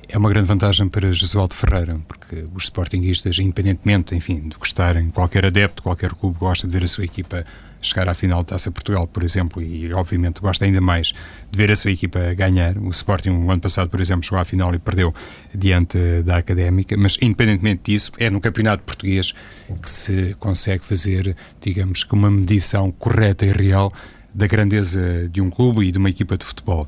é 0.09 0.17
uma 0.17 0.29
grande 0.29 0.47
vantagem 0.47 0.87
para 0.87 1.11
Jesualdo 1.11 1.53
Ferreira, 1.53 1.97
porque 2.07 2.45
os 2.53 2.65
Sportingistas, 2.65 3.39
independentemente, 3.39 4.15
enfim, 4.15 4.47
de 4.47 4.57
gostarem, 4.57 5.09
qualquer 5.09 5.45
adepto, 5.45 5.83
qualquer 5.83 6.13
clube 6.13 6.37
gosta 6.39 6.67
de 6.67 6.73
ver 6.73 6.83
a 6.83 6.87
sua 6.87 7.05
equipa 7.05 7.45
chegar 7.81 8.09
à 8.09 8.13
final 8.13 8.39
da 8.39 8.49
Taça 8.49 8.71
Portugal, 8.71 9.07
por 9.07 9.23
exemplo, 9.23 9.61
e 9.61 9.93
obviamente 9.93 10.41
gosta 10.41 10.65
ainda 10.65 10.81
mais 10.81 11.13
de 11.51 11.57
ver 11.57 11.71
a 11.71 11.75
sua 11.75 11.91
equipa 11.91 12.33
ganhar. 12.33 12.77
O 12.77 12.89
Sporting, 12.89 13.29
o 13.29 13.51
ano 13.51 13.61
passado, 13.61 13.89
por 13.89 14.01
exemplo, 14.01 14.23
chegou 14.23 14.39
à 14.39 14.45
final 14.45 14.73
e 14.73 14.79
perdeu 14.79 15.13
diante 15.53 15.97
da 16.23 16.37
Académica, 16.37 16.95
mas 16.97 17.17
independentemente 17.21 17.91
disso, 17.91 18.11
é 18.17 18.29
no 18.29 18.41
Campeonato 18.41 18.83
Português 18.83 19.33
que 19.81 19.89
se 19.89 20.35
consegue 20.39 20.85
fazer, 20.85 21.35
digamos 21.61 22.03
que 22.03 22.13
uma 22.13 22.31
medição 22.31 22.91
correta 22.91 23.45
e 23.45 23.51
real 23.51 23.91
da 24.33 24.47
grandeza 24.47 25.27
de 25.29 25.41
um 25.41 25.49
clube 25.49 25.87
e 25.87 25.91
de 25.91 25.97
uma 25.97 26.09
equipa 26.09 26.37
de 26.37 26.45
futebol. 26.45 26.87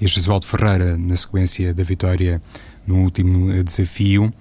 E 0.00 0.06
Jesualdo 0.06 0.46
Ferreira, 0.46 0.96
na 0.96 1.16
sequência 1.16 1.74
da 1.74 1.82
vitória 1.82 2.40
no 2.86 3.02
último 3.02 3.62
desafio, 3.62 4.32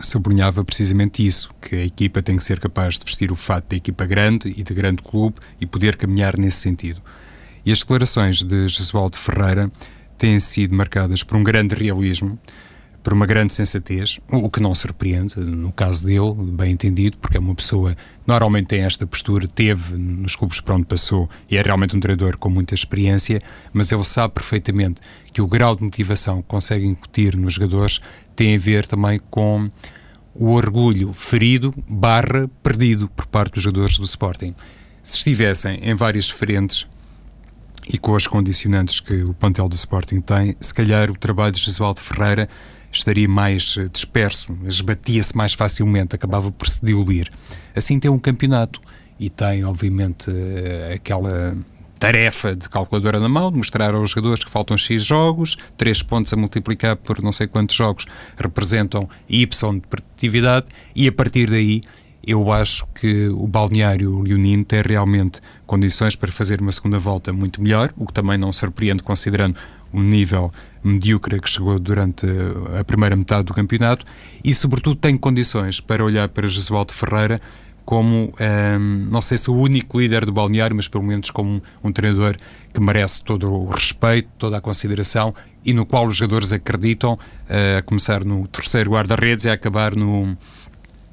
sublinhava 0.00 0.64
precisamente 0.64 1.24
isso, 1.24 1.50
que 1.60 1.76
a 1.76 1.84
equipa 1.84 2.22
tem 2.22 2.36
que 2.36 2.42
ser 2.42 2.58
capaz 2.58 2.98
de 2.98 3.04
vestir 3.04 3.30
o 3.30 3.36
fato 3.36 3.70
da 3.70 3.76
equipa 3.76 4.04
grande 4.06 4.52
e 4.56 4.62
de 4.62 4.74
grande 4.74 5.02
clube 5.02 5.36
e 5.60 5.66
poder 5.66 5.96
caminhar 5.96 6.36
nesse 6.36 6.58
sentido. 6.58 7.00
E 7.64 7.72
as 7.72 7.78
declarações 7.78 8.42
de 8.42 8.68
Jesualdo 8.68 9.16
Ferreira 9.16 9.70
têm 10.18 10.38
sido 10.38 10.74
marcadas 10.74 11.22
por 11.22 11.36
um 11.36 11.44
grande 11.44 11.74
realismo, 11.74 12.38
por 13.04 13.12
uma 13.12 13.26
grande 13.26 13.52
sensatez, 13.52 14.18
o 14.30 14.48
que 14.48 14.60
não 14.60 14.74
surpreende, 14.74 15.38
no 15.38 15.70
caso 15.70 16.06
dele, 16.06 16.34
bem 16.52 16.72
entendido, 16.72 17.18
porque 17.18 17.36
é 17.36 17.40
uma 17.40 17.54
pessoa 17.54 17.94
normalmente 18.26 18.68
tem 18.68 18.80
esta 18.80 19.06
postura, 19.06 19.46
teve 19.46 19.94
nos 19.94 20.34
clubes 20.34 20.58
por 20.58 20.74
onde 20.74 20.86
passou 20.86 21.28
e 21.50 21.58
é 21.58 21.62
realmente 21.62 21.94
um 21.94 22.00
treinador 22.00 22.38
com 22.38 22.48
muita 22.48 22.74
experiência, 22.74 23.38
mas 23.74 23.92
ele 23.92 24.02
sabe 24.04 24.32
perfeitamente 24.32 25.02
que 25.34 25.42
o 25.42 25.46
grau 25.46 25.76
de 25.76 25.84
motivação 25.84 26.40
que 26.40 26.48
consegue 26.48 26.86
incutir 26.86 27.36
nos 27.36 27.52
jogadores 27.52 28.00
tem 28.34 28.56
a 28.56 28.58
ver 28.58 28.86
também 28.86 29.20
com 29.30 29.70
o 30.34 30.52
orgulho 30.52 31.12
ferido 31.12 31.74
barra 31.86 32.48
perdido 32.62 33.06
por 33.10 33.26
parte 33.26 33.52
dos 33.52 33.62
jogadores 33.62 33.98
do 33.98 34.06
Sporting. 34.06 34.54
Se 35.02 35.18
estivessem 35.18 35.78
em 35.82 35.94
várias 35.94 36.30
frentes 36.30 36.86
e 37.86 37.98
com 37.98 38.16
as 38.16 38.26
condicionantes 38.26 38.98
que 38.98 39.22
o 39.24 39.34
plantel 39.34 39.68
do 39.68 39.74
Sporting 39.74 40.20
tem, 40.20 40.56
se 40.58 40.72
calhar 40.72 41.10
o 41.10 41.18
trabalho 41.18 41.52
de 41.52 41.60
Jesualdo 41.60 42.00
Ferreira 42.00 42.48
estaria 42.94 43.28
mais 43.28 43.76
eh, 43.78 43.88
disperso, 43.92 44.56
esbatia-se 44.66 45.36
mais 45.36 45.54
facilmente, 45.54 46.14
acabava 46.14 46.50
por 46.50 46.68
se 46.68 46.84
diluir. 46.84 47.28
Assim 47.74 47.98
tem 47.98 48.10
um 48.10 48.18
campeonato 48.18 48.80
e 49.18 49.28
tem, 49.28 49.64
obviamente, 49.64 50.30
eh, 50.30 50.94
aquela 50.94 51.56
tarefa 51.98 52.54
de 52.54 52.68
calculadora 52.68 53.18
na 53.18 53.28
mão, 53.28 53.50
de 53.50 53.56
mostrar 53.56 53.94
aos 53.94 54.10
jogadores 54.10 54.44
que 54.44 54.50
faltam 54.50 54.76
X 54.76 55.04
jogos, 55.04 55.56
3 55.76 56.02
pontos 56.02 56.32
a 56.32 56.36
multiplicar 56.36 56.96
por 56.96 57.22
não 57.22 57.32
sei 57.32 57.46
quantos 57.46 57.74
jogos 57.74 58.04
representam 58.36 59.08
Y 59.28 59.74
de 59.80 59.86
produtividade 59.86 60.66
e 60.94 61.08
a 61.08 61.12
partir 61.12 61.48
daí 61.48 61.80
eu 62.26 62.50
acho 62.50 62.86
que 62.94 63.28
o 63.28 63.46
balneário 63.46 64.22
leonino 64.22 64.64
tem 64.64 64.82
realmente 64.82 65.40
condições 65.66 66.16
para 66.16 66.32
fazer 66.32 66.60
uma 66.60 66.72
segunda 66.72 66.98
volta 66.98 67.32
muito 67.32 67.60
melhor, 67.62 67.92
o 67.96 68.06
que 68.06 68.12
também 68.12 68.38
não 68.38 68.52
surpreende 68.52 69.02
considerando 69.02 69.56
o 69.94 70.02
nível 70.02 70.52
medíocre 70.82 71.40
que 71.40 71.48
chegou 71.48 71.78
durante 71.78 72.26
a 72.78 72.84
primeira 72.84 73.16
metade 73.16 73.44
do 73.44 73.54
campeonato 73.54 74.04
e, 74.42 74.52
sobretudo, 74.52 74.96
tem 74.96 75.16
condições 75.16 75.80
para 75.80 76.04
olhar 76.04 76.28
para 76.28 76.46
Jesualdo 76.46 76.92
Ferreira 76.92 77.40
como, 77.84 78.32
um, 78.40 79.06
não 79.10 79.20
sei 79.20 79.36
se 79.36 79.50
o 79.50 79.54
único 79.54 80.00
líder 80.00 80.24
do 80.24 80.32
balneário, 80.32 80.74
mas 80.74 80.88
pelo 80.88 81.04
menos 81.04 81.30
como 81.30 81.50
um, 81.50 81.60
um, 81.84 81.92
treinador 81.92 82.34
que 82.72 82.80
merece 82.80 83.22
todo 83.22 83.50
o 83.50 83.66
respeito, 83.66 84.28
toda 84.38 84.56
a 84.56 84.60
consideração 84.60 85.34
e 85.64 85.72
no 85.72 85.84
qual 85.84 86.06
os 86.06 86.16
jogadores 86.16 86.52
acreditam, 86.52 87.12
uh, 87.12 87.78
a 87.78 87.82
começar 87.82 88.24
no 88.24 88.46
terceiro 88.48 88.90
guarda-redes 88.90 89.44
e 89.44 89.50
a 89.50 89.52
acabar 89.52 89.94
no. 89.94 90.36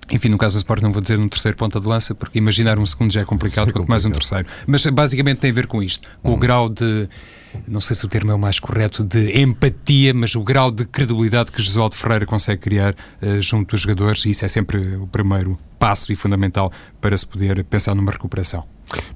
Enfim, 0.09 0.29
no 0.29 0.37
caso 0.37 0.55
do 0.55 0.57
Sport 0.57 0.81
não 0.81 0.91
vou 0.91 1.01
dizer 1.01 1.19
um 1.19 1.29
terceiro 1.29 1.57
ponta 1.57 1.79
de 1.79 1.87
lança, 1.87 2.13
porque 2.13 2.37
imaginar 2.37 2.77
um 2.79 2.85
segundo 2.85 3.13
já 3.13 3.21
é 3.21 3.25
complicado, 3.25 3.69
é 3.69 3.71
quanto 3.71 3.87
mais 3.87 4.03
um 4.03 4.11
terceiro. 4.11 4.45
Mas 4.67 4.85
basicamente 4.87 5.37
tem 5.37 5.51
a 5.51 5.53
ver 5.53 5.67
com 5.67 5.81
isto, 5.81 6.09
com 6.21 6.31
hum. 6.31 6.33
o 6.33 6.37
grau 6.37 6.67
de 6.67 7.07
não 7.67 7.81
sei 7.81 7.95
se 7.95 8.05
o 8.05 8.07
termo 8.07 8.31
é 8.31 8.35
o 8.35 8.39
mais 8.39 8.59
correto, 8.59 9.03
de 9.03 9.39
empatia, 9.41 10.13
mas 10.13 10.35
o 10.35 10.43
grau 10.43 10.71
de 10.71 10.85
credibilidade 10.85 11.51
que 11.51 11.61
Jesualdo 11.61 11.95
Ferreira 11.95 12.25
consegue 12.25 12.61
criar 12.61 12.93
uh, 12.93 13.41
junto 13.41 13.71
dos 13.71 13.81
jogadores, 13.81 14.25
e 14.25 14.31
isso 14.31 14.45
é 14.45 14.47
sempre 14.47 14.95
o 14.95 15.07
primeiro 15.07 15.57
passo 15.79 16.11
e 16.11 16.15
fundamental 16.15 16.71
para 16.99 17.17
se 17.17 17.25
poder 17.25 17.63
pensar 17.63 17.95
numa 17.95 18.11
recuperação. 18.11 18.63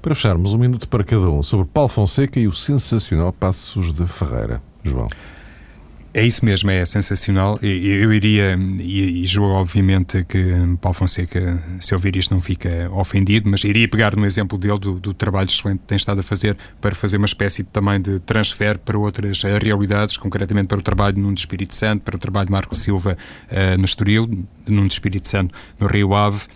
Para 0.00 0.14
fecharmos, 0.14 0.54
um 0.54 0.58
minuto 0.58 0.88
para 0.88 1.04
cada 1.04 1.28
um 1.30 1.42
sobre 1.42 1.66
Paulo 1.66 1.88
Fonseca 1.88 2.40
e 2.40 2.48
o 2.48 2.52
sensacional 2.52 3.32
Passos 3.32 3.92
de 3.92 4.06
Ferreira. 4.06 4.62
João. 4.82 5.08
É 6.16 6.24
isso 6.24 6.46
mesmo, 6.46 6.70
é 6.70 6.82
sensacional. 6.86 7.58
Eu 7.60 8.10
iria, 8.10 8.58
e, 8.78 9.22
e 9.22 9.26
julgo 9.26 9.52
obviamente 9.52 10.24
que 10.24 10.40
Paulo 10.80 10.94
Fonseca, 10.94 11.62
se 11.78 11.92
ouvir 11.92 12.16
isto, 12.16 12.32
não 12.32 12.40
fica 12.40 12.90
ofendido, 12.90 13.50
mas 13.50 13.62
iria 13.64 13.86
pegar 13.86 14.16
no 14.16 14.24
exemplo 14.24 14.56
dele 14.56 14.78
do, 14.78 14.98
do 14.98 15.12
trabalho 15.12 15.46
excelente 15.46 15.80
que 15.80 15.88
tem 15.88 15.96
estado 15.96 16.20
a 16.20 16.22
fazer 16.22 16.56
para 16.80 16.94
fazer 16.94 17.18
uma 17.18 17.26
espécie 17.26 17.62
de, 17.62 17.68
também 17.68 18.00
de 18.00 18.18
transfer 18.20 18.78
para 18.78 18.96
outras 18.96 19.44
uh, 19.44 19.58
realidades, 19.62 20.16
concretamente 20.16 20.68
para 20.68 20.78
o 20.78 20.82
trabalho 20.82 21.18
Nuno 21.18 21.34
de 21.34 21.40
Espírito 21.40 21.74
Santo, 21.74 22.00
para 22.00 22.16
o 22.16 22.18
trabalho 22.18 22.46
de 22.46 22.52
Marco 22.52 22.74
Silva 22.74 23.14
uh, 23.50 23.78
no 23.78 23.84
Estoril, 23.84 24.26
Nuno 24.66 24.88
de 24.88 24.94
Espírito 24.94 25.28
Santo 25.28 25.54
no 25.78 25.86
Rio 25.86 26.14
Ave 26.14 26.46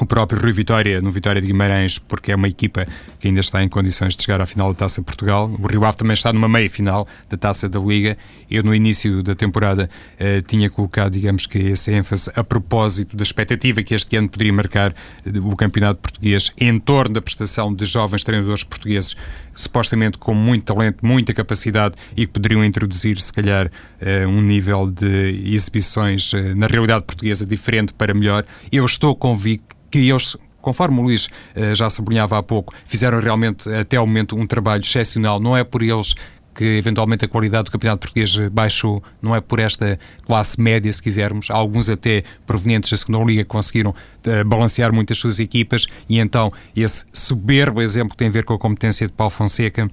o 0.00 0.06
próprio 0.06 0.40
Rui 0.40 0.52
Vitória, 0.52 1.00
no 1.02 1.10
Vitória 1.10 1.42
de 1.42 1.46
Guimarães, 1.46 1.98
porque 1.98 2.32
é 2.32 2.36
uma 2.36 2.48
equipa 2.48 2.86
que 3.18 3.28
ainda 3.28 3.40
está 3.40 3.62
em 3.62 3.68
condições 3.68 4.16
de 4.16 4.22
chegar 4.22 4.40
à 4.40 4.46
final 4.46 4.68
da 4.68 4.74
Taça 4.74 5.02
de 5.02 5.04
Portugal. 5.04 5.50
O 5.58 5.66
Rio 5.66 5.84
Ave 5.84 5.98
também 5.98 6.14
está 6.14 6.32
numa 6.32 6.48
meia-final 6.48 7.06
da 7.28 7.36
Taça 7.36 7.68
da 7.68 7.78
Liga. 7.78 8.16
Eu, 8.50 8.62
no 8.62 8.74
início 8.74 9.22
da 9.22 9.34
temporada, 9.34 9.90
eh, 10.18 10.40
tinha 10.40 10.70
colocado, 10.70 11.12
digamos 11.12 11.46
que, 11.46 11.58
esse 11.58 11.92
ênfase 11.92 12.30
a 12.34 12.42
propósito 12.42 13.14
da 13.14 13.22
expectativa 13.22 13.82
que 13.82 13.94
este 13.94 14.16
ano 14.16 14.28
poderia 14.28 14.52
marcar 14.54 14.94
eh, 15.26 15.38
o 15.38 15.54
Campeonato 15.54 16.00
Português 16.00 16.50
em 16.58 16.78
torno 16.78 17.14
da 17.14 17.20
prestação 17.20 17.74
de 17.74 17.84
jovens 17.84 18.24
treinadores 18.24 18.64
portugueses, 18.64 19.14
supostamente 19.54 20.16
com 20.16 20.34
muito 20.34 20.64
talento, 20.64 21.04
muita 21.04 21.34
capacidade 21.34 21.94
e 22.16 22.26
que 22.26 22.32
poderiam 22.32 22.64
introduzir, 22.64 23.20
se 23.20 23.32
calhar, 23.32 23.70
eh, 24.00 24.26
um 24.26 24.40
nível 24.40 24.90
de 24.90 25.52
exibições 25.54 26.32
na 26.56 26.66
realidade 26.66 27.04
portuguesa 27.04 27.44
diferente 27.44 27.92
para 27.92 28.14
melhor. 28.14 28.46
Eu 28.72 28.86
estou 28.86 29.14
convicto 29.14 29.80
que 29.90 30.10
eles 30.10 30.36
conforme 30.60 30.98
o 30.98 31.02
Luís 31.02 31.26
uh, 31.26 31.74
já 31.74 31.88
sublinhava 31.88 32.36
há 32.36 32.42
pouco, 32.42 32.74
fizeram 32.84 33.18
realmente 33.18 33.66
até 33.72 33.96
ao 33.96 34.06
momento 34.06 34.36
um 34.36 34.46
trabalho 34.46 34.82
excepcional. 34.82 35.40
Não 35.40 35.56
é 35.56 35.64
por 35.64 35.82
eles 35.82 36.14
que 36.54 36.64
eventualmente 36.64 37.24
a 37.24 37.28
qualidade 37.28 37.64
do 37.64 37.70
campeonato 37.70 38.00
português 38.00 38.36
baixou, 38.50 39.02
não 39.22 39.34
é 39.34 39.40
por 39.40 39.58
esta 39.58 39.98
classe 40.26 40.60
média, 40.60 40.92
se 40.92 41.02
quisermos. 41.02 41.50
Alguns 41.50 41.88
até 41.88 42.22
provenientes 42.46 42.90
da 42.90 42.96
segunda 42.96 43.24
liga 43.24 43.44
conseguiram 43.44 43.90
uh, 43.90 44.48
balancear 44.48 44.92
muitas 44.92 45.18
suas 45.18 45.38
equipas 45.38 45.86
e 46.08 46.18
então 46.18 46.50
esse 46.76 47.06
soberbo 47.12 47.80
exemplo 47.80 48.10
que 48.10 48.16
tem 48.16 48.28
a 48.28 48.30
ver 48.30 48.44
com 48.44 48.54
a 48.54 48.58
competência 48.58 49.06
de 49.06 49.12
Paulo 49.12 49.30
Fonseca, 49.30 49.90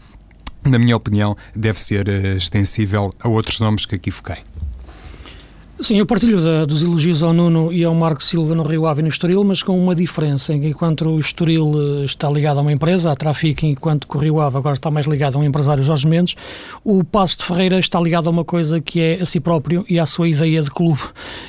na 0.66 0.80
minha 0.80 0.98
opinião, 0.98 1.38
deve 1.56 1.80
ser 1.80 2.08
uh, 2.08 2.36
extensível 2.36 3.10
a 3.22 3.28
outros 3.28 3.60
nomes 3.60 3.86
que 3.86 3.96
aqui 3.96 4.12
foquei. 4.12 4.47
Sim, 5.80 6.00
eu 6.00 6.08
partilho 6.08 6.42
da, 6.42 6.66
dos 6.66 6.82
elogios 6.82 7.22
ao 7.22 7.32
Nuno 7.32 7.72
e 7.72 7.84
ao 7.84 7.94
Marco 7.94 8.24
Silva 8.24 8.56
no 8.56 8.64
Rio 8.64 8.88
Ave 8.88 9.02
e 9.02 9.04
no 9.04 9.10
Estoril, 9.10 9.44
mas 9.44 9.62
com 9.62 9.80
uma 9.80 9.94
diferença, 9.94 10.52
enquanto 10.52 11.08
o 11.08 11.20
Estoril 11.20 11.72
eh, 12.02 12.04
está 12.04 12.28
ligado 12.28 12.58
a 12.58 12.62
uma 12.62 12.72
empresa, 12.72 13.12
a 13.12 13.16
Trafic, 13.16 13.64
enquanto 13.64 14.08
que 14.08 14.18
o 14.18 14.20
Rio 14.20 14.42
Ave 14.42 14.58
agora 14.58 14.74
está 14.74 14.90
mais 14.90 15.06
ligado 15.06 15.36
a 15.36 15.40
um 15.40 15.44
empresário 15.44 15.84
Jorge 15.84 16.08
Mendes, 16.08 16.36
o 16.84 17.04
Passo 17.04 17.38
de 17.38 17.44
Ferreira 17.46 17.78
está 17.78 18.02
ligado 18.02 18.26
a 18.26 18.32
uma 18.32 18.44
coisa 18.44 18.82
que 18.82 19.00
é 19.00 19.22
a 19.22 19.26
si 19.26 19.40
próprio 19.40 19.86
e 19.88 20.00
à 20.00 20.08
sua 20.08 20.28
ideia 20.28 20.64
de 20.64 20.72
clube. 20.72 21.00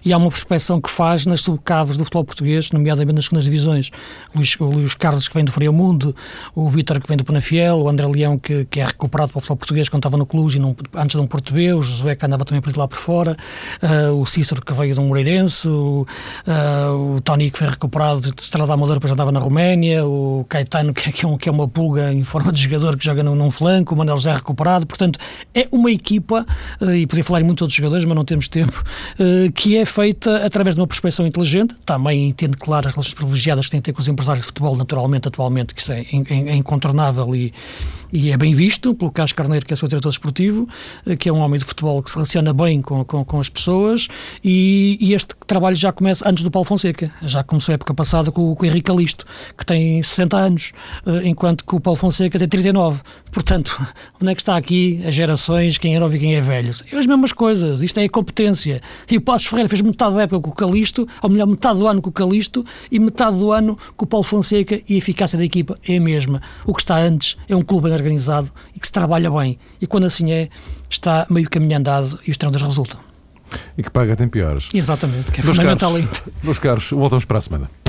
E 0.04 0.12
há 0.12 0.18
uma 0.18 0.28
prospeção 0.28 0.78
que 0.78 0.90
faz 0.90 1.24
nas 1.24 1.40
subcaves 1.40 1.96
do 1.96 2.04
futebol 2.04 2.24
português, 2.24 2.70
nomeadamente 2.70 3.14
nas 3.14 3.24
segundas 3.24 3.44
divisões. 3.46 3.90
Luís, 4.34 4.54
o 4.60 4.64
Luís 4.66 4.94
Carlos, 4.94 5.26
que 5.26 5.34
vem 5.34 5.44
do 5.44 5.52
Frio 5.52 5.72
Mundo, 5.72 6.14
o 6.54 6.68
Vítor, 6.68 7.00
que 7.00 7.08
vem 7.08 7.16
do 7.16 7.24
Penafiel, 7.24 7.78
o 7.78 7.88
André 7.88 8.06
Leão, 8.06 8.38
que, 8.38 8.66
que 8.66 8.78
é 8.78 8.84
recuperado 8.84 9.32
para 9.32 9.38
o 9.38 9.40
futebol 9.40 9.56
português 9.56 9.88
quando 9.88 10.00
estava 10.00 10.18
no 10.18 10.26
Clube 10.26 10.54
e 10.54 10.98
antes 10.98 11.16
de 11.16 11.22
um 11.22 11.26
português, 11.26 11.74
o 11.74 11.80
Josué, 11.80 12.14
que 12.14 12.26
andava 12.26 12.44
também 12.44 12.60
por 12.60 12.76
lá 12.76 12.86
por 12.86 12.98
fora, 12.98 13.34
uh, 13.82 14.17
o 14.20 14.26
Cícero, 14.26 14.64
que 14.64 14.72
veio 14.72 14.94
de 14.94 15.00
um 15.00 15.08
Moreirense, 15.08 15.68
o, 15.68 16.06
uh, 16.46 17.16
o 17.16 17.20
Tony, 17.20 17.50
que 17.50 17.58
foi 17.58 17.68
recuperado 17.68 18.20
de 18.20 18.28
Estrada 18.40 18.72
Amadora, 18.72 18.96
depois 18.96 19.12
andava 19.12 19.32
na 19.32 19.40
Roménia, 19.40 20.04
o 20.06 20.44
Caetano, 20.48 20.92
que 20.92 21.08
é, 21.08 21.12
que 21.12 21.24
é, 21.24 21.28
um, 21.28 21.36
que 21.36 21.48
é 21.48 21.52
uma 21.52 21.68
pulga 21.68 22.12
em 22.12 22.22
forma 22.22 22.52
de 22.52 22.62
jogador 22.62 22.96
que 22.96 23.04
joga 23.04 23.22
num, 23.22 23.34
num 23.34 23.50
flanco, 23.50 23.94
o 23.94 24.16
já 24.18 24.34
recuperado. 24.34 24.86
Portanto, 24.86 25.18
é 25.54 25.68
uma 25.70 25.90
equipa, 25.90 26.46
uh, 26.80 26.90
e 26.90 27.06
podia 27.06 27.24
falar 27.24 27.40
em 27.40 27.44
muitos 27.44 27.62
outros 27.62 27.76
jogadores, 27.76 28.04
mas 28.04 28.16
não 28.16 28.24
temos 28.24 28.48
tempo, 28.48 28.82
uh, 29.18 29.52
que 29.52 29.76
é 29.76 29.84
feita 29.84 30.44
através 30.44 30.74
de 30.74 30.80
uma 30.80 30.86
prospecção 30.86 31.26
inteligente. 31.26 31.74
Também 31.84 32.28
entende, 32.28 32.56
claro, 32.56 32.88
as 32.88 32.94
relações 32.94 33.14
privilegiadas 33.14 33.66
que 33.66 33.70
tem 33.72 33.78
a 33.78 33.82
ter 33.82 33.92
com 33.92 34.00
os 34.00 34.08
empresários 34.08 34.42
de 34.42 34.48
futebol, 34.48 34.76
naturalmente, 34.76 35.28
atualmente, 35.28 35.74
que 35.74 35.80
isso 35.80 35.92
é 35.92 36.04
incontornável 36.56 37.34
e 37.34 37.52
e 38.12 38.30
é 38.30 38.36
bem 38.36 38.54
visto 38.54 38.94
pelo 38.94 39.10
Carlos 39.10 39.32
Carneiro, 39.32 39.66
que 39.66 39.72
é 39.72 39.76
seu 39.76 39.88
diretor 39.88 40.08
esportivo, 40.08 40.68
eh, 41.06 41.16
que 41.16 41.28
é 41.28 41.32
um 41.32 41.38
homem 41.38 41.58
de 41.58 41.64
futebol 41.64 42.02
que 42.02 42.10
se 42.10 42.16
relaciona 42.16 42.52
bem 42.52 42.80
com, 42.80 43.04
com, 43.04 43.24
com 43.24 43.40
as 43.40 43.48
pessoas 43.48 44.08
e, 44.42 44.96
e, 45.00 45.12
este 45.12 45.34
trabalho 45.46 45.76
já 45.76 45.92
começa 45.92 46.28
antes 46.28 46.42
do 46.44 46.50
Paulo 46.50 46.64
Fonseca, 46.64 47.12
já 47.22 47.42
começou 47.42 47.72
a 47.72 47.74
época 47.74 47.92
passada 47.92 48.30
com, 48.30 48.54
com 48.54 48.62
o 48.62 48.66
Henrique 48.66 48.90
Alisto, 48.90 49.26
que 49.56 49.64
tem 49.64 50.02
60 50.02 50.36
anos, 50.36 50.72
eh, 51.06 51.28
enquanto 51.28 51.64
que 51.64 51.74
o 51.74 51.80
Paulo 51.80 51.98
Fonseca 51.98 52.38
tem 52.38 52.48
39. 52.48 53.00
Portanto, 53.30 53.76
onde 54.20 54.32
é 54.32 54.34
que 54.34 54.40
está 54.40 54.56
aqui 54.56 55.02
as 55.06 55.14
gerações, 55.14 55.76
quem 55.76 55.94
é 55.96 56.00
novo 56.00 56.16
e 56.16 56.18
quem 56.18 56.34
é 56.34 56.40
velho? 56.40 56.70
É 56.90 56.96
as 56.96 57.06
mesmas 57.06 57.32
coisas, 57.32 57.82
isto 57.82 57.98
é 57.98 58.04
a 58.04 58.08
competência. 58.08 58.80
E 59.10 59.16
o 59.16 59.20
Passos 59.20 59.48
Ferreira 59.48 59.68
fez 59.68 59.82
metade 59.82 60.14
da 60.14 60.22
época 60.22 60.40
com 60.40 60.50
o 60.50 60.54
Calisto, 60.54 61.06
ou 61.22 61.30
melhor, 61.30 61.46
metade 61.46 61.78
do 61.78 61.86
ano 61.86 62.00
com 62.00 62.10
o 62.10 62.12
Calisto 62.12 62.64
e 62.90 62.98
metade 62.98 63.38
do 63.38 63.52
ano 63.52 63.76
com 63.96 64.04
o 64.04 64.08
Paulo 64.08 64.24
Fonseca 64.24 64.80
e 64.88 64.94
a 64.94 64.98
eficácia 64.98 65.38
da 65.38 65.44
equipa 65.44 65.78
é 65.86 65.96
a 65.96 66.00
mesma. 66.00 66.40
O 66.64 66.74
que 66.74 66.80
está 66.80 66.98
antes 66.98 67.36
é 67.48 67.54
um 67.54 67.62
clube 67.62 67.88
organizado 67.98 68.50
e 68.74 68.80
que 68.80 68.86
se 68.86 68.92
trabalha 68.92 69.30
bem. 69.30 69.58
E 69.80 69.86
quando 69.86 70.04
assim 70.04 70.32
é, 70.32 70.48
está 70.88 71.26
meio 71.28 71.48
caminho 71.48 71.76
andado 71.76 72.18
e 72.26 72.30
os 72.30 72.36
treinadores 72.36 72.66
resultam. 72.66 73.00
E 73.76 73.82
que 73.82 73.90
paga 73.90 74.14
tem 74.14 74.28
piores. 74.28 74.68
Exatamente, 74.74 75.32
que 75.32 75.40
é 75.40 75.42
fundamental 75.42 75.92
caros, 75.92 76.22
Meus 76.42 76.58
caros, 76.58 76.90
voltamos 76.90 77.24
para 77.24 77.38
a 77.38 77.40
semana. 77.40 77.87